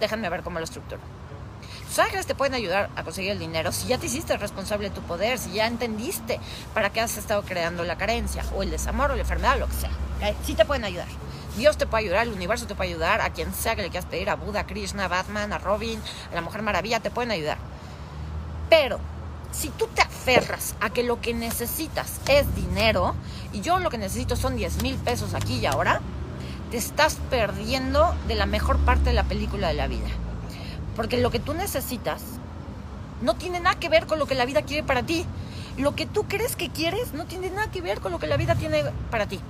déjenme 0.00 0.28
ver 0.28 0.42
cómo 0.42 0.58
lo 0.58 0.64
estructuro. 0.64 1.00
Tus 1.88 1.98
ángeles 1.98 2.26
te 2.26 2.34
pueden 2.34 2.54
ayudar 2.54 2.90
a 2.94 3.02
conseguir 3.02 3.32
el 3.32 3.38
dinero 3.38 3.72
si 3.72 3.88
ya 3.88 3.98
te 3.98 4.06
hiciste 4.06 4.36
responsable 4.36 4.90
de 4.90 4.94
tu 4.94 5.00
poder, 5.02 5.38
si 5.38 5.52
ya 5.52 5.66
entendiste 5.66 6.38
para 6.74 6.90
qué 6.90 7.00
has 7.00 7.16
estado 7.16 7.42
creando 7.42 7.82
la 7.84 7.96
carencia, 7.96 8.44
o 8.54 8.62
el 8.62 8.70
desamor, 8.70 9.10
o 9.10 9.14
la 9.14 9.22
enfermedad, 9.22 9.58
lo 9.58 9.66
que 9.66 9.74
sea. 9.74 9.90
¿okay? 10.16 10.36
Sí 10.44 10.54
te 10.54 10.64
pueden 10.64 10.84
ayudar. 10.84 11.08
Dios 11.56 11.76
te 11.76 11.86
puede 11.86 12.04
ayudar, 12.04 12.26
el 12.26 12.32
universo 12.32 12.66
te 12.66 12.74
puede 12.74 12.90
ayudar, 12.90 13.20
a 13.20 13.30
quien 13.30 13.52
sea 13.52 13.74
que 13.74 13.82
le 13.82 13.90
quieras 13.90 14.08
pedir, 14.08 14.30
a 14.30 14.36
Buda, 14.36 14.60
a 14.60 14.66
Krishna, 14.66 15.06
a 15.06 15.08
Batman, 15.08 15.52
a 15.52 15.58
Robin, 15.58 16.00
a 16.30 16.34
la 16.34 16.40
Mujer 16.40 16.62
Maravilla, 16.62 17.00
te 17.00 17.10
pueden 17.10 17.32
ayudar. 17.32 17.58
Pero 18.70 19.00
si 19.50 19.70
tú 19.70 19.88
te 19.88 20.02
a 20.80 20.90
que 20.90 21.02
lo 21.02 21.20
que 21.20 21.32
necesitas 21.32 22.20
es 22.28 22.54
dinero, 22.54 23.14
y 23.52 23.60
yo 23.62 23.78
lo 23.78 23.88
que 23.88 23.98
necesito 23.98 24.36
son 24.36 24.56
10 24.56 24.82
mil 24.82 24.96
pesos 24.96 25.34
aquí 25.34 25.54
y 25.56 25.66
ahora, 25.66 26.00
te 26.70 26.76
estás 26.76 27.16
perdiendo 27.30 28.14
de 28.26 28.34
la 28.34 28.44
mejor 28.44 28.78
parte 28.78 29.04
de 29.04 29.14
la 29.14 29.24
película 29.24 29.68
de 29.68 29.74
la 29.74 29.86
vida. 29.86 30.08
Porque 30.96 31.16
lo 31.16 31.30
que 31.30 31.38
tú 31.38 31.54
necesitas 31.54 32.22
no 33.22 33.36
tiene 33.36 33.60
nada 33.60 33.78
que 33.78 33.88
ver 33.88 34.06
con 34.06 34.18
lo 34.18 34.26
que 34.26 34.34
la 34.34 34.44
vida 34.44 34.62
quiere 34.62 34.82
para 34.82 35.02
ti. 35.02 35.24
Lo 35.78 35.94
que 35.94 36.06
tú 36.06 36.24
crees 36.24 36.56
que 36.56 36.70
quieres 36.70 37.14
no 37.14 37.24
tiene 37.24 37.50
nada 37.50 37.70
que 37.70 37.80
ver 37.80 38.00
con 38.00 38.12
lo 38.12 38.18
que 38.18 38.26
la 38.26 38.36
vida 38.36 38.54
tiene 38.54 38.84
para 39.10 39.26
ti. 39.26 39.40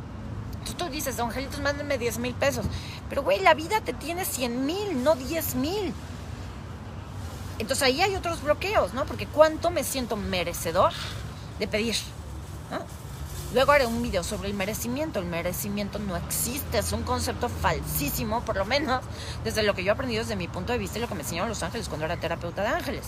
Entonces 0.52 0.76
tú 0.76 0.88
dices, 0.90 1.18
angelitos, 1.18 1.60
mándenme 1.60 1.98
10 1.98 2.18
mil 2.18 2.34
pesos. 2.34 2.66
Pero, 3.08 3.22
güey, 3.22 3.40
la 3.40 3.54
vida 3.54 3.80
te 3.80 3.94
tiene 3.94 4.24
100 4.24 4.66
mil, 4.66 5.02
no 5.02 5.16
10 5.16 5.54
mil. 5.56 5.94
Entonces 7.58 7.82
ahí 7.82 8.00
hay 8.00 8.14
otros 8.14 8.42
bloqueos, 8.42 8.94
¿no? 8.94 9.04
Porque 9.04 9.26
¿cuánto 9.26 9.70
me 9.70 9.84
siento 9.84 10.16
merecedor 10.16 10.92
de 11.58 11.66
pedir? 11.66 11.96
¿no? 12.70 12.78
Luego 13.54 13.72
haré 13.72 13.86
un 13.86 14.02
video 14.02 14.22
sobre 14.22 14.48
el 14.48 14.54
merecimiento. 14.54 15.18
El 15.20 15.24
merecimiento 15.24 15.98
no 15.98 16.16
existe, 16.16 16.78
es 16.78 16.92
un 16.92 17.02
concepto 17.02 17.48
falsísimo, 17.48 18.42
por 18.42 18.56
lo 18.56 18.64
menos 18.64 19.02
desde 19.42 19.62
lo 19.62 19.74
que 19.74 19.82
yo 19.82 19.88
he 19.88 19.94
aprendido 19.94 20.22
desde 20.22 20.36
mi 20.36 20.48
punto 20.48 20.72
de 20.72 20.78
vista 20.78 20.98
y 20.98 21.00
lo 21.00 21.08
que 21.08 21.14
me 21.14 21.22
enseñaron 21.22 21.48
los 21.48 21.62
ángeles 21.62 21.88
cuando 21.88 22.04
era 22.04 22.18
terapeuta 22.18 22.62
de 22.62 22.68
ángeles. 22.68 23.06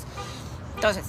Entonces, 0.76 1.04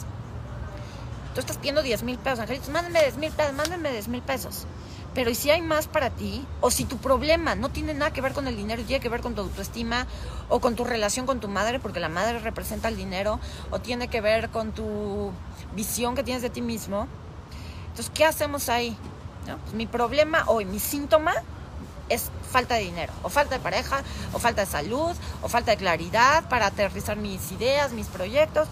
tú 1.33 1.39
estás 1.39 1.57
pidiendo 1.57 1.81
10 1.81 2.03
mil 2.03 2.17
pesos, 2.17 2.39
angelitos, 2.39 2.69
mándenme 2.69 3.01
10 3.01 3.17
mil 3.17 3.31
pesos, 3.31 3.53
mándenme 3.53 3.91
10 3.91 4.07
mil 4.09 4.21
pesos. 4.21 4.65
Pero 5.13 5.29
¿y 5.29 5.35
si 5.35 5.49
hay 5.49 5.61
más 5.61 5.87
para 5.87 6.09
ti? 6.09 6.45
O 6.61 6.71
si 6.71 6.85
tu 6.85 6.97
problema 6.97 7.55
no 7.55 7.69
tiene 7.69 7.93
nada 7.93 8.13
que 8.13 8.21
ver 8.21 8.33
con 8.33 8.47
el 8.47 8.55
dinero 8.55 8.81
tiene 8.83 9.01
que 9.01 9.09
ver 9.09 9.21
con 9.21 9.35
tu 9.35 9.41
autoestima 9.41 10.07
o 10.47 10.61
con 10.61 10.75
tu 10.75 10.85
relación 10.85 11.25
con 11.25 11.39
tu 11.39 11.49
madre, 11.49 11.79
porque 11.79 11.99
la 11.99 12.07
madre 12.07 12.39
representa 12.39 12.87
el 12.87 12.95
dinero, 12.95 13.39
o 13.71 13.79
tiene 13.79 14.07
que 14.07 14.21
ver 14.21 14.49
con 14.49 14.71
tu 14.71 15.31
visión 15.75 16.15
que 16.15 16.23
tienes 16.23 16.41
de 16.41 16.49
ti 16.49 16.61
mismo. 16.61 17.07
Entonces, 17.89 18.11
¿qué 18.13 18.25
hacemos 18.25 18.69
ahí? 18.69 18.95
Pues 19.45 19.73
mi 19.73 19.85
problema 19.85 20.43
o 20.47 20.61
mi 20.61 20.79
síntoma 20.79 21.33
es 22.07 22.29
falta 22.49 22.75
de 22.75 22.81
dinero, 22.81 23.11
o 23.23 23.29
falta 23.29 23.55
de 23.55 23.61
pareja, 23.61 24.03
o 24.33 24.39
falta 24.39 24.61
de 24.61 24.67
salud, 24.67 25.11
o 25.41 25.49
falta 25.49 25.71
de 25.71 25.77
claridad 25.77 26.47
para 26.47 26.67
aterrizar 26.67 27.17
mis 27.17 27.51
ideas, 27.51 27.91
mis 27.91 28.07
proyectos 28.07 28.67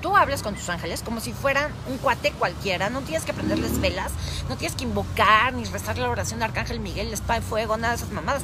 tú 0.00 0.16
hablas 0.16 0.42
con 0.42 0.54
tus 0.54 0.68
ángeles 0.68 1.02
como 1.02 1.20
si 1.20 1.32
fueran 1.32 1.70
un 1.88 1.98
cuate 1.98 2.32
cualquiera, 2.32 2.90
no 2.90 3.00
tienes 3.00 3.24
que 3.24 3.32
prenderles 3.32 3.80
velas, 3.80 4.12
no 4.48 4.56
tienes 4.56 4.76
que 4.76 4.84
invocar 4.84 5.52
ni 5.52 5.64
rezar 5.64 5.98
la 5.98 6.08
oración 6.08 6.38
de 6.38 6.46
Arcángel 6.46 6.80
Miguel, 6.80 7.08
el 7.08 7.14
espada 7.14 7.40
de 7.40 7.46
fuego, 7.46 7.76
nada 7.76 7.94
de 7.94 7.96
esas 7.96 8.10
mamadas. 8.10 8.42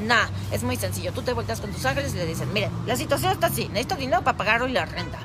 Nada, 0.00 0.28
es 0.50 0.62
muy 0.62 0.76
sencillo. 0.76 1.12
Tú 1.12 1.22
te 1.22 1.32
volteas 1.32 1.60
con 1.60 1.72
tus 1.72 1.84
ángeles 1.84 2.14
y 2.14 2.16
le 2.16 2.26
dices, 2.26 2.46
miren, 2.48 2.70
la 2.86 2.96
situación 2.96 3.32
está 3.32 3.46
así, 3.48 3.68
necesito 3.68 3.96
dinero 3.96 4.22
para 4.22 4.36
pagar 4.36 4.62
hoy 4.62 4.72
la 4.72 4.84
renta. 4.84 5.18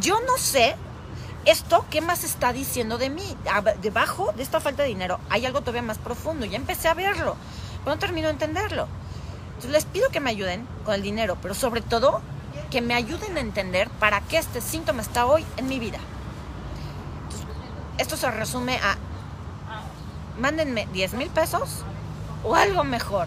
Yo 0.00 0.20
no 0.20 0.38
sé 0.38 0.74
esto, 1.44 1.84
¿qué 1.90 2.00
más 2.00 2.24
está 2.24 2.52
diciendo 2.52 2.98
de 2.98 3.10
mí? 3.10 3.36
Debajo 3.82 4.32
de 4.36 4.42
esta 4.42 4.60
falta 4.60 4.84
de 4.84 4.88
dinero 4.88 5.18
hay 5.28 5.44
algo 5.44 5.60
todavía 5.60 5.82
más 5.82 5.98
profundo. 5.98 6.46
Ya 6.46 6.56
empecé 6.56 6.88
a 6.88 6.94
verlo, 6.94 7.36
pero 7.84 7.96
no 7.96 7.98
termino 7.98 8.28
de 8.28 8.34
entenderlo. 8.34 8.86
Entonces 9.48 9.72
les 9.72 9.84
pido 9.84 10.10
que 10.10 10.20
me 10.20 10.30
ayuden 10.30 10.66
con 10.84 10.94
el 10.94 11.02
dinero, 11.02 11.36
pero 11.42 11.54
sobre 11.54 11.82
todo 11.82 12.22
que 12.72 12.80
me 12.80 12.94
ayuden 12.94 13.36
a 13.36 13.40
entender 13.40 13.90
para 14.00 14.22
qué 14.22 14.38
este 14.38 14.62
síntoma 14.62 15.02
está 15.02 15.26
hoy 15.26 15.44
en 15.58 15.68
mi 15.68 15.78
vida. 15.78 15.98
esto 17.98 18.16
se 18.16 18.30
resume 18.30 18.78
a, 18.78 18.96
mándenme 20.40 20.88
10 20.94 21.12
mil 21.14 21.28
pesos 21.28 21.84
o 22.42 22.54
algo 22.54 22.82
mejor. 22.82 23.26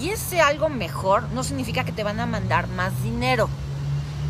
Y 0.00 0.10
ese 0.10 0.40
algo 0.40 0.68
mejor 0.68 1.24
no 1.30 1.42
significa 1.42 1.82
que 1.82 1.90
te 1.90 2.04
van 2.04 2.20
a 2.20 2.26
mandar 2.26 2.68
más 2.68 3.02
dinero. 3.02 3.48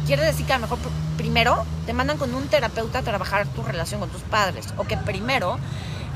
Quiere 0.07 0.25
decir 0.25 0.47
que 0.47 0.55
a 0.55 0.59
lo 0.59 0.63
mejor 0.63 0.79
primero 1.19 1.67
te 1.85 1.93
mandan 1.93 2.17
con 2.17 2.35
un 2.35 2.49
terapeuta 2.49 3.01
a 3.01 3.03
trabajar 3.03 3.47
tu 3.49 3.63
relación 3.63 4.01
con 4.01 4.09
tus 4.09 4.23
padres. 4.23 4.73
O 4.79 4.85
que 4.85 4.97
primero, 4.97 5.59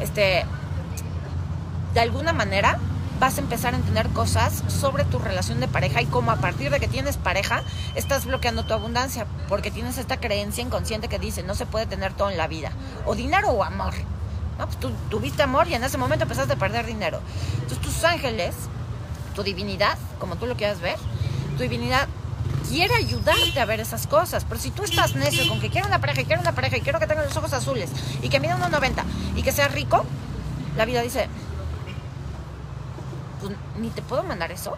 este, 0.00 0.46
de 1.92 2.00
alguna 2.00 2.32
manera, 2.32 2.78
vas 3.20 3.38
a 3.38 3.40
empezar 3.40 3.74
a 3.74 3.76
entender 3.76 4.08
cosas 4.08 4.62
sobre 4.68 5.04
tu 5.04 5.18
relación 5.18 5.60
de 5.60 5.68
pareja 5.68 6.02
y 6.02 6.06
cómo 6.06 6.30
a 6.30 6.36
partir 6.36 6.70
de 6.70 6.80
que 6.80 6.88
tienes 6.88 7.16
pareja 7.16 7.62
estás 7.94 8.26
bloqueando 8.26 8.64
tu 8.64 8.74
abundancia 8.74 9.26
porque 9.48 9.70
tienes 9.70 9.98
esta 9.98 10.18
creencia 10.18 10.62
inconsciente 10.62 11.08
que 11.08 11.18
dice 11.18 11.42
no 11.42 11.54
se 11.54 11.66
puede 11.66 11.86
tener 11.86 12.12
todo 12.12 12.30
en 12.30 12.36
la 12.36 12.48
vida, 12.48 12.72
o 13.06 13.14
dinero 13.14 13.50
o 13.50 13.64
amor. 13.64 13.94
¿no? 14.58 14.66
Pues 14.66 14.78
tú 14.78 14.90
tuviste 15.08 15.42
amor 15.42 15.68
y 15.68 15.74
en 15.74 15.84
ese 15.84 15.98
momento 15.98 16.24
empezaste 16.24 16.54
a 16.54 16.56
perder 16.56 16.86
dinero. 16.86 17.20
Entonces 17.54 17.80
tus 17.80 18.04
ángeles, 18.04 18.54
tu 19.34 19.42
divinidad, 19.42 19.96
como 20.18 20.36
tú 20.36 20.46
lo 20.46 20.56
quieras 20.56 20.80
ver, 20.80 20.96
tu 21.56 21.62
divinidad 21.62 22.08
quiere 22.68 22.94
ayudarte 22.94 23.60
a 23.60 23.64
ver 23.64 23.80
esas 23.80 24.06
cosas. 24.06 24.44
Pero 24.44 24.60
si 24.60 24.70
tú 24.70 24.82
estás 24.82 25.14
necio 25.14 25.46
con 25.48 25.60
que 25.60 25.70
quiero 25.70 25.86
una 25.86 26.00
pareja 26.00 26.22
y 26.22 26.24
quiero 26.24 26.40
una 26.40 26.52
pareja 26.52 26.76
y 26.76 26.80
quiero 26.80 26.98
que 26.98 27.06
tenga 27.06 27.22
los 27.22 27.36
ojos 27.36 27.52
azules 27.52 27.90
y 28.22 28.28
que 28.28 28.40
mida 28.40 28.58
1,90 28.58 29.04
y 29.36 29.42
que 29.42 29.52
sea 29.52 29.68
rico, 29.68 30.04
la 30.76 30.84
vida 30.84 31.02
dice, 31.02 31.28
pues, 33.42 33.56
ni 33.78 33.90
te 33.90 34.02
puedo 34.02 34.22
mandar 34.22 34.52
eso, 34.52 34.76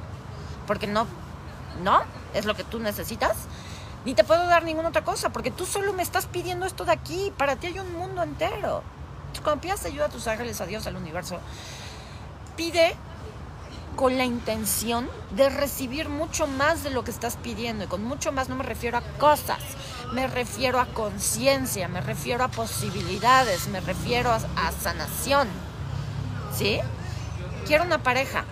porque 0.67 0.87
no, 0.87 1.07
no, 1.83 2.03
es 2.33 2.47
lo 2.47 2.55
que 2.55 2.65
tú 2.65 2.79
necesitas, 2.79 3.37
ni 4.05 4.15
te 4.15 4.25
puedo 4.25 4.47
dar 4.47 4.65
ninguna 4.65 4.89
otra 4.89 5.05
cosa, 5.05 5.31
porque 5.31 5.51
tú 5.51 5.67
solo 5.67 5.93
me 5.93 6.03
estás 6.03 6.27
pidiendo 6.27 6.67
esto 6.67 6.85
de 6.85 6.93
aquí, 6.93 7.33
para 7.37 7.57
ti 7.57 7.69
hay 7.69 7.79
un 7.79 7.93
mundo 7.93 8.23
entero. 8.23 8.83
Cuando 9.43 9.61
pidas 9.61 9.85
ayuda 9.85 10.07
a 10.07 10.09
tus 10.09 10.27
ángeles, 10.27 10.61
a 10.61 10.67
Dios, 10.67 10.87
al 10.87 10.97
universo, 10.97 11.39
pide 12.57 12.95
con 13.97 14.17
la 14.17 14.25
intención 14.25 15.09
de 15.33 15.51
recibir 15.51 16.09
mucho 16.09 16.47
más 16.47 16.83
de 16.83 16.91
lo 16.91 17.05
que 17.05 17.11
estás 17.11 17.37
pidiendo. 17.37 17.85
Y 17.85 17.87
con 17.89 18.05
mucho 18.05 18.33
más 18.33 18.49
no 18.49 18.57
me 18.57 18.65
refiero 18.65 18.99
a 18.99 19.03
cosas, 19.19 19.61
me 20.13 20.27
refiero 20.27 20.81
a 20.81 20.87
conciencia, 20.87 21.89
me 21.89 22.01
refiero 22.01 22.45
a 22.45 22.49
posibilidades, 22.49 23.69
me 23.69 23.81
refiero 23.81 24.31
a, 24.31 24.37
a 24.37 24.73
sanación. 24.73 25.49
¿Sí? 26.57 26.81
quiero 27.65 27.85
una 27.85 27.99
pareja. 27.99 28.45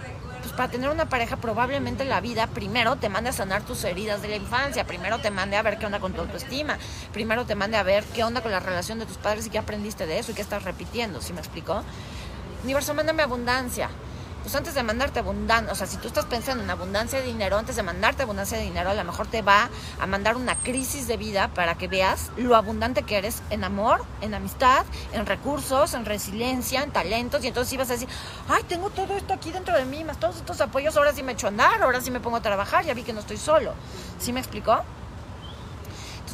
Pues 0.52 0.58
para 0.58 0.70
tener 0.70 0.90
una 0.90 1.08
pareja 1.08 1.38
probablemente 1.38 2.04
la 2.04 2.20
vida 2.20 2.46
primero 2.46 2.96
te 2.96 3.08
mande 3.08 3.30
a 3.30 3.32
sanar 3.32 3.62
tus 3.62 3.84
heridas 3.84 4.20
de 4.20 4.28
la 4.28 4.36
infancia, 4.36 4.86
primero 4.86 5.18
te 5.18 5.30
mande 5.30 5.56
a 5.56 5.62
ver 5.62 5.78
qué 5.78 5.86
onda 5.86 5.98
con 5.98 6.12
tu 6.12 6.20
autoestima, 6.20 6.76
primero 7.10 7.46
te 7.46 7.54
mande 7.54 7.78
a 7.78 7.82
ver 7.82 8.04
qué 8.04 8.22
onda 8.22 8.42
con 8.42 8.52
la 8.52 8.60
relación 8.60 8.98
de 8.98 9.06
tus 9.06 9.16
padres 9.16 9.46
y 9.46 9.50
qué 9.50 9.56
aprendiste 9.56 10.04
de 10.04 10.18
eso 10.18 10.30
y 10.30 10.34
qué 10.34 10.42
estás 10.42 10.64
repitiendo, 10.64 11.22
¿sí 11.22 11.32
me 11.32 11.40
explicó? 11.40 11.82
Universo, 12.64 12.92
mándame 12.92 13.22
abundancia 13.22 13.88
pues 14.42 14.54
antes 14.56 14.74
de 14.74 14.82
mandarte 14.82 15.20
abundancia, 15.20 15.72
o 15.72 15.74
sea, 15.76 15.86
si 15.86 15.96
tú 15.96 16.08
estás 16.08 16.26
pensando 16.26 16.64
en 16.64 16.70
abundancia 16.70 17.20
de 17.20 17.26
dinero, 17.26 17.56
antes 17.56 17.76
de 17.76 17.82
mandarte 17.82 18.24
abundancia 18.24 18.58
de 18.58 18.64
dinero, 18.64 18.90
a 18.90 18.94
lo 18.94 19.04
mejor 19.04 19.28
te 19.28 19.40
va 19.40 19.70
a 20.00 20.06
mandar 20.06 20.36
una 20.36 20.56
crisis 20.56 21.06
de 21.06 21.16
vida 21.16 21.48
para 21.48 21.76
que 21.76 21.86
veas 21.88 22.30
lo 22.36 22.56
abundante 22.56 23.04
que 23.04 23.16
eres 23.16 23.42
en 23.50 23.62
amor, 23.62 24.04
en 24.20 24.34
amistad, 24.34 24.84
en 25.12 25.26
recursos, 25.26 25.94
en 25.94 26.04
resiliencia, 26.04 26.82
en 26.82 26.90
talentos, 26.90 27.44
y 27.44 27.48
entonces 27.48 27.72
ibas 27.72 27.88
a 27.90 27.92
decir, 27.92 28.08
ay, 28.48 28.64
tengo 28.64 28.90
todo 28.90 29.16
esto 29.16 29.32
aquí 29.32 29.52
dentro 29.52 29.76
de 29.76 29.84
mí, 29.84 30.02
más 30.02 30.18
todos 30.18 30.36
estos 30.36 30.60
apoyos, 30.60 30.96
ahora 30.96 31.12
sí 31.12 31.22
me 31.22 31.32
echo 31.32 31.46
a 31.46 31.50
andar, 31.50 31.82
ahora 31.82 32.00
sí 32.00 32.10
me 32.10 32.20
pongo 32.20 32.36
a 32.36 32.42
trabajar, 32.42 32.84
ya 32.84 32.94
vi 32.94 33.04
que 33.04 33.12
no 33.12 33.20
estoy 33.20 33.36
solo. 33.36 33.74
¿Sí 34.18 34.32
me 34.32 34.40
explicó? 34.40 34.82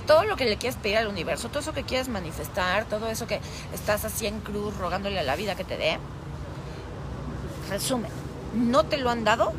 Todo 0.06 0.24
lo 0.24 0.36
que 0.36 0.46
le 0.46 0.56
quieres 0.56 0.78
pedir 0.78 0.96
al 0.96 1.08
universo, 1.08 1.48
todo 1.48 1.60
eso 1.60 1.74
que 1.74 1.84
quieres 1.84 2.08
manifestar, 2.08 2.86
todo 2.86 3.08
eso 3.08 3.26
que 3.26 3.40
estás 3.74 4.06
así 4.06 4.26
en 4.26 4.40
cruz 4.40 4.74
rogándole 4.78 5.18
a 5.20 5.22
la 5.22 5.36
vida 5.36 5.54
que 5.54 5.64
te 5.64 5.76
dé, 5.76 5.98
Resumen, 7.68 8.10
no 8.54 8.84
te 8.84 8.96
lo 8.96 9.10
han 9.10 9.24
dado 9.24 9.52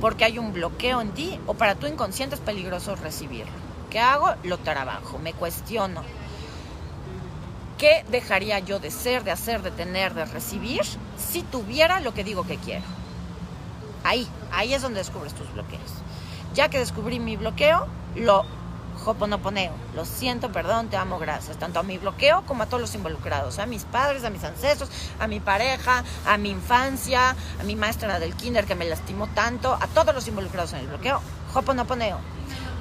porque 0.00 0.24
hay 0.24 0.38
un 0.38 0.52
bloqueo 0.52 1.00
en 1.00 1.12
ti 1.12 1.38
o 1.46 1.54
para 1.54 1.74
tu 1.74 1.86
inconsciente 1.86 2.34
es 2.34 2.40
peligroso 2.40 2.96
recibirlo. 2.96 3.52
¿Qué 3.90 3.98
hago? 3.98 4.34
Lo 4.44 4.58
trabajo, 4.58 5.18
me 5.18 5.32
cuestiono. 5.32 6.02
¿Qué 7.76 8.04
dejaría 8.10 8.58
yo 8.58 8.78
de 8.78 8.90
ser, 8.90 9.24
de 9.24 9.30
hacer, 9.30 9.62
de 9.62 9.70
tener, 9.70 10.14
de 10.14 10.26
recibir 10.26 10.82
si 11.16 11.42
tuviera 11.42 12.00
lo 12.00 12.12
que 12.12 12.24
digo 12.24 12.44
que 12.44 12.56
quiero? 12.58 12.84
Ahí, 14.04 14.28
ahí 14.52 14.74
es 14.74 14.82
donde 14.82 15.00
descubres 15.00 15.34
tus 15.34 15.52
bloqueos. 15.54 15.90
Ya 16.54 16.68
que 16.68 16.78
descubrí 16.78 17.18
mi 17.18 17.36
bloqueo, 17.36 17.86
lo 18.16 18.44
Hoponoponeo. 19.04 19.72
Lo 19.94 20.04
siento, 20.04 20.52
perdón, 20.52 20.88
te 20.88 20.96
amo, 20.96 21.18
gracias. 21.18 21.58
Tanto 21.58 21.80
a 21.80 21.82
mi 21.82 21.98
bloqueo 21.98 22.42
como 22.46 22.62
a 22.62 22.66
todos 22.66 22.80
los 22.80 22.94
involucrados. 22.94 23.58
A 23.58 23.66
mis 23.66 23.84
padres, 23.84 24.24
a 24.24 24.30
mis 24.30 24.44
ancestros, 24.44 24.90
a 25.18 25.26
mi 25.26 25.40
pareja, 25.40 26.04
a 26.26 26.36
mi 26.36 26.50
infancia, 26.50 27.36
a 27.60 27.62
mi 27.64 27.76
maestra 27.76 28.18
del 28.18 28.34
kinder 28.34 28.66
que 28.66 28.74
me 28.74 28.84
lastimó 28.84 29.26
tanto, 29.28 29.74
a 29.74 29.86
todos 29.88 30.14
los 30.14 30.28
involucrados 30.28 30.72
en 30.72 30.80
el 30.80 30.86
bloqueo. 30.88 31.20
Hoponoponeo. 31.54 32.18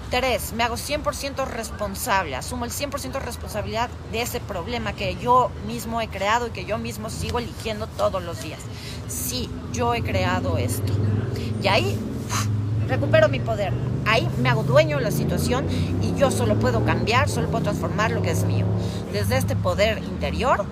Tres, 0.10 0.54
me 0.54 0.64
hago 0.64 0.76
100% 0.76 1.46
responsable, 1.46 2.36
asumo 2.36 2.66
el 2.66 2.72
100% 2.72 3.12
de 3.12 3.20
responsabilidad 3.20 3.92
de 4.12 4.24
ese 4.24 4.40
problema 4.40 4.94
que 4.94 5.16
yo 5.18 5.52
mismo 5.68 6.02
he 6.02 6.08
creado 6.08 6.48
y 6.48 6.50
que 6.50 6.66
yo 6.66 6.80
mismo 6.80 7.12
sigo 7.12 7.38
eligiendo 7.38 7.86
todos 7.86 8.24
los 8.24 8.42
días. 8.42 8.60
Sí, 9.08 9.52
yo 9.72 9.94
he 9.94 10.02
creado 10.02 10.58
esto. 10.58 10.94
Y 11.62 11.68
ahí 11.68 12.00
recupero 12.90 13.30
mi 13.30 13.40
poder. 13.40 13.72
Ahí 14.06 14.28
me 14.40 14.50
hago 14.50 14.64
dueño 14.64 14.98
de 14.98 15.04
la 15.04 15.12
situación 15.12 15.68
y 16.02 16.20
yo 16.20 16.32
solo 16.32 16.56
puedo 16.60 16.84
cambiar, 16.84 17.30
solo 17.30 17.50
puedo 17.50 17.64
transformar 17.64 18.12
lo 18.12 18.22
que 18.22 18.32
es 18.32 18.44
mío. 18.44 18.66
Desde 19.14 19.38
este 19.38 19.56
poder 19.56 20.00
interior 20.00 20.66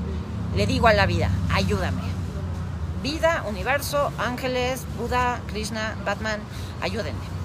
le 0.56 0.68
digo 0.68 0.88
a 0.88 0.94
la 0.94 1.06
vida, 1.06 1.30
ayúdame. 1.54 2.02
Vida, 3.04 3.44
universo, 3.48 4.12
ángeles, 4.18 4.82
Buda, 5.00 5.40
Krishna, 5.48 5.96
Batman, 6.04 6.40
ayúdenme. 6.82 7.38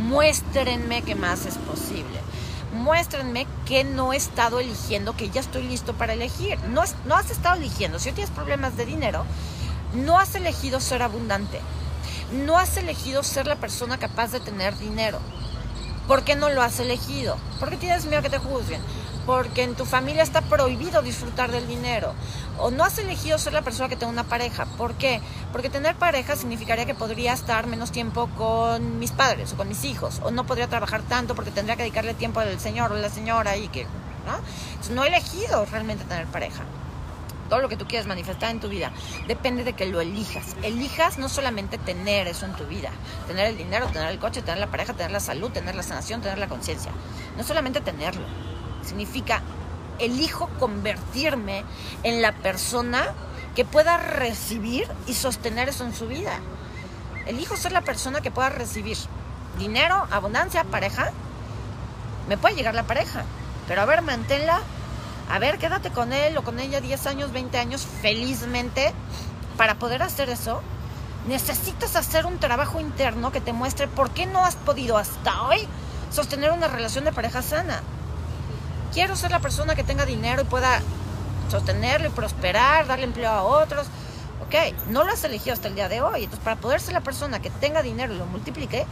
Muéstrenme 0.00 1.02
que 1.02 1.14
más 1.14 1.46
es 1.46 1.56
posible. 1.56 2.20
Muéstrenme 2.74 3.46
que 3.64 3.84
no 3.84 4.12
he 4.12 4.16
estado 4.16 4.58
eligiendo, 4.58 5.14
que 5.14 5.30
ya 5.30 5.40
estoy 5.40 5.62
listo 5.62 5.92
para 5.92 6.14
elegir. 6.14 6.58
No, 6.70 6.82
has 6.82 7.30
estado 7.30 7.56
eligiendo. 7.56 7.98
Si 7.98 8.08
hoy 8.08 8.14
tienes 8.14 8.34
problemas 8.34 8.76
de 8.76 8.86
dinero, 8.86 9.24
no 9.94 10.18
has 10.18 10.34
elegido 10.34 10.80
ser 10.80 11.02
abundante 11.02 11.60
no 12.32 12.58
has 12.58 12.76
elegido 12.76 13.22
ser 13.22 13.46
la 13.46 13.56
persona 13.56 13.98
capaz 13.98 14.32
de 14.32 14.40
tener 14.40 14.76
dinero. 14.78 15.18
¿Por 16.08 16.24
qué 16.24 16.34
no 16.34 16.50
lo 16.50 16.62
has 16.62 16.80
elegido? 16.80 17.36
Porque 17.60 17.76
tienes 17.76 18.06
miedo 18.06 18.22
que 18.22 18.30
te 18.30 18.38
juzguen. 18.38 18.80
Porque 19.24 19.62
en 19.62 19.76
tu 19.76 19.84
familia 19.84 20.24
está 20.24 20.40
prohibido 20.40 21.00
disfrutar 21.00 21.52
del 21.52 21.68
dinero. 21.68 22.12
O 22.58 22.72
no 22.72 22.82
has 22.82 22.98
elegido 22.98 23.38
ser 23.38 23.52
la 23.52 23.62
persona 23.62 23.88
que 23.88 23.96
tenga 23.96 24.10
una 24.10 24.24
pareja. 24.24 24.66
¿Por 24.76 24.94
qué? 24.94 25.20
Porque 25.52 25.70
tener 25.70 25.94
pareja 25.94 26.34
significaría 26.34 26.86
que 26.86 26.94
podría 26.94 27.32
estar 27.32 27.68
menos 27.68 27.92
tiempo 27.92 28.28
con 28.36 28.98
mis 28.98 29.12
padres 29.12 29.52
o 29.52 29.56
con 29.56 29.68
mis 29.68 29.84
hijos. 29.84 30.20
O 30.24 30.32
no 30.32 30.44
podría 30.44 30.66
trabajar 30.66 31.02
tanto 31.02 31.36
porque 31.36 31.52
tendría 31.52 31.76
que 31.76 31.82
dedicarle 31.82 32.14
tiempo 32.14 32.40
al 32.40 32.58
señor 32.58 32.90
o 32.90 32.96
a 32.96 32.98
la 32.98 33.10
señora 33.10 33.56
y 33.56 33.68
que... 33.68 33.84
¿no? 33.84 34.94
no 34.94 35.04
he 35.04 35.08
elegido 35.08 35.64
realmente 35.66 36.04
tener 36.04 36.26
pareja 36.26 36.64
todo 37.52 37.60
lo 37.60 37.68
que 37.68 37.76
tú 37.76 37.86
quieres 37.86 38.06
manifestar 38.06 38.50
en 38.50 38.60
tu 38.60 38.70
vida, 38.70 38.92
depende 39.28 39.62
de 39.62 39.74
que 39.74 39.84
lo 39.84 40.00
elijas. 40.00 40.56
Elijas 40.62 41.18
no 41.18 41.28
solamente 41.28 41.76
tener 41.76 42.26
eso 42.26 42.46
en 42.46 42.54
tu 42.54 42.64
vida, 42.64 42.88
tener 43.26 43.44
el 43.44 43.58
dinero, 43.58 43.88
tener 43.88 44.08
el 44.08 44.18
coche, 44.18 44.40
tener 44.40 44.58
la 44.58 44.68
pareja, 44.68 44.94
tener 44.94 45.10
la 45.10 45.20
salud, 45.20 45.50
tener 45.50 45.74
la 45.74 45.82
sanación, 45.82 46.22
tener 46.22 46.38
la 46.38 46.48
conciencia. 46.48 46.92
No 47.36 47.44
solamente 47.44 47.82
tenerlo, 47.82 48.24
significa 48.82 49.42
elijo 49.98 50.48
convertirme 50.58 51.66
en 52.04 52.22
la 52.22 52.32
persona 52.32 53.12
que 53.54 53.66
pueda 53.66 53.98
recibir 53.98 54.88
y 55.06 55.12
sostener 55.12 55.68
eso 55.68 55.84
en 55.84 55.94
su 55.94 56.06
vida. 56.06 56.40
Elijo 57.26 57.58
ser 57.58 57.72
la 57.72 57.82
persona 57.82 58.22
que 58.22 58.30
pueda 58.30 58.48
recibir 58.48 58.96
dinero, 59.58 60.08
abundancia, 60.10 60.64
pareja. 60.64 61.12
Me 62.30 62.38
puede 62.38 62.54
llegar 62.54 62.74
la 62.74 62.84
pareja, 62.84 63.24
pero 63.68 63.82
a 63.82 63.84
ver, 63.84 64.00
manténla 64.00 64.62
a 65.30 65.38
ver, 65.38 65.58
quédate 65.58 65.90
con 65.90 66.12
él 66.12 66.36
o 66.36 66.42
con 66.42 66.58
ella 66.58 66.80
10 66.80 67.06
años, 67.06 67.32
20 67.32 67.58
años 67.58 67.86
felizmente. 68.00 68.92
Para 69.56 69.76
poder 69.76 70.02
hacer 70.02 70.28
eso, 70.28 70.62
necesitas 71.26 71.96
hacer 71.96 72.26
un 72.26 72.38
trabajo 72.38 72.80
interno 72.80 73.32
que 73.32 73.40
te 73.40 73.52
muestre 73.52 73.88
por 73.88 74.10
qué 74.10 74.26
no 74.26 74.44
has 74.44 74.56
podido 74.56 74.96
hasta 74.98 75.42
hoy 75.42 75.66
sostener 76.10 76.52
una 76.52 76.68
relación 76.68 77.04
de 77.04 77.12
pareja 77.12 77.42
sana. 77.42 77.82
Quiero 78.92 79.16
ser 79.16 79.30
la 79.30 79.40
persona 79.40 79.74
que 79.74 79.84
tenga 79.84 80.04
dinero 80.04 80.42
y 80.42 80.44
pueda 80.44 80.80
sostenerlo 81.50 82.08
y 82.08 82.10
prosperar, 82.10 82.86
darle 82.86 83.04
empleo 83.04 83.30
a 83.30 83.42
otros. 83.42 83.86
Ok, 84.46 84.54
no 84.88 85.04
lo 85.04 85.12
has 85.12 85.24
elegido 85.24 85.54
hasta 85.54 85.68
el 85.68 85.74
día 85.74 85.88
de 85.88 86.02
hoy. 86.02 86.24
Entonces, 86.24 86.44
para 86.44 86.56
poder 86.56 86.80
ser 86.80 86.92
la 86.94 87.00
persona 87.00 87.40
que 87.40 87.48
tenga 87.48 87.82
dinero 87.82 88.12
y 88.12 88.18
lo 88.18 88.26
multiplique, 88.26 88.86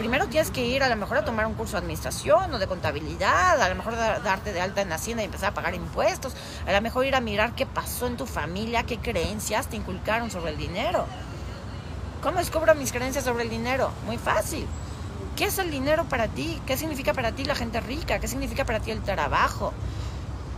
primero 0.00 0.28
tienes 0.28 0.50
que 0.50 0.64
ir 0.64 0.82
a 0.82 0.88
lo 0.88 0.96
mejor 0.96 1.18
a 1.18 1.26
tomar 1.26 1.44
un 1.44 1.52
curso 1.52 1.72
de 1.72 1.80
administración 1.80 2.54
o 2.54 2.58
de 2.58 2.66
contabilidad, 2.66 3.60
a 3.60 3.68
lo 3.68 3.74
mejor 3.74 3.94
darte 3.96 4.50
de 4.50 4.58
alta 4.58 4.80
en 4.80 4.90
Hacienda 4.90 5.22
y 5.22 5.26
empezar 5.26 5.50
a 5.50 5.54
pagar 5.54 5.74
impuestos, 5.74 6.34
a 6.66 6.72
lo 6.72 6.80
mejor 6.80 7.04
ir 7.04 7.14
a 7.14 7.20
mirar 7.20 7.54
qué 7.54 7.66
pasó 7.66 8.06
en 8.06 8.16
tu 8.16 8.24
familia, 8.24 8.84
qué 8.84 8.96
creencias 8.96 9.66
te 9.66 9.76
inculcaron 9.76 10.30
sobre 10.30 10.52
el 10.52 10.56
dinero. 10.56 11.04
¿Cómo 12.22 12.38
descubro 12.38 12.74
mis 12.74 12.92
creencias 12.92 13.24
sobre 13.24 13.44
el 13.44 13.50
dinero? 13.50 13.90
Muy 14.06 14.16
fácil. 14.16 14.66
¿Qué 15.36 15.44
es 15.44 15.58
el 15.58 15.70
dinero 15.70 16.06
para 16.06 16.28
ti? 16.28 16.58
¿Qué 16.66 16.78
significa 16.78 17.12
para 17.12 17.32
ti 17.32 17.44
la 17.44 17.54
gente 17.54 17.78
rica? 17.80 18.20
¿Qué 18.20 18.26
significa 18.26 18.64
para 18.64 18.80
ti 18.80 18.92
el 18.92 19.02
trabajo? 19.02 19.74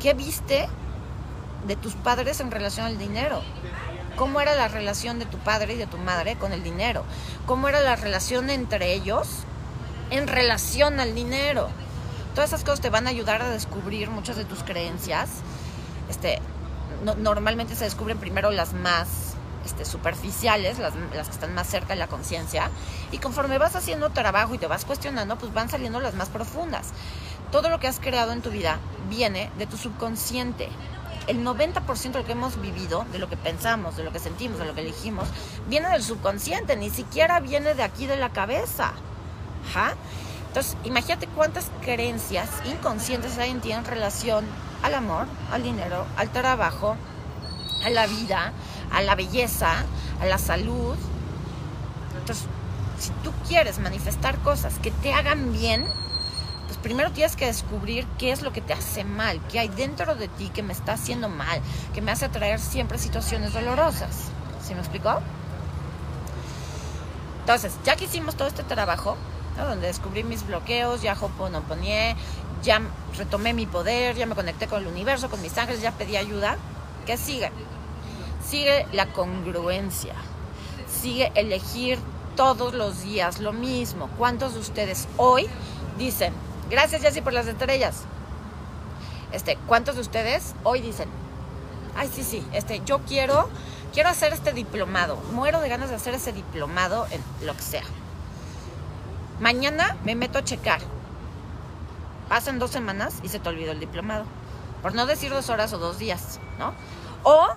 ¿Qué 0.00 0.14
viste 0.14 0.68
de 1.66 1.74
tus 1.74 1.94
padres 1.94 2.38
en 2.38 2.52
relación 2.52 2.86
al 2.86 2.96
dinero? 2.96 3.42
Cómo 4.16 4.40
era 4.40 4.54
la 4.54 4.68
relación 4.68 5.18
de 5.18 5.26
tu 5.26 5.38
padre 5.38 5.74
y 5.74 5.76
de 5.76 5.86
tu 5.86 5.98
madre 5.98 6.36
con 6.36 6.52
el 6.52 6.62
dinero, 6.62 7.04
cómo 7.46 7.68
era 7.68 7.80
la 7.80 7.96
relación 7.96 8.50
entre 8.50 8.92
ellos 8.92 9.28
en 10.10 10.28
relación 10.28 11.00
al 11.00 11.14
dinero. 11.14 11.68
Todas 12.34 12.50
esas 12.50 12.64
cosas 12.64 12.80
te 12.80 12.90
van 12.90 13.06
a 13.06 13.10
ayudar 13.10 13.42
a 13.42 13.50
descubrir 13.50 14.10
muchas 14.10 14.36
de 14.36 14.44
tus 14.44 14.62
creencias. 14.62 15.28
Este, 16.08 16.40
normalmente 17.18 17.74
se 17.74 17.84
descubren 17.84 18.18
primero 18.18 18.50
las 18.50 18.72
más 18.74 19.08
este, 19.64 19.84
superficiales, 19.84 20.78
las, 20.78 20.94
las, 21.14 21.28
que 21.28 21.34
están 21.34 21.54
más 21.54 21.66
cerca 21.66 21.94
de 21.94 21.96
la 21.96 22.08
conciencia, 22.08 22.70
y 23.10 23.18
conforme 23.18 23.58
vas 23.58 23.76
haciendo 23.76 24.10
trabajo 24.10 24.54
y 24.54 24.58
te 24.58 24.66
vas 24.66 24.84
cuestionando, 24.84 25.38
pues 25.38 25.52
van 25.54 25.68
saliendo 25.68 26.00
las 26.00 26.14
más 26.14 26.28
profundas. 26.28 26.88
Todo 27.50 27.68
lo 27.68 27.78
que 27.78 27.86
has 27.86 28.00
creado 28.00 28.32
en 28.32 28.42
tu 28.42 28.50
vida 28.50 28.78
viene 29.08 29.50
de 29.58 29.66
tu 29.66 29.76
subconsciente 29.76 30.68
el 31.26 31.44
90% 31.44 32.12
de 32.12 32.18
lo 32.20 32.24
que 32.24 32.32
hemos 32.32 32.60
vivido, 32.60 33.04
de 33.12 33.18
lo 33.18 33.28
que 33.28 33.36
pensamos, 33.36 33.96
de 33.96 34.04
lo 34.04 34.12
que 34.12 34.18
sentimos, 34.18 34.58
de 34.58 34.64
lo 34.64 34.74
que 34.74 34.80
elegimos, 34.80 35.28
viene 35.68 35.88
del 35.88 36.02
subconsciente, 36.02 36.76
ni 36.76 36.90
siquiera 36.90 37.40
viene 37.40 37.74
de 37.74 37.82
aquí 37.82 38.06
de 38.06 38.16
la 38.16 38.30
cabeza. 38.30 38.92
Entonces, 40.48 40.76
imagínate 40.84 41.28
cuántas 41.28 41.70
creencias 41.80 42.48
inconscientes 42.64 43.38
hay 43.38 43.50
en 43.50 43.60
ti 43.60 43.72
en 43.72 43.84
relación 43.84 44.44
al 44.82 44.94
amor, 44.94 45.26
al 45.50 45.62
dinero, 45.62 46.04
al 46.16 46.30
trabajo, 46.30 46.96
a 47.84 47.90
la 47.90 48.06
vida, 48.06 48.52
a 48.92 49.02
la 49.02 49.14
belleza, 49.14 49.84
a 50.20 50.26
la 50.26 50.38
salud. 50.38 50.96
Entonces, 52.18 52.46
si 52.98 53.10
tú 53.24 53.32
quieres 53.48 53.78
manifestar 53.78 54.38
cosas 54.40 54.78
que 54.80 54.90
te 54.90 55.14
hagan 55.14 55.52
bien, 55.52 55.86
primero 56.82 57.10
tienes 57.12 57.36
que 57.36 57.46
descubrir 57.46 58.06
qué 58.18 58.32
es 58.32 58.42
lo 58.42 58.52
que 58.52 58.60
te 58.60 58.72
hace 58.72 59.04
mal, 59.04 59.40
qué 59.50 59.60
hay 59.60 59.68
dentro 59.68 60.14
de 60.14 60.28
ti 60.28 60.50
que 60.50 60.62
me 60.62 60.72
está 60.72 60.94
haciendo 60.94 61.28
mal, 61.28 61.60
que 61.94 62.02
me 62.02 62.10
hace 62.10 62.26
atraer 62.26 62.60
siempre 62.60 62.98
situaciones 62.98 63.52
dolorosas. 63.52 64.30
¿Sí 64.66 64.74
me 64.74 64.80
explicó? 64.80 65.20
Entonces, 67.40 67.72
ya 67.84 67.96
que 67.96 68.04
hicimos 68.04 68.36
todo 68.36 68.48
este 68.48 68.62
trabajo, 68.62 69.16
donde 69.56 69.86
descubrí 69.86 70.24
mis 70.24 70.46
bloqueos, 70.46 71.02
ya 71.02 71.16
hoponoponé, 71.20 72.16
ya 72.62 72.80
retomé 73.16 73.52
mi 73.52 73.66
poder, 73.66 74.16
ya 74.16 74.26
me 74.26 74.34
conecté 74.34 74.66
con 74.66 74.82
el 74.82 74.88
universo, 74.88 75.28
con 75.28 75.42
mis 75.42 75.56
ángeles, 75.58 75.82
ya 75.82 75.92
pedí 75.92 76.16
ayuda, 76.16 76.56
¿qué 77.06 77.16
sigue? 77.16 77.50
Sigue 78.46 78.86
la 78.92 79.06
congruencia, 79.12 80.14
sigue 80.88 81.32
elegir 81.34 81.98
todos 82.36 82.74
los 82.74 83.02
días 83.02 83.40
lo 83.40 83.52
mismo. 83.52 84.08
¿Cuántos 84.18 84.54
de 84.54 84.60
ustedes 84.60 85.08
hoy 85.16 85.48
dicen, 85.98 86.32
Gracias, 86.72 87.02
Jessy, 87.02 87.20
por 87.20 87.34
las 87.34 87.46
estrellas. 87.46 88.04
Este, 89.30 89.58
¿cuántos 89.66 89.96
de 89.96 90.00
ustedes 90.00 90.54
hoy 90.64 90.80
dicen, 90.80 91.06
ay, 91.94 92.10
sí, 92.10 92.24
sí, 92.24 92.42
este, 92.54 92.80
yo 92.86 93.00
quiero, 93.00 93.50
quiero 93.92 94.08
hacer 94.08 94.32
este 94.32 94.54
diplomado, 94.54 95.16
muero 95.34 95.60
de 95.60 95.68
ganas 95.68 95.90
de 95.90 95.96
hacer 95.96 96.14
ese 96.14 96.32
diplomado 96.32 97.06
en 97.10 97.46
lo 97.46 97.54
que 97.54 97.60
sea. 97.60 97.82
Mañana 99.38 99.98
me 100.04 100.14
meto 100.14 100.38
a 100.38 100.44
checar. 100.44 100.80
Pasan 102.30 102.58
dos 102.58 102.70
semanas 102.70 103.16
y 103.22 103.28
se 103.28 103.38
te 103.38 103.50
olvidó 103.50 103.72
el 103.72 103.80
diplomado. 103.80 104.24
Por 104.80 104.94
no 104.94 105.04
decir 105.04 105.30
dos 105.30 105.50
horas 105.50 105.74
o 105.74 105.78
dos 105.78 105.98
días, 105.98 106.40
¿no? 106.58 106.72
O 107.22 107.48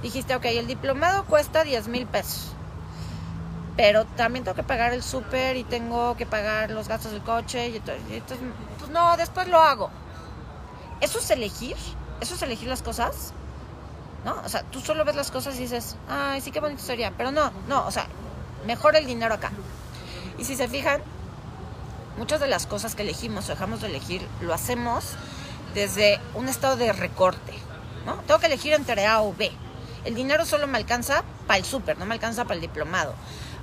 dijiste, 0.00 0.36
ok, 0.36 0.44
el 0.44 0.68
diplomado 0.68 1.24
cuesta 1.24 1.64
10 1.64 1.88
mil 1.88 2.06
pesos 2.06 2.54
pero 3.76 4.04
también 4.04 4.44
tengo 4.44 4.54
que 4.54 4.62
pagar 4.62 4.92
el 4.92 5.02
súper 5.02 5.56
y 5.56 5.64
tengo 5.64 6.16
que 6.16 6.26
pagar 6.26 6.70
los 6.70 6.88
gastos 6.88 7.12
del 7.12 7.22
coche 7.22 7.68
y 7.68 7.76
entonces, 7.76 8.38
pues 8.78 8.90
no, 8.90 9.16
después 9.16 9.48
lo 9.48 9.60
hago. 9.60 9.90
¿Eso 11.00 11.18
es 11.18 11.30
elegir? 11.30 11.76
¿Eso 12.20 12.34
es 12.34 12.42
elegir 12.42 12.68
las 12.68 12.82
cosas? 12.82 13.32
¿No? 14.24 14.34
O 14.44 14.48
sea, 14.48 14.62
tú 14.64 14.80
solo 14.80 15.04
ves 15.04 15.16
las 15.16 15.30
cosas 15.30 15.56
y 15.56 15.60
dices, 15.60 15.96
ay, 16.08 16.40
sí, 16.40 16.50
qué 16.50 16.60
bonito 16.60 16.82
sería, 16.82 17.12
pero 17.16 17.30
no, 17.30 17.52
no, 17.68 17.86
o 17.86 17.90
sea, 17.90 18.06
mejor 18.66 18.96
el 18.96 19.06
dinero 19.06 19.34
acá. 19.34 19.50
Y 20.36 20.44
si 20.44 20.56
se 20.56 20.68
fijan, 20.68 21.00
muchas 22.18 22.40
de 22.40 22.48
las 22.48 22.66
cosas 22.66 22.94
que 22.94 23.02
elegimos 23.02 23.46
o 23.46 23.48
dejamos 23.48 23.80
de 23.80 23.88
elegir, 23.88 24.26
lo 24.42 24.52
hacemos 24.52 25.14
desde 25.74 26.20
un 26.34 26.48
estado 26.48 26.76
de 26.76 26.92
recorte, 26.92 27.54
¿no? 28.04 28.16
Tengo 28.26 28.40
que 28.40 28.46
elegir 28.46 28.74
entre 28.74 29.06
A 29.06 29.22
o 29.22 29.32
B. 29.32 29.50
El 30.04 30.14
dinero 30.14 30.44
solo 30.44 30.66
me 30.66 30.78
alcanza 30.78 31.24
para 31.46 31.58
el 31.58 31.64
súper, 31.64 31.98
no 31.98 32.06
me 32.06 32.14
alcanza 32.14 32.44
para 32.44 32.56
el 32.56 32.60
diplomado. 32.60 33.14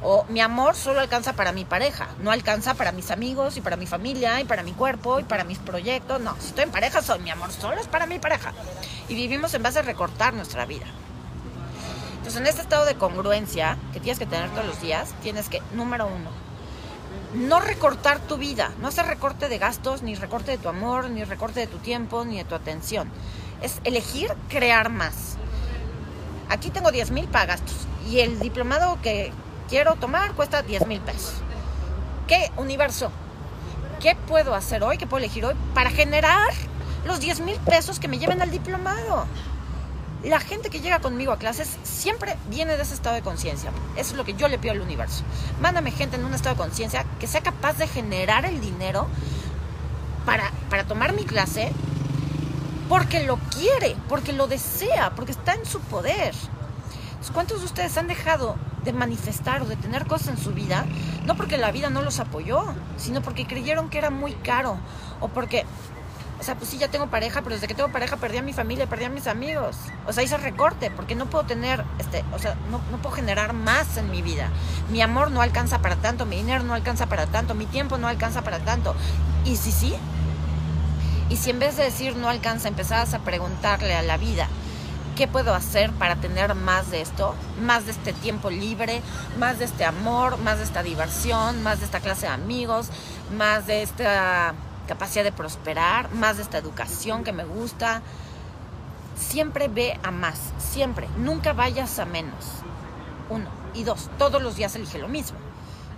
O 0.02 0.26
mi 0.30 0.42
amor 0.42 0.76
solo 0.76 1.00
alcanza 1.00 1.34
para 1.34 1.52
mi 1.52 1.66
pareja, 1.66 2.08
no 2.22 2.32
alcanza 2.32 2.76
para 2.76 2.92
mis 2.92 3.10
amigos 3.10 3.58
y 3.58 3.62
para 3.62 3.78
mi 3.78 3.88
familia 3.88 4.40
y 4.40 4.46
para 4.46 4.62
mi 4.64 4.74
cuerpo 4.74 5.20
y 5.20 5.24
para 5.24 5.44
mis 5.44 5.58
proyectos. 5.58 6.22
No, 6.22 6.36
si 6.40 6.48
estoy 6.48 6.66
en 6.66 6.72
pareja, 6.72 7.02
soy 7.02 7.20
mi 7.20 7.32
amor 7.32 7.52
solo 7.52 7.80
es 7.80 7.88
para 7.88 8.06
mi 8.06 8.20
pareja. 8.20 8.54
Y 9.10 9.16
vivimos 9.16 9.54
en 9.54 9.64
base 9.64 9.80
a 9.80 9.82
recortar 9.82 10.34
nuestra 10.34 10.66
vida. 10.66 10.86
Entonces, 12.18 12.42
en 12.42 12.48
este 12.48 12.62
estado 12.62 12.86
de 12.86 12.96
congruencia 12.96 13.78
que 13.94 14.00
tienes 14.00 14.20
que 14.20 14.26
tener 14.26 14.50
todos 14.52 14.66
los 14.66 14.82
días, 14.82 15.14
tienes 15.24 15.50
que, 15.50 15.62
número 15.74 16.08
uno, 16.08 16.30
no 17.34 17.60
recortar 17.60 18.20
tu 18.20 18.38
vida, 18.38 18.72
no 18.82 18.90
hacer 18.90 19.06
recorte 19.06 19.50
de 19.50 19.58
gastos, 19.58 20.02
ni 20.04 20.16
recorte 20.16 20.52
de 20.52 20.58
tu 20.58 20.70
amor, 20.70 21.10
ni 21.10 21.24
recorte 21.24 21.60
de 21.60 21.68
tu 21.68 21.78
tiempo, 21.78 22.26
ni 22.26 22.38
de 22.38 22.44
tu 22.44 22.54
atención. 22.54 23.10
Es 23.62 23.80
elegir 23.84 24.34
crear 24.50 24.90
más. 24.90 25.38
Aquí 26.50 26.70
tengo 26.70 26.92
10 26.92 27.12
mil 27.12 27.28
para 27.28 27.46
gastos 27.46 27.88
y 28.10 28.20
el 28.20 28.40
diplomado 28.40 28.98
que 29.02 29.32
quiero 29.68 29.96
tomar, 29.96 30.34
cuesta 30.34 30.62
10 30.62 30.88
mil 30.88 31.00
pesos. 31.02 31.42
¿qué 32.28 32.52
universo? 32.58 33.10
¿Qué 34.02 34.16
puedo 34.28 34.54
hacer 34.54 34.84
hoy? 34.84 34.98
¿Qué 34.98 35.08
puedo 35.08 35.24
elegir 35.24 35.46
hoy 35.46 35.56
para 35.74 35.90
generar 35.90 36.50
los 37.06 37.20
10 37.20 37.40
mil 37.40 37.58
pesos 37.62 38.00
que 38.00 38.08
me 38.08 38.20
lleven 38.20 38.42
al 38.42 38.52
diplomado? 38.52 39.26
La 40.24 40.40
gente 40.40 40.70
que 40.70 40.82
llega 40.82 41.00
conmigo 41.00 41.32
a 41.32 41.38
clases 41.38 41.78
siempre 41.84 42.36
viene 42.50 42.76
de 42.76 42.84
ese 42.84 42.94
estado 42.94 43.16
de 43.16 43.22
conciencia. 43.22 43.72
Eso 43.96 44.12
es 44.12 44.18
lo 44.18 44.26
que 44.26 44.34
yo 44.34 44.48
le 44.48 44.60
pido 44.60 44.74
al 44.74 44.82
universo. 44.82 45.24
Mándame 45.62 45.92
gente 45.92 46.18
en 46.18 46.26
un 46.26 46.34
estado 46.34 46.56
de 46.56 46.62
conciencia 46.62 47.06
que 47.20 47.28
sea 47.28 47.42
capaz 47.42 47.78
de 47.78 47.88
generar 47.88 48.46
el 48.46 48.60
dinero 48.60 49.08
para, 50.26 50.52
para 50.70 50.84
tomar 50.84 51.14
mi 51.14 51.24
clase 51.24 51.72
porque 52.90 53.24
lo 53.24 53.38
quiere, 53.38 53.96
porque 54.10 54.34
lo 54.34 54.48
desea, 54.48 55.12
porque 55.16 55.32
está 55.32 55.54
en 55.54 55.66
su 55.66 55.80
poder. 55.80 56.34
¿Cuántos 57.34 57.60
de 57.60 57.66
ustedes 57.66 57.98
han 57.98 58.08
dejado 58.08 58.56
de 58.88 58.94
manifestar 58.94 59.62
o 59.62 59.66
de 59.66 59.76
tener 59.76 60.08
cosas 60.08 60.30
en 60.30 60.38
su 60.38 60.54
vida? 60.54 60.86
No 61.26 61.36
porque 61.36 61.58
la 61.58 61.72
vida 61.72 61.90
no 61.90 62.02
los 62.02 62.20
apoyó, 62.20 62.64
sino 62.98 63.22
porque 63.22 63.46
creyeron 63.46 63.90
que 63.90 63.98
era 63.98 64.10
muy 64.10 64.34
caro 64.34 64.78
o 65.20 65.28
porque 65.28 65.66
o 66.40 66.44
sea, 66.44 66.56
pues 66.56 66.70
sí, 66.70 66.78
ya 66.78 66.88
tengo 66.88 67.08
pareja, 67.08 67.42
pero 67.42 67.56
desde 67.56 67.68
que 67.68 67.74
tengo 67.74 67.92
pareja 67.92 68.16
perdí 68.18 68.38
a 68.38 68.44
mi 68.44 68.54
familia, 68.54 68.86
perdí 68.86 69.06
a 69.06 69.10
mis 69.10 69.26
amigos. 69.26 69.76
O 70.06 70.14
sea, 70.14 70.24
hice 70.24 70.38
recorte, 70.38 70.92
porque 70.92 71.16
no 71.16 71.26
puedo 71.26 71.46
tener, 71.46 71.84
este, 71.98 72.24
o 72.32 72.38
sea, 72.38 72.56
no, 72.70 72.80
no 72.92 72.98
puedo 73.02 73.16
generar 73.16 73.54
más 73.54 73.98
en 73.98 74.12
mi 74.12 74.22
vida. 74.22 74.50
Mi 74.92 75.02
amor 75.02 75.32
no 75.32 75.42
alcanza 75.42 75.80
para 75.80 75.96
tanto, 75.96 76.28
mi 76.28 76.38
dinero 76.38 76.64
no 76.64 76.76
alcanza 76.76 77.08
para 77.08 77.26
tanto, 77.26 77.56
mi 77.56 77.66
tiempo 77.66 77.98
no 77.98 78.08
alcanza 78.08 78.44
para 78.44 78.60
tanto. 78.60 78.96
Y 79.46 79.56
si 79.56 79.72
sí, 79.72 79.96
y 81.30 81.38
si 81.38 81.50
en 81.50 81.60
vez 81.60 81.76
de 81.76 81.84
decir 81.84 82.16
no 82.16 82.30
alcanza, 82.30 82.68
empezabas 82.68 83.16
a 83.16 83.20
preguntarle 83.20 83.96
a 83.96 84.04
la 84.04 84.18
vida, 84.18 84.48
¿qué 85.18 85.28
puedo 85.28 85.56
hacer 85.56 85.92
para 85.94 86.16
tener 86.16 86.54
más 86.54 86.92
de 86.92 87.02
esto? 87.02 87.34
Más 87.60 87.86
de 87.86 87.92
este 87.92 88.14
tiempo 88.14 88.52
libre, 88.52 89.02
más 89.40 89.58
de 89.58 89.66
este 89.66 89.84
amor, 89.84 90.38
más 90.38 90.60
de 90.60 90.64
esta 90.64 90.84
diversión, 90.84 91.64
más 91.64 91.80
de 91.80 91.86
esta 91.86 92.00
clase 92.00 92.28
de 92.28 92.34
amigos, 92.34 92.90
más 93.36 93.66
de 93.66 93.82
esta 93.82 94.54
capacidad 94.88 95.24
de 95.24 95.32
prosperar, 95.32 96.14
más 96.14 96.38
de 96.38 96.44
esta 96.44 96.60
educación 96.60 97.24
que 97.24 97.34
me 97.34 97.46
gusta. 97.46 98.04
Siempre 99.16 99.68
ve 99.70 100.00
a 100.04 100.12
más, 100.12 100.40
siempre. 100.60 101.08
Nunca 101.18 101.54
vayas 101.54 101.98
a 101.98 102.06
menos. 102.06 102.46
Uno. 103.30 103.50
Y 103.74 103.84
dos, 103.84 104.12
todos 104.20 104.40
los 104.42 104.56
días 104.56 104.76
elige 104.76 105.00
lo 105.00 105.08
mismo. 105.08 105.40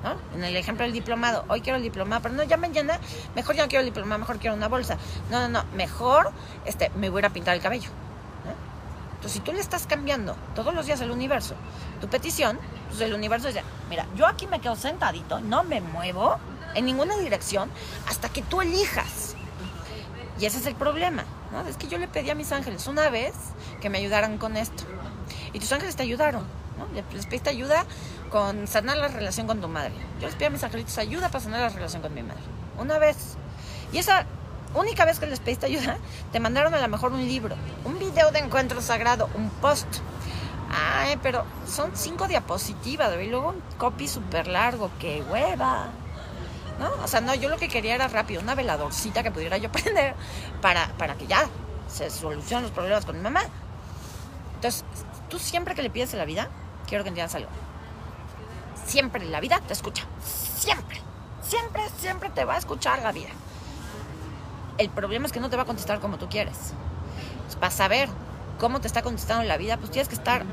¿no? 0.01 0.15
En 0.33 0.45
el 0.45 0.55
ejemplo 0.55 0.85
del 0.85 0.93
diplomado, 0.93 1.43
hoy 1.49 1.59
quiero 1.59 1.75
el 1.75 1.83
diplomado, 1.83 2.21
pero 2.21 2.35
no, 2.35 2.43
ya 2.43 2.55
mañana, 2.55 3.01
mejor 3.35 3.57
ya 3.57 3.63
no 3.63 3.67
quiero 3.67 3.81
el 3.81 3.87
diplomado, 3.87 4.19
mejor 4.19 4.39
quiero 4.39 4.55
una 4.55 4.69
bolsa. 4.69 4.97
No, 5.29 5.41
no, 5.41 5.49
no, 5.49 5.65
mejor 5.75 6.31
este, 6.63 6.89
me 6.95 7.09
voy 7.09 7.21
a 7.25 7.29
pintar 7.31 7.53
el 7.57 7.61
cabello. 7.61 7.89
Entonces, 9.19 9.33
si 9.33 9.39
tú 9.41 9.51
le 9.51 9.59
estás 9.59 9.85
cambiando 9.85 10.37
todos 10.55 10.73
los 10.73 10.85
días 10.85 11.01
al 11.01 11.11
universo 11.11 11.55
tu 11.99 12.07
petición, 12.07 12.57
pues 12.87 13.01
el 13.01 13.13
universo 13.13 13.49
dice, 13.49 13.63
mira, 13.89 14.05
yo 14.15 14.25
aquí 14.25 14.47
me 14.47 14.61
quedo 14.61 14.77
sentadito, 14.77 15.41
no 15.41 15.65
me 15.65 15.81
muevo, 15.81 16.37
en 16.73 16.85
ninguna 16.85 17.17
dirección 17.17 17.69
hasta 18.07 18.29
que 18.29 18.41
tú 18.41 18.61
elijas. 18.61 19.35
Y 20.39 20.45
ese 20.45 20.59
es 20.59 20.65
el 20.67 20.75
problema, 20.75 21.25
¿no? 21.51 21.67
Es 21.67 21.75
que 21.75 21.89
yo 21.89 21.97
le 21.97 22.07
pedí 22.07 22.29
a 22.29 22.35
mis 22.35 22.53
ángeles 22.53 22.87
una 22.87 23.09
vez 23.09 23.33
que 23.81 23.89
me 23.89 23.97
ayudaran 23.97 24.37
con 24.37 24.55
esto. 24.55 24.85
Y 25.51 25.59
tus 25.59 25.69
ángeles 25.73 25.97
te 25.97 26.03
ayudaron, 26.03 26.43
¿no? 26.77 26.87
Les 27.13 27.25
pediste 27.25 27.49
ayuda 27.49 27.85
con 28.29 28.67
sanar 28.67 28.95
la 28.95 29.09
relación 29.09 29.47
con 29.47 29.59
tu 29.59 29.67
madre. 29.67 29.91
Yo 30.21 30.27
les 30.27 30.35
pedí 30.35 30.45
a 30.45 30.49
mis 30.49 30.63
angelitos 30.63 30.97
ayuda 30.97 31.27
para 31.27 31.43
sanar 31.43 31.59
la 31.59 31.69
relación 31.69 32.01
con 32.01 32.13
mi 32.13 32.23
madre. 32.23 32.41
Una 32.77 32.99
vez. 32.99 33.35
Y 33.91 33.97
esa 33.97 34.25
única 34.73 35.05
vez 35.05 35.19
que 35.19 35.25
les 35.25 35.39
pediste 35.39 35.65
ayuda, 35.65 35.97
te 36.31 36.39
mandaron 36.39 36.73
a 36.73 36.79
lo 36.79 36.87
mejor 36.87 37.11
un 37.11 37.25
libro, 37.27 37.55
un 37.85 37.97
video 37.99 38.31
de 38.31 38.39
encuentro 38.39 38.81
sagrado, 38.81 39.29
un 39.35 39.49
post. 39.49 39.87
Ay, 40.71 41.17
pero 41.23 41.45
son 41.67 41.91
cinco 41.95 42.27
diapositivas, 42.27 43.11
y 43.19 43.27
luego 43.27 43.49
un 43.49 43.61
copy 43.77 44.07
súper 44.07 44.47
largo, 44.47 44.91
qué 44.99 45.23
hueva. 45.23 45.89
¿no? 46.79 46.91
O 47.03 47.07
sea, 47.07 47.21
no, 47.21 47.33
yo 47.35 47.49
lo 47.49 47.57
que 47.57 47.67
quería 47.67 47.95
era 47.95 48.07
rápido, 48.07 48.41
una 48.41 48.55
veladorcita 48.55 49.23
que 49.23 49.31
pudiera 49.31 49.57
yo 49.57 49.71
prender 49.71 50.15
para, 50.61 50.87
para 50.97 51.15
que 51.15 51.27
ya 51.27 51.47
se 51.87 52.09
solucionen 52.09 52.63
los 52.63 52.71
problemas 52.71 53.05
con 53.05 53.17
mi 53.17 53.21
mamá. 53.21 53.41
Entonces, 54.55 54.83
tú 55.29 55.39
siempre 55.39 55.75
que 55.75 55.81
le 55.81 55.89
pides 55.89 56.13
a 56.13 56.17
la 56.17 56.25
vida, 56.25 56.49
quiero 56.87 57.03
que 57.03 57.09
entiendas 57.09 57.35
algo. 57.35 57.49
Siempre 58.85 59.25
la 59.25 59.39
vida 59.39 59.59
te 59.65 59.73
escucha. 59.73 60.05
Siempre. 60.23 61.01
Siempre, 61.41 61.83
siempre 61.99 62.29
te 62.29 62.45
va 62.45 62.55
a 62.55 62.57
escuchar 62.57 63.01
la 63.01 63.11
vida. 63.11 63.29
El 64.79 64.89
problema 64.89 65.25
es 65.25 65.33
que 65.33 65.41
no 65.41 65.49
te 65.49 65.57
va 65.57 65.63
a 65.63 65.65
contestar 65.65 65.99
como 65.99 66.17
tú 66.17 66.29
quieres. 66.29 66.73
para 67.59 67.71
saber 67.71 68.07
cómo 68.57 68.79
te 68.79 68.87
está 68.87 69.01
contestando 69.01 69.43
la 69.43 69.57
vida, 69.57 69.75
pues 69.75 69.91
tienes 69.91 70.07
que 70.07 70.15
estar 70.15 70.45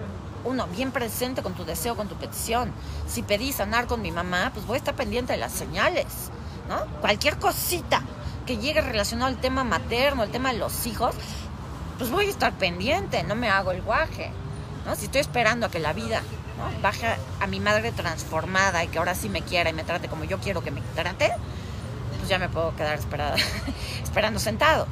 uno, 0.45 0.67
bien 0.67 0.91
presente 0.91 1.43
con 1.43 1.55
tu 1.55 1.65
deseo, 1.65 1.97
con 1.97 2.09
tu 2.09 2.17
petición. 2.17 2.73
Si 3.07 3.23
pedí 3.23 3.53
sanar 3.53 3.87
con 3.87 4.03
mi 4.03 4.11
mamá, 4.11 4.51
pues 4.53 4.67
voy 4.67 4.75
a 4.75 4.79
estar 4.79 4.95
pendiente 4.95 5.33
de 5.33 5.39
las 5.39 5.53
señales, 5.53 6.07
¿no? 6.69 6.85
Cualquier 7.01 7.39
cosita 7.39 8.03
que 8.47 8.57
llegue 8.57 8.81
relacionado 8.81 9.29
al 9.29 9.41
tema 9.41 9.63
materno, 9.63 10.23
al 10.23 10.31
tema 10.31 10.53
de 10.53 10.59
los 10.59 10.87
hijos, 10.87 11.15
pues 11.99 12.11
voy 12.11 12.27
a 12.27 12.31
estar 12.31 12.53
pendiente, 12.53 13.23
no 13.23 13.37
me 13.37 13.49
hago 13.49 13.71
el 13.71 13.83
guaje, 13.83 14.33
¿no? 14.85 14.97
Si 14.97 15.05
estoy 15.05 15.21
esperando 15.21 15.67
a 15.67 15.71
que 15.71 15.79
la 15.79 15.93
vida 15.93 16.21
¿no? 16.59 16.83
baje 16.83 17.07
a 17.41 17.47
mi 17.47 17.61
madre 17.61 17.93
transformada 17.93 18.83
y 18.83 18.89
que 18.89 18.99
ahora 18.99 19.15
sí 19.15 19.29
me 19.29 19.43
quiera 19.43 19.71
y 19.71 19.73
me 19.73 19.85
trate 19.85 20.09
como 20.09 20.25
yo 20.25 20.39
quiero 20.39 20.63
que 20.63 20.73
me 20.73 20.81
trate, 20.97 21.33
pues 22.27 22.31
ya 22.31 22.39
me 22.41 22.49
puedo 22.49 22.75
quedar 22.75 22.99
esperada, 22.99 23.37
esperando 24.03 24.41
sentado, 24.41 24.89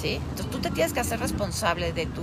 ¿sí? 0.00 0.14
Entonces 0.14 0.50
tú 0.50 0.58
te 0.58 0.70
tienes 0.70 0.94
que 0.94 1.00
hacer 1.00 1.20
responsable 1.20 1.92
de 1.92 2.06
tu 2.06 2.22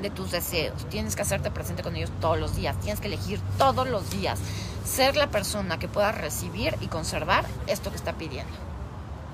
de 0.00 0.08
tus 0.08 0.30
deseos. 0.30 0.88
Tienes 0.88 1.14
que 1.14 1.22
hacerte 1.22 1.50
presente 1.50 1.82
con 1.82 1.94
ellos 1.94 2.10
todos 2.22 2.38
los 2.38 2.56
días. 2.56 2.78
Tienes 2.80 3.00
que 3.00 3.08
elegir 3.08 3.40
todos 3.58 3.86
los 3.86 4.08
días 4.10 4.38
ser 4.82 5.16
la 5.16 5.26
persona 5.30 5.78
que 5.78 5.88
pueda 5.88 6.10
recibir 6.10 6.74
y 6.80 6.86
conservar 6.86 7.44
esto 7.66 7.90
que 7.90 7.96
está 7.96 8.14
pidiendo. 8.14 8.52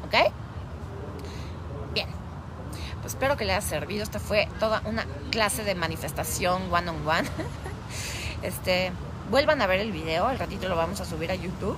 ¿Ok? 0.07 0.33
Bien. 1.95 2.09
Pues 3.03 3.15
espero 3.15 3.37
que 3.37 3.45
le 3.45 3.53
haya 3.53 3.61
servido. 3.61 4.03
Esta 4.03 4.19
fue 4.19 4.49
toda 4.59 4.83
una 4.87 5.07
clase 5.31 5.63
de 5.63 5.77
manifestación 5.77 6.63
one 6.73 6.91
on 6.91 7.07
one. 7.07 7.29
Este, 8.43 8.91
vuelvan 9.31 9.61
a 9.61 9.67
ver 9.67 9.81
el 9.81 9.93
video, 9.93 10.27
al 10.27 10.39
ratito 10.39 10.67
lo 10.67 10.75
vamos 10.75 11.01
a 11.01 11.05
subir 11.05 11.31
a 11.31 11.35
YouTube. 11.35 11.77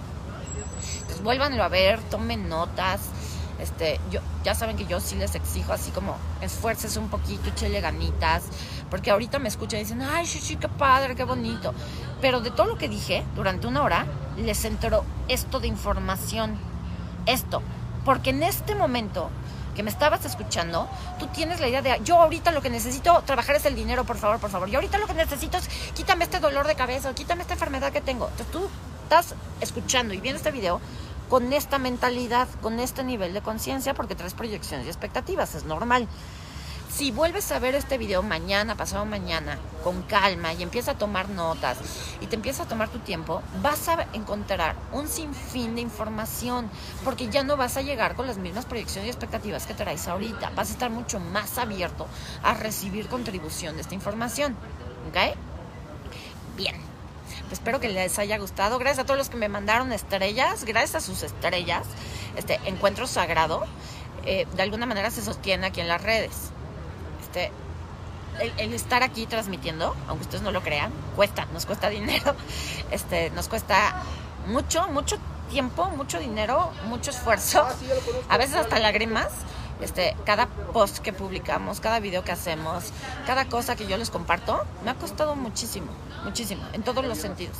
Vuélvanlo 1.22 1.62
a 1.62 1.68
ver, 1.68 2.00
tomen 2.10 2.48
notas 2.48 3.00
este, 3.62 4.00
yo, 4.10 4.20
ya 4.42 4.56
saben 4.56 4.76
que 4.76 4.86
yo 4.86 4.98
sí 4.98 5.14
les 5.14 5.36
exijo 5.36 5.72
así 5.72 5.92
como 5.92 6.16
esfuerces 6.40 6.96
un 6.96 7.08
poquito, 7.08 7.48
échele 7.48 7.80
ganitas, 7.80 8.42
porque 8.90 9.12
ahorita 9.12 9.38
me 9.38 9.48
escuchan 9.48 9.78
y 9.78 9.84
dicen, 9.84 10.02
ay, 10.02 10.26
sí, 10.26 10.40
sí, 10.40 10.56
qué 10.56 10.68
padre, 10.68 11.14
qué 11.14 11.22
bonito. 11.22 11.72
Pero 12.20 12.40
de 12.40 12.50
todo 12.50 12.66
lo 12.66 12.76
que 12.76 12.88
dije 12.88 13.24
durante 13.36 13.68
una 13.68 13.82
hora, 13.82 14.06
les 14.36 14.64
entró 14.64 15.04
esto 15.28 15.60
de 15.60 15.68
información, 15.68 16.56
esto, 17.26 17.62
porque 18.04 18.30
en 18.30 18.42
este 18.42 18.74
momento 18.74 19.30
que 19.76 19.84
me 19.84 19.90
estabas 19.90 20.24
escuchando, 20.24 20.88
tú 21.20 21.28
tienes 21.28 21.60
la 21.60 21.68
idea 21.68 21.82
de, 21.82 22.00
yo 22.04 22.20
ahorita 22.20 22.50
lo 22.50 22.62
que 22.62 22.68
necesito 22.68 23.22
trabajar 23.24 23.54
es 23.54 23.64
el 23.64 23.76
dinero, 23.76 24.04
por 24.04 24.16
favor, 24.16 24.40
por 24.40 24.50
favor. 24.50 24.68
Yo 24.68 24.78
ahorita 24.78 24.98
lo 24.98 25.06
que 25.06 25.14
necesito 25.14 25.56
es, 25.56 25.68
quítame 25.94 26.24
este 26.24 26.40
dolor 26.40 26.66
de 26.66 26.74
cabeza, 26.74 27.14
quítame 27.14 27.42
esta 27.42 27.54
enfermedad 27.54 27.92
que 27.92 28.00
tengo. 28.00 28.26
Entonces 28.28 28.50
tú 28.50 28.68
estás 29.04 29.34
escuchando 29.60 30.14
y 30.14 30.20
viendo 30.20 30.36
este 30.38 30.50
video 30.50 30.80
con 31.32 31.50
esta 31.54 31.78
mentalidad, 31.78 32.46
con 32.60 32.78
este 32.78 33.02
nivel 33.02 33.32
de 33.32 33.40
conciencia, 33.40 33.94
porque 33.94 34.14
traes 34.14 34.34
proyecciones 34.34 34.84
y 34.84 34.90
expectativas, 34.90 35.54
es 35.54 35.64
normal. 35.64 36.06
Si 36.92 37.10
vuelves 37.10 37.50
a 37.52 37.58
ver 37.58 37.74
este 37.74 37.96
video 37.96 38.22
mañana, 38.22 38.76
pasado 38.76 39.06
mañana, 39.06 39.56
con 39.82 40.02
calma 40.02 40.52
y 40.52 40.62
empiezas 40.62 40.96
a 40.96 40.98
tomar 40.98 41.30
notas 41.30 41.78
y 42.20 42.26
te 42.26 42.36
empiezas 42.36 42.66
a 42.66 42.68
tomar 42.68 42.90
tu 42.90 42.98
tiempo, 42.98 43.40
vas 43.62 43.88
a 43.88 44.08
encontrar 44.12 44.76
un 44.92 45.08
sinfín 45.08 45.74
de 45.74 45.80
información, 45.80 46.68
porque 47.02 47.28
ya 47.28 47.42
no 47.44 47.56
vas 47.56 47.78
a 47.78 47.80
llegar 47.80 48.14
con 48.14 48.26
las 48.26 48.36
mismas 48.36 48.66
proyecciones 48.66 49.06
y 49.06 49.10
expectativas 49.10 49.64
que 49.64 49.72
traes 49.72 50.08
ahorita. 50.08 50.50
Vas 50.54 50.68
a 50.68 50.72
estar 50.74 50.90
mucho 50.90 51.18
más 51.18 51.56
abierto 51.56 52.06
a 52.42 52.52
recibir 52.52 53.08
contribución 53.08 53.76
de 53.76 53.80
esta 53.80 53.94
información. 53.94 54.54
¿Ok? 55.08 55.34
Bien 56.58 56.91
espero 57.52 57.80
que 57.80 57.88
les 57.88 58.18
haya 58.18 58.38
gustado. 58.38 58.78
Gracias 58.78 59.00
a 59.00 59.04
todos 59.04 59.18
los 59.18 59.28
que 59.28 59.36
me 59.36 59.48
mandaron 59.48 59.92
estrellas. 59.92 60.64
Gracias 60.64 60.96
a 60.96 61.00
sus 61.00 61.22
estrellas. 61.22 61.86
Este 62.36 62.60
encuentro 62.64 63.06
sagrado. 63.06 63.64
Eh, 64.24 64.46
de 64.54 64.62
alguna 64.62 64.86
manera 64.86 65.10
se 65.10 65.22
sostiene 65.22 65.66
aquí 65.66 65.80
en 65.80 65.88
las 65.88 66.02
redes. 66.02 66.50
Este, 67.22 67.50
el, 68.40 68.72
estar 68.72 69.02
aquí 69.02 69.26
transmitiendo, 69.26 69.96
aunque 70.08 70.24
ustedes 70.24 70.42
no 70.42 70.52
lo 70.52 70.62
crean, 70.62 70.92
cuesta, 71.16 71.46
nos 71.52 71.66
cuesta 71.66 71.88
dinero. 71.88 72.34
Este, 72.90 73.30
nos 73.30 73.48
cuesta 73.48 74.02
mucho, 74.46 74.86
mucho 74.88 75.16
tiempo, 75.50 75.88
mucho 75.90 76.18
dinero, 76.18 76.70
mucho 76.86 77.10
esfuerzo. 77.10 77.66
Ah, 77.66 78.34
a 78.34 78.38
veces 78.38 78.56
hasta 78.56 78.78
lágrimas. 78.78 79.28
Este, 79.82 80.16
cada 80.24 80.46
post 80.46 80.98
que 80.98 81.12
publicamos, 81.12 81.80
cada 81.80 82.00
video 82.00 82.24
que 82.24 82.32
hacemos, 82.32 82.92
cada 83.26 83.46
cosa 83.46 83.76
que 83.76 83.86
yo 83.86 83.96
les 83.96 84.10
comparto, 84.10 84.64
me 84.84 84.90
ha 84.90 84.94
costado 84.94 85.36
muchísimo 85.36 85.90
muchísimo, 86.24 86.62
en 86.72 86.82
todos 86.82 87.04
los 87.04 87.18
sentidos. 87.18 87.56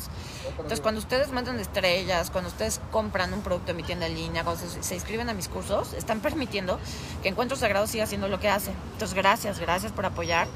Entonces, 0.51 0.81
cuando 0.81 0.99
ustedes 0.99 1.31
mandan 1.31 1.59
estrellas, 1.59 2.29
cuando 2.31 2.49
ustedes 2.49 2.79
compran 2.91 3.33
un 3.33 3.41
producto 3.41 3.71
en 3.71 3.77
mi 3.77 3.83
tienda 3.83 4.07
en 4.07 4.15
línea, 4.15 4.43
cuando 4.43 4.63
se, 4.81 4.95
inscriben 4.95 5.29
a 5.29 5.33
mis 5.33 5.47
cursos, 5.47 5.93
están 5.93 6.19
permitiendo 6.19 6.79
que 7.21 7.29
Encuentro 7.29 7.57
Sagrado 7.57 7.87
siga 7.87 8.03
haciendo 8.05 8.27
lo 8.27 8.39
que 8.39 8.49
hace. 8.49 8.71
Entonces, 8.93 9.13
gracias, 9.15 9.59
gracias 9.59 9.91
por 9.91 10.05
apoyar. 10.05 10.47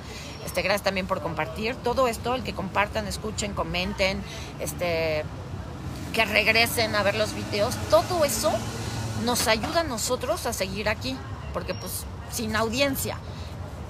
Este, 0.46 0.62
gracias 0.62 0.84
también 0.84 1.08
por 1.08 1.22
compartir 1.22 1.76
todo 1.76 2.08
esto, 2.08 2.36
el 2.36 2.44
que 2.44 2.54
compartan, 2.54 3.08
escuchen, 3.08 3.54
comenten, 3.54 4.22
este 4.60 5.24
que 6.14 6.26
regresen 6.26 6.96
a 6.96 7.04
ver 7.04 7.14
los 7.14 7.36
videos, 7.36 7.76
todo 7.92 8.26
eso 8.26 8.52
nos 9.24 9.48
ayuda 9.48 9.82
a 9.82 9.84
nosotros 9.84 10.48
a 10.48 10.54
seguir 10.54 10.90
aquí, 10.90 11.16
porque 11.58 11.74
pues 11.74 12.06
sin 12.32 12.56
audiencia 12.56 13.18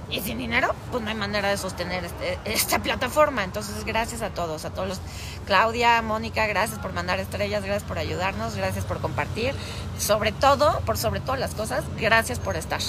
y 0.09 0.21
sin 0.21 0.37
dinero, 0.37 0.73
pues 0.89 1.03
no 1.03 1.09
hay 1.09 1.17
manera 1.17 1.49
de 1.49 1.57
sostener 1.57 2.05
este, 2.05 2.39
esta 2.45 2.79
plataforma. 2.79 3.43
Entonces, 3.43 3.83
gracias 3.83 4.21
a 4.21 4.29
todos, 4.29 4.63
a 4.63 4.69
todos 4.69 4.87
los. 4.87 5.01
Claudia, 5.45 6.01
Mónica, 6.01 6.47
gracias 6.47 6.79
por 6.79 6.93
mandar 6.93 7.19
estrellas, 7.19 7.65
gracias 7.65 7.83
por 7.83 7.97
ayudarnos, 7.97 8.55
gracias 8.55 8.85
por 8.85 9.01
compartir. 9.01 9.53
Sobre 9.99 10.31
todo, 10.31 10.79
por 10.85 10.97
sobre 10.97 11.19
todas 11.19 11.41
las 11.41 11.55
cosas, 11.55 11.83
gracias 11.99 12.39
por 12.39 12.55
estar. 12.55 12.79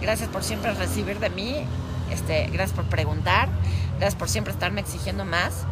Gracias 0.00 0.28
por 0.28 0.42
siempre 0.42 0.74
recibir 0.74 1.20
de 1.20 1.30
mí. 1.30 1.64
Este, 2.10 2.48
gracias 2.48 2.74
por 2.74 2.86
preguntar. 2.86 3.48
Gracias 3.98 4.16
por 4.16 4.28
siempre 4.28 4.52
estarme 4.52 4.80
exigiendo 4.80 5.24
más. 5.24 5.62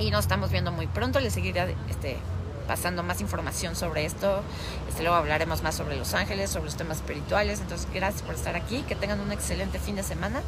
Y 0.00 0.10
nos 0.10 0.24
estamos 0.24 0.50
viendo 0.50 0.72
muy 0.72 0.88
pronto. 0.88 1.20
Les 1.20 1.32
seguiré 1.32 1.76
este, 1.88 2.18
pasando 2.66 3.02
más 3.02 3.20
información 3.20 3.76
sobre 3.76 4.04
esto. 4.04 4.42
Este, 4.88 5.02
luego 5.02 5.16
hablaremos 5.16 5.62
más 5.62 5.74
sobre 5.74 5.96
Los 5.96 6.14
Ángeles, 6.14 6.50
sobre 6.50 6.66
los 6.66 6.76
temas 6.76 6.98
espirituales. 6.98 7.60
Entonces, 7.60 7.86
gracias 7.92 8.22
por 8.22 8.34
estar 8.34 8.56
aquí. 8.56 8.82
Que 8.82 8.94
tengan 8.94 9.20
un 9.20 9.32
excelente 9.32 9.78
fin 9.78 9.96
de 9.96 10.02
semana 10.02 10.42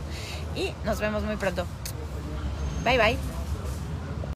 y 0.56 0.72
nos 0.84 1.00
vemos 1.00 1.22
muy 1.22 1.36
pronto. 1.36 1.66
Bye 2.84 2.98
bye. 2.98 3.43